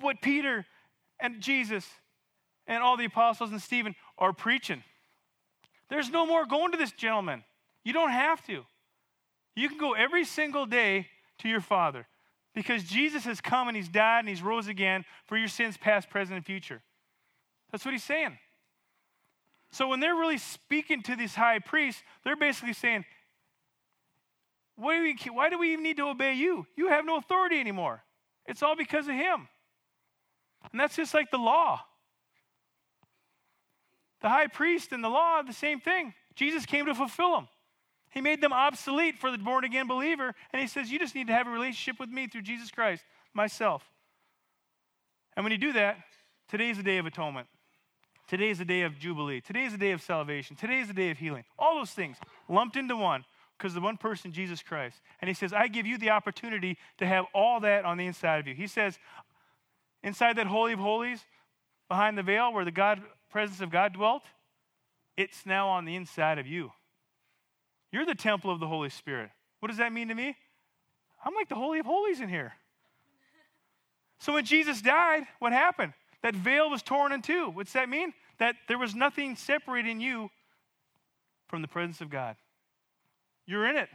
what 0.00 0.20
Peter 0.22 0.66
and 1.20 1.40
Jesus 1.40 1.86
and 2.66 2.82
all 2.82 2.96
the 2.96 3.04
apostles 3.04 3.50
and 3.50 3.60
Stephen 3.60 3.94
are 4.18 4.32
preaching. 4.32 4.82
There's 5.88 6.10
no 6.10 6.26
more 6.26 6.46
going 6.46 6.72
to 6.72 6.78
this 6.78 6.92
gentleman. 6.92 7.44
You 7.84 7.92
don't 7.92 8.10
have 8.10 8.44
to. 8.46 8.64
You 9.54 9.68
can 9.68 9.78
go 9.78 9.92
every 9.92 10.24
single 10.24 10.66
day 10.66 11.08
to 11.38 11.48
your 11.48 11.60
Father 11.60 12.06
because 12.54 12.84
Jesus 12.84 13.24
has 13.24 13.40
come 13.40 13.68
and 13.68 13.76
He's 13.76 13.88
died 13.88 14.20
and 14.20 14.28
He's 14.28 14.42
rose 14.42 14.66
again 14.66 15.04
for 15.26 15.36
your 15.36 15.48
sins, 15.48 15.76
past, 15.76 16.08
present, 16.10 16.36
and 16.36 16.44
future. 16.44 16.82
That's 17.70 17.84
what 17.84 17.92
He's 17.92 18.04
saying. 18.04 18.38
So 19.70 19.88
when 19.88 20.00
they're 20.00 20.14
really 20.14 20.38
speaking 20.38 21.02
to 21.02 21.16
these 21.16 21.34
high 21.34 21.58
priests, 21.58 22.02
they're 22.24 22.36
basically 22.36 22.74
saying, 22.74 23.04
do 24.78 24.82
we, 24.82 25.16
why 25.32 25.50
do 25.50 25.58
we 25.58 25.72
even 25.72 25.82
need 25.82 25.96
to 25.96 26.08
obey 26.08 26.34
you? 26.34 26.66
You 26.76 26.88
have 26.88 27.04
no 27.04 27.16
authority 27.16 27.58
anymore. 27.58 28.02
It's 28.46 28.62
all 28.62 28.76
because 28.76 29.08
of 29.08 29.14
him. 29.14 29.48
And 30.70 30.80
that's 30.80 30.96
just 30.96 31.14
like 31.14 31.30
the 31.30 31.38
law. 31.38 31.80
The 34.22 34.28
high 34.28 34.46
priest 34.46 34.92
and 34.92 35.04
the 35.04 35.08
law 35.08 35.42
the 35.42 35.52
same 35.52 35.80
thing. 35.80 36.14
Jesus 36.34 36.66
came 36.66 36.86
to 36.86 36.94
fulfill 36.94 37.32
them. 37.34 37.48
He 38.10 38.20
made 38.20 38.40
them 38.40 38.52
obsolete 38.52 39.18
for 39.18 39.30
the 39.30 39.38
born 39.38 39.64
again 39.64 39.88
believer, 39.88 40.34
and 40.52 40.62
he 40.62 40.68
says, 40.68 40.90
You 40.90 40.98
just 40.98 41.14
need 41.14 41.26
to 41.26 41.32
have 41.32 41.46
a 41.48 41.50
relationship 41.50 41.98
with 41.98 42.10
me 42.10 42.28
through 42.28 42.42
Jesus 42.42 42.70
Christ, 42.70 43.04
myself. 43.34 43.82
And 45.36 45.44
when 45.44 45.50
you 45.50 45.58
do 45.58 45.72
that, 45.72 45.98
today 46.48 46.70
is 46.70 46.76
the 46.76 46.84
day 46.84 46.98
of 46.98 47.06
atonement. 47.06 47.48
Today 48.28 48.50
is 48.50 48.58
the 48.58 48.64
day 48.64 48.82
of 48.82 48.98
Jubilee. 48.98 49.40
Today 49.40 49.64
is 49.64 49.72
the 49.72 49.78
day 49.78 49.90
of 49.90 50.00
salvation. 50.00 50.56
Today 50.56 50.80
is 50.80 50.88
the 50.88 50.94
day 50.94 51.10
of 51.10 51.18
healing. 51.18 51.44
All 51.58 51.76
those 51.76 51.90
things 51.90 52.16
lumped 52.48 52.76
into 52.76 52.96
one 52.96 53.24
because 53.58 53.74
the 53.74 53.80
one 53.80 53.96
person, 53.96 54.32
Jesus 54.32 54.62
Christ. 54.62 55.00
And 55.20 55.28
he 55.28 55.34
says, 55.34 55.52
I 55.52 55.68
give 55.68 55.86
you 55.86 55.98
the 55.98 56.10
opportunity 56.10 56.78
to 56.98 57.06
have 57.06 57.26
all 57.34 57.60
that 57.60 57.84
on 57.84 57.98
the 57.98 58.06
inside 58.06 58.38
of 58.38 58.46
you. 58.46 58.54
He 58.54 58.66
says, 58.66 58.98
inside 60.04 60.36
that 60.36 60.46
Holy 60.46 60.74
of 60.74 60.78
Holies, 60.78 61.24
behind 61.88 62.16
the 62.16 62.22
veil 62.22 62.52
where 62.52 62.64
the 62.64 62.70
God, 62.70 63.02
presence 63.30 63.60
of 63.60 63.70
God 63.70 63.94
dwelt, 63.94 64.22
it's 65.16 65.44
now 65.44 65.68
on 65.68 65.84
the 65.84 65.96
inside 65.96 66.38
of 66.38 66.46
you. 66.46 66.70
You're 67.90 68.06
the 68.06 68.14
temple 68.14 68.52
of 68.52 68.60
the 68.60 68.66
Holy 68.66 68.90
Spirit. 68.90 69.30
What 69.60 69.68
does 69.68 69.78
that 69.78 69.92
mean 69.92 70.08
to 70.08 70.14
me? 70.14 70.36
I'm 71.24 71.34
like 71.34 71.48
the 71.48 71.54
Holy 71.54 71.78
of 71.78 71.86
Holies 71.86 72.20
in 72.20 72.28
here. 72.28 72.52
So 74.18 74.34
when 74.34 74.44
Jesus 74.44 74.82
died, 74.82 75.24
what 75.38 75.52
happened? 75.52 75.94
That 76.22 76.34
veil 76.34 76.70
was 76.70 76.82
torn 76.82 77.12
in 77.12 77.22
two. 77.22 77.50
What's 77.50 77.72
that 77.72 77.88
mean? 77.88 78.12
That 78.38 78.56
there 78.68 78.78
was 78.78 78.94
nothing 78.94 79.36
separating 79.36 80.00
you 80.00 80.30
from 81.48 81.62
the 81.62 81.68
presence 81.68 82.00
of 82.00 82.10
God. 82.10 82.36
You're 83.46 83.66
in 83.66 83.76
it. 83.76 83.88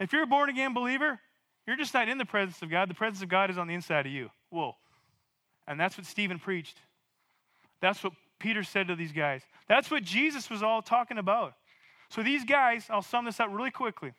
If 0.00 0.12
you're 0.12 0.22
a 0.22 0.26
born 0.26 0.48
again 0.48 0.74
believer, 0.74 1.20
you're 1.66 1.76
just 1.76 1.94
not 1.94 2.08
in 2.08 2.18
the 2.18 2.24
presence 2.24 2.60
of 2.62 2.70
God. 2.70 2.90
The 2.90 2.94
presence 2.94 3.22
of 3.22 3.28
God 3.28 3.50
is 3.50 3.58
on 3.58 3.66
the 3.66 3.74
inside 3.74 4.06
of 4.06 4.12
you. 4.12 4.30
Whoa. 4.50 4.76
And 5.66 5.78
that's 5.78 5.96
what 5.96 6.06
Stephen 6.06 6.38
preached. 6.38 6.78
That's 7.80 8.02
what 8.02 8.12
Peter 8.38 8.64
said 8.64 8.88
to 8.88 8.96
these 8.96 9.12
guys. 9.12 9.42
That's 9.68 9.90
what 9.90 10.02
Jesus 10.02 10.50
was 10.50 10.62
all 10.62 10.82
talking 10.82 11.18
about. 11.18 11.54
So 12.08 12.22
these 12.22 12.44
guys, 12.44 12.86
I'll 12.90 13.02
sum 13.02 13.24
this 13.24 13.40
up 13.40 13.48
really 13.50 13.70
quickly. 13.70 14.12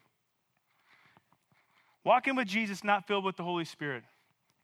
Walking 2.04 2.36
with 2.36 2.48
Jesus, 2.48 2.84
not 2.84 3.08
filled 3.08 3.24
with 3.24 3.38
the 3.38 3.44
Holy 3.44 3.66
Spirit. 3.66 4.04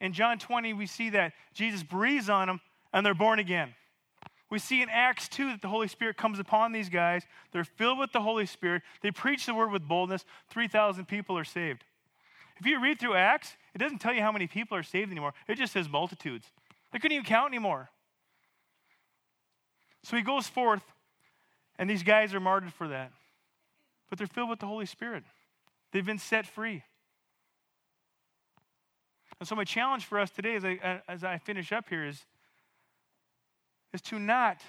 In 0.01 0.13
John 0.13 0.39
20, 0.39 0.73
we 0.73 0.85
see 0.85 1.09
that 1.11 1.33
Jesus 1.53 1.83
breathes 1.83 2.29
on 2.29 2.47
them 2.47 2.61
and 2.93 3.05
they're 3.05 3.13
born 3.13 3.39
again. 3.39 3.75
We 4.49 4.57
see 4.57 4.81
in 4.81 4.89
Acts 4.89 5.27
2 5.29 5.51
that 5.51 5.61
the 5.61 5.67
Holy 5.67 5.87
Spirit 5.87 6.17
comes 6.17 6.39
upon 6.39 6.71
these 6.71 6.89
guys. 6.89 7.23
They're 7.51 7.63
filled 7.63 7.99
with 7.99 8.11
the 8.11 8.21
Holy 8.21 8.45
Spirit. 8.45 8.81
They 9.01 9.11
preach 9.11 9.45
the 9.45 9.53
word 9.53 9.71
with 9.71 9.87
boldness. 9.87 10.25
3,000 10.49 11.05
people 11.07 11.37
are 11.37 11.43
saved. 11.43 11.83
If 12.59 12.65
you 12.65 12.81
read 12.81 12.99
through 12.99 13.15
Acts, 13.15 13.55
it 13.73 13.77
doesn't 13.77 13.99
tell 13.99 14.13
you 14.13 14.21
how 14.21 14.31
many 14.31 14.47
people 14.47 14.77
are 14.77 14.83
saved 14.83 15.11
anymore. 15.11 15.33
It 15.47 15.57
just 15.57 15.73
says 15.73 15.87
multitudes. 15.87 16.45
They 16.91 16.99
couldn't 16.99 17.15
even 17.15 17.25
count 17.25 17.49
anymore. 17.49 17.89
So 20.03 20.17
he 20.17 20.23
goes 20.23 20.47
forth, 20.47 20.83
and 21.77 21.89
these 21.89 22.03
guys 22.03 22.33
are 22.33 22.39
martyred 22.39 22.73
for 22.73 22.87
that. 22.89 23.11
But 24.09 24.17
they're 24.17 24.27
filled 24.27 24.49
with 24.49 24.59
the 24.59 24.65
Holy 24.65 24.85
Spirit, 24.85 25.23
they've 25.91 26.05
been 26.05 26.19
set 26.19 26.45
free. 26.45 26.83
And 29.39 29.47
so, 29.47 29.55
my 29.55 29.63
challenge 29.63 30.03
for 30.03 30.19
us 30.19 30.31
today 30.31 30.55
as 30.55 30.65
I, 30.65 31.01
as 31.07 31.23
I 31.23 31.37
finish 31.37 31.71
up 31.71 31.87
here 31.87 32.05
is 32.05 32.25
is 33.93 34.01
to 34.01 34.19
not 34.19 34.61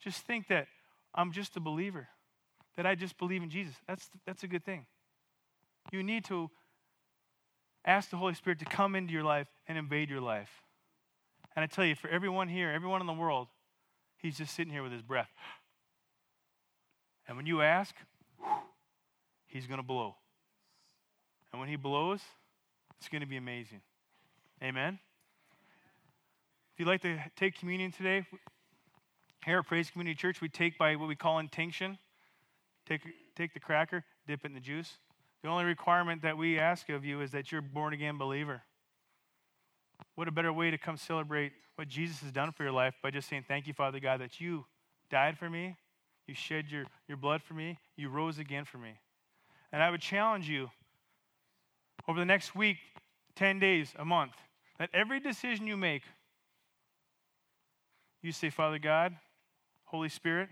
just 0.00 0.24
think 0.26 0.48
that 0.48 0.68
I'm 1.14 1.32
just 1.32 1.56
a 1.56 1.60
believer, 1.60 2.08
that 2.76 2.86
I 2.86 2.94
just 2.94 3.18
believe 3.18 3.42
in 3.42 3.50
Jesus. 3.50 3.74
That's, 3.86 4.08
that's 4.26 4.42
a 4.42 4.46
good 4.48 4.64
thing. 4.64 4.86
You 5.92 6.02
need 6.02 6.24
to 6.26 6.50
ask 7.84 8.10
the 8.10 8.16
Holy 8.16 8.34
Spirit 8.34 8.58
to 8.60 8.64
come 8.64 8.94
into 8.94 9.12
your 9.12 9.24
life 9.24 9.46
and 9.66 9.78
invade 9.78 10.10
your 10.10 10.20
life. 10.20 10.50
And 11.56 11.62
I 11.62 11.66
tell 11.66 11.84
you, 11.84 11.94
for 11.94 12.08
everyone 12.08 12.48
here, 12.48 12.70
everyone 12.70 13.00
in 13.00 13.06
the 13.06 13.12
world, 13.12 13.48
he's 14.18 14.36
just 14.36 14.54
sitting 14.54 14.72
here 14.72 14.82
with 14.82 14.92
his 14.92 15.02
breath. 15.02 15.30
And 17.26 17.36
when 17.36 17.46
you 17.46 17.62
ask, 17.62 17.94
he's 19.46 19.66
going 19.66 19.78
to 19.78 19.86
blow. 19.86 20.14
And 21.52 21.60
when 21.60 21.68
he 21.68 21.76
blows, 21.76 22.20
it's 22.98 23.08
going 23.08 23.22
to 23.22 23.26
be 23.26 23.36
amazing. 23.36 23.80
Amen? 24.62 24.98
If 26.72 26.80
you'd 26.80 26.88
like 26.88 27.02
to 27.02 27.18
take 27.36 27.58
communion 27.58 27.92
today, 27.92 28.24
here 29.44 29.58
at 29.58 29.66
Praise 29.66 29.90
Community 29.90 30.14
Church, 30.14 30.40
we 30.40 30.48
take 30.48 30.78
by 30.78 30.96
what 30.96 31.08
we 31.08 31.16
call 31.16 31.38
intinction. 31.38 31.98
Take, 32.86 33.02
take 33.36 33.54
the 33.54 33.60
cracker, 33.60 34.04
dip 34.26 34.44
it 34.44 34.48
in 34.48 34.54
the 34.54 34.60
juice. 34.60 34.98
The 35.42 35.48
only 35.48 35.64
requirement 35.64 36.22
that 36.22 36.36
we 36.36 36.58
ask 36.58 36.88
of 36.88 37.04
you 37.04 37.20
is 37.20 37.30
that 37.30 37.52
you're 37.52 37.60
a 37.60 37.62
born 37.62 37.92
again 37.92 38.18
believer. 38.18 38.62
What 40.14 40.28
a 40.28 40.32
better 40.32 40.52
way 40.52 40.70
to 40.70 40.78
come 40.78 40.96
celebrate 40.96 41.52
what 41.76 41.88
Jesus 41.88 42.20
has 42.20 42.32
done 42.32 42.50
for 42.50 42.64
your 42.64 42.72
life 42.72 42.94
by 43.02 43.10
just 43.10 43.28
saying, 43.28 43.44
Thank 43.46 43.66
you, 43.66 43.72
Father 43.72 44.00
God, 44.00 44.20
that 44.20 44.40
you 44.40 44.64
died 45.10 45.38
for 45.38 45.48
me, 45.48 45.76
you 46.26 46.34
shed 46.34 46.70
your, 46.70 46.84
your 47.06 47.16
blood 47.16 47.42
for 47.42 47.54
me, 47.54 47.78
you 47.96 48.08
rose 48.08 48.38
again 48.38 48.64
for 48.64 48.78
me. 48.78 48.98
And 49.72 49.82
I 49.82 49.90
would 49.90 50.00
challenge 50.00 50.48
you 50.48 50.70
over 52.08 52.18
the 52.18 52.26
next 52.26 52.54
week, 52.54 52.78
10 53.36 53.58
days, 53.58 53.94
a 53.98 54.04
month, 54.04 54.32
That 54.78 54.90
every 54.92 55.20
decision 55.20 55.66
you 55.66 55.76
make, 55.76 56.02
you 58.22 58.32
say, 58.32 58.50
Father 58.50 58.78
God, 58.78 59.16
Holy 59.84 60.08
Spirit, 60.08 60.48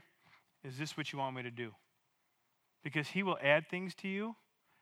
is 0.63 0.79
this 0.79 0.97
what 0.97 1.13
you 1.13 1.19
want 1.19 1.35
me 1.35 1.43
to 1.43 1.51
do? 1.51 1.73
Because 2.85 3.09
He 3.09 3.23
will 3.23 3.39
add 3.43 3.69
things 3.69 3.95
to 3.97 4.09
you 4.09 4.37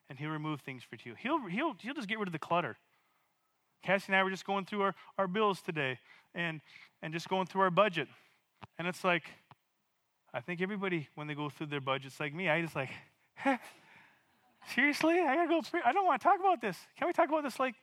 and 0.08 0.18
He'll 0.18 0.30
remove 0.30 0.60
things 0.60 0.82
for 0.82 0.96
you. 1.04 1.14
He'll, 1.18 1.46
he'll, 1.46 1.74
he'll 1.80 1.94
just 1.94 2.08
get 2.08 2.18
rid 2.18 2.28
of 2.28 2.32
the 2.32 2.38
clutter. 2.38 2.76
Cassie 3.82 4.06
and 4.08 4.16
I 4.16 4.22
were 4.22 4.30
just 4.30 4.46
going 4.46 4.64
through 4.64 4.82
our, 4.82 4.94
our 5.18 5.26
bills 5.26 5.60
today 5.60 5.98
and, 6.34 6.60
and 7.02 7.12
just 7.12 7.28
going 7.28 7.46
through 7.46 7.62
our 7.62 7.70
budget. 7.70 8.08
And 8.78 8.88
it's 8.88 9.04
like, 9.04 9.24
I 10.32 10.40
think 10.40 10.60
everybody, 10.60 11.08
when 11.14 11.26
they 11.26 11.34
go 11.34 11.48
through 11.50 11.66
their 11.66 11.80
budgets 11.80 12.18
like 12.18 12.34
me, 12.34 12.48
I 12.48 12.62
just 12.62 12.74
like, 12.74 12.90
seriously? 14.74 15.20
I 15.20 15.34
gotta 15.36 15.48
go, 15.48 15.60
I 15.84 15.92
don't 15.92 16.06
want 16.06 16.20
to 16.20 16.24
talk 16.26 16.40
about 16.40 16.60
this. 16.60 16.76
Can 16.98 17.06
we 17.06 17.12
talk 17.12 17.28
about 17.28 17.42
this 17.42 17.60
like 17.60 17.74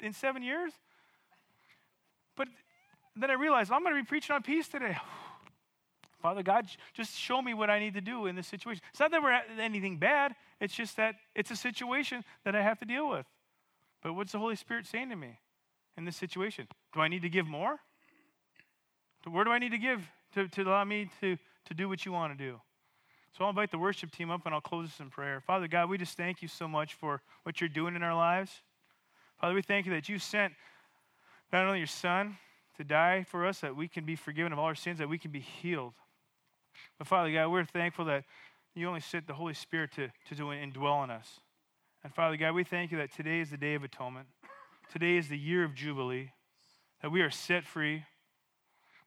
in 0.00 0.12
seven 0.12 0.42
years? 0.42 0.72
But 2.36 2.48
then 3.16 3.30
I 3.30 3.34
realized 3.34 3.70
I'm 3.70 3.84
to 3.84 3.94
be 3.94 4.02
preaching 4.02 4.34
on 4.34 4.42
peace 4.42 4.66
today. 4.66 4.96
Father 6.20 6.42
God, 6.42 6.66
just 6.92 7.16
show 7.16 7.40
me 7.40 7.54
what 7.54 7.70
I 7.70 7.78
need 7.78 7.94
to 7.94 8.00
do 8.00 8.26
in 8.26 8.36
this 8.36 8.46
situation. 8.46 8.82
It's 8.90 9.00
not 9.00 9.10
that 9.10 9.22
we're 9.22 9.40
anything 9.58 9.96
bad, 9.96 10.34
it's 10.60 10.74
just 10.74 10.96
that 10.96 11.16
it's 11.34 11.50
a 11.50 11.56
situation 11.56 12.24
that 12.44 12.54
I 12.54 12.62
have 12.62 12.78
to 12.80 12.84
deal 12.84 13.08
with. 13.08 13.26
But 14.02 14.14
what's 14.14 14.32
the 14.32 14.38
Holy 14.38 14.56
Spirit 14.56 14.86
saying 14.86 15.10
to 15.10 15.16
me 15.16 15.38
in 15.96 16.04
this 16.04 16.16
situation? 16.16 16.66
Do 16.94 17.00
I 17.00 17.08
need 17.08 17.22
to 17.22 17.28
give 17.28 17.46
more? 17.46 17.78
Where 19.28 19.44
do 19.44 19.50
I 19.50 19.58
need 19.58 19.72
to 19.72 19.78
give 19.78 20.06
to, 20.34 20.48
to 20.48 20.62
allow 20.62 20.84
me 20.84 21.10
to, 21.20 21.36
to 21.66 21.74
do 21.74 21.88
what 21.88 22.04
you 22.04 22.12
want 22.12 22.36
to 22.36 22.44
do? 22.44 22.60
So 23.36 23.44
I'll 23.44 23.50
invite 23.50 23.70
the 23.70 23.78
worship 23.78 24.10
team 24.10 24.30
up 24.30 24.44
and 24.44 24.54
I'll 24.54 24.60
close 24.60 24.88
this 24.88 25.00
in 25.00 25.10
prayer. 25.10 25.40
Father 25.40 25.68
God, 25.68 25.88
we 25.88 25.98
just 25.98 26.16
thank 26.16 26.42
you 26.42 26.48
so 26.48 26.66
much 26.66 26.94
for 26.94 27.22
what 27.44 27.60
you're 27.60 27.68
doing 27.68 27.94
in 27.94 28.02
our 28.02 28.14
lives. 28.14 28.50
Father, 29.40 29.54
we 29.54 29.62
thank 29.62 29.86
you 29.86 29.92
that 29.92 30.08
you 30.08 30.18
sent 30.18 30.52
not 31.52 31.64
only 31.64 31.78
your 31.78 31.86
son 31.86 32.36
to 32.76 32.84
die 32.84 33.24
for 33.28 33.46
us, 33.46 33.60
that 33.60 33.76
we 33.76 33.88
can 33.88 34.04
be 34.04 34.16
forgiven 34.16 34.52
of 34.52 34.58
all 34.58 34.64
our 34.64 34.74
sins, 34.74 34.98
that 34.98 35.08
we 35.08 35.18
can 35.18 35.30
be 35.30 35.40
healed. 35.40 35.92
But 36.98 37.06
Father 37.06 37.32
God, 37.32 37.48
we're 37.48 37.64
thankful 37.64 38.04
that 38.06 38.24
you 38.74 38.86
only 38.86 39.00
sent 39.00 39.26
the 39.26 39.34
Holy 39.34 39.54
Spirit 39.54 39.92
to, 39.96 40.08
to 40.28 40.34
do 40.34 40.50
and 40.50 40.72
dwell 40.72 41.02
in 41.04 41.10
us. 41.10 41.40
And 42.02 42.14
Father 42.14 42.36
God, 42.36 42.54
we 42.54 42.64
thank 42.64 42.90
you 42.90 42.98
that 42.98 43.12
today 43.12 43.40
is 43.40 43.50
the 43.50 43.56
day 43.56 43.74
of 43.74 43.84
atonement. 43.84 44.28
Today 44.92 45.16
is 45.16 45.28
the 45.28 45.38
year 45.38 45.64
of 45.64 45.74
Jubilee, 45.74 46.30
that 47.02 47.10
we 47.10 47.20
are 47.20 47.30
set 47.30 47.64
free, 47.64 48.04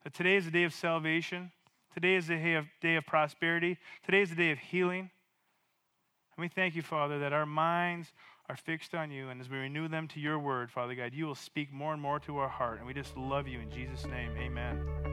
that 0.04 0.14
today 0.14 0.36
is 0.36 0.46
the 0.46 0.52
day 0.52 0.64
of 0.64 0.74
salvation. 0.74 1.52
Today 1.94 2.16
is 2.16 2.28
the 2.28 2.36
day 2.36 2.56
of, 2.56 2.66
day 2.82 2.96
of 2.96 3.06
prosperity. 3.06 3.78
Today 4.04 4.22
is 4.22 4.30
the 4.30 4.36
day 4.36 4.52
of 4.52 4.58
healing. 4.58 5.12
And 6.36 6.42
we 6.42 6.48
thank 6.48 6.76
you, 6.76 6.82
Father, 6.82 7.20
that 7.20 7.34
our 7.34 7.46
minds 7.46 8.12
are 8.50 8.56
fixed 8.56 8.96
on 8.96 9.12
you. 9.12 9.30
And 9.30 9.40
as 9.40 9.50
we 9.50 9.58
renew 9.58 9.88
them 9.88 10.08
to 10.10 10.20
your 10.20 10.40
word, 10.40 10.72
Father 10.72 10.96
God, 10.96 11.14
you 11.14 11.26
will 11.26 11.36
speak 11.36 11.72
more 11.72 11.94
and 11.94 12.02
more 12.02 12.20
to 12.22 12.38
our 12.38 12.50
heart. 12.50 12.80
And 12.80 12.88
we 12.88 12.94
just 12.94 13.16
love 13.16 13.48
you 13.48 13.60
in 13.60 13.70
Jesus' 13.70 14.06
name. 14.06 14.32
Amen. 14.38 15.13